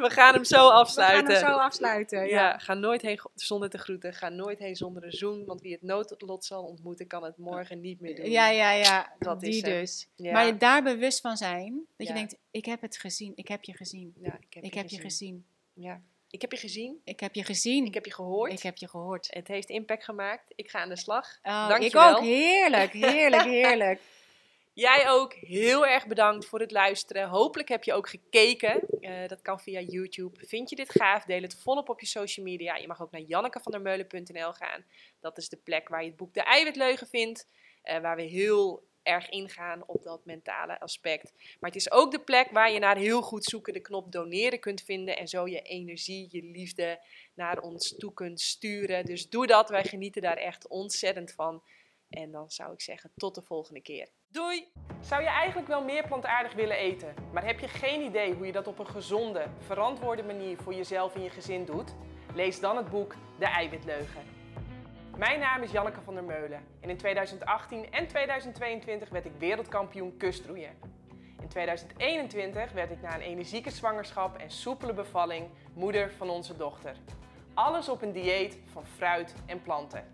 [0.01, 1.33] We gaan hem zo We gaan afsluiten.
[1.33, 2.19] hem zo afsluiten.
[2.19, 2.25] ja.
[2.27, 2.57] Ja.
[2.57, 4.13] ga nooit heen zonder te groeten.
[4.13, 5.45] Ga nooit heen zonder een zoen.
[5.45, 8.29] Want wie het noodlot zal ontmoeten, kan het morgen niet meer doen.
[8.29, 9.13] Ja, ja, ja.
[9.19, 10.07] Dat die is dus.
[10.15, 10.31] Ja.
[10.31, 12.19] Maar je daar bewust van zijn, dat je Ja.
[12.19, 14.13] denkt, ik heb het gezien, ik heb je gezien.
[14.19, 15.09] Ja, ik heb, Ik je, heb je gezien.
[15.09, 15.45] gezien.
[15.85, 16.01] Ja.
[16.31, 17.01] Ik heb je gezien.
[17.03, 17.85] Ik heb je gezien.
[17.85, 18.51] Ik heb je gehoord.
[18.51, 19.27] Ik heb je gehoord.
[19.29, 20.43] Het heeft impact gemaakt.
[20.55, 21.25] Ik ga aan de slag.
[21.43, 22.15] Oh, ik Dankjewel.
[22.15, 22.23] ook.
[22.23, 24.01] Heerlijk, heerlijk, heerlijk.
[24.73, 27.27] Jij ook heel erg bedankt voor het luisteren.
[27.29, 28.81] Hopelijk heb je ook gekeken.
[29.01, 30.45] Eh, dat kan via YouTube.
[30.47, 31.23] Vind je dit gaaf?
[31.25, 32.75] Deel het volop op je social media.
[32.75, 34.85] Je mag ook naar jannekevandermeulen.nl gaan.
[35.19, 37.47] Dat is de plek waar je het boek De Eiwitleugen vindt.
[37.81, 41.33] eh, waar we heel erg ingaan op dat mentale aspect.
[41.59, 44.59] Maar het is ook de plek waar je naar heel goed zoeken de knop doneren
[44.59, 45.17] kunt vinden.
[45.17, 46.99] En zo je energie, je liefde
[47.33, 49.05] naar ons toe kunt sturen.
[49.05, 49.69] Dus doe dat.
[49.69, 51.63] Wij genieten daar echt ontzettend van.
[52.09, 54.09] En dan zou ik zeggen, tot de volgende keer.
[54.27, 54.71] Doei!
[55.01, 58.51] Zou je eigenlijk wel meer plantaardig willen eten, maar heb je geen idee hoe je
[58.51, 61.93] dat op een gezonde, verantwoorde manier voor jezelf en je gezin doet?
[62.35, 64.40] Lees dan het boek De Eiwitleugen.
[65.17, 70.17] Mijn naam is Janneke van der Meulen en in 2018 en 2022 werd ik wereldkampioen
[70.17, 70.71] kustroeien.
[71.41, 76.95] In 2021 werd ik na een energieke zwangerschap en soepele bevalling moeder van onze dochter.
[77.53, 80.05] Alles op een dieet van fruit en planten.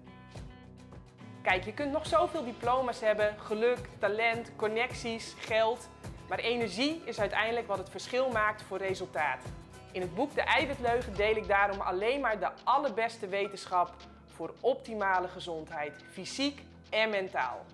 [1.42, 5.90] Kijk, je kunt nog zoveel diploma's hebben, geluk, talent, connecties, geld.
[6.30, 9.44] Maar energie is uiteindelijk wat het verschil maakt voor resultaat.
[9.92, 13.94] In het boek De Eiwitleugen deel ik daarom alleen maar de allerbeste wetenschap
[14.38, 17.66] voor optimale gezondheid, fysiek en mentaal.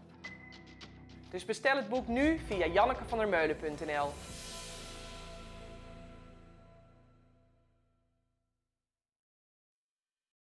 [1.30, 4.10] Dus bestel het boek nu via jannekevandermeulen.nl.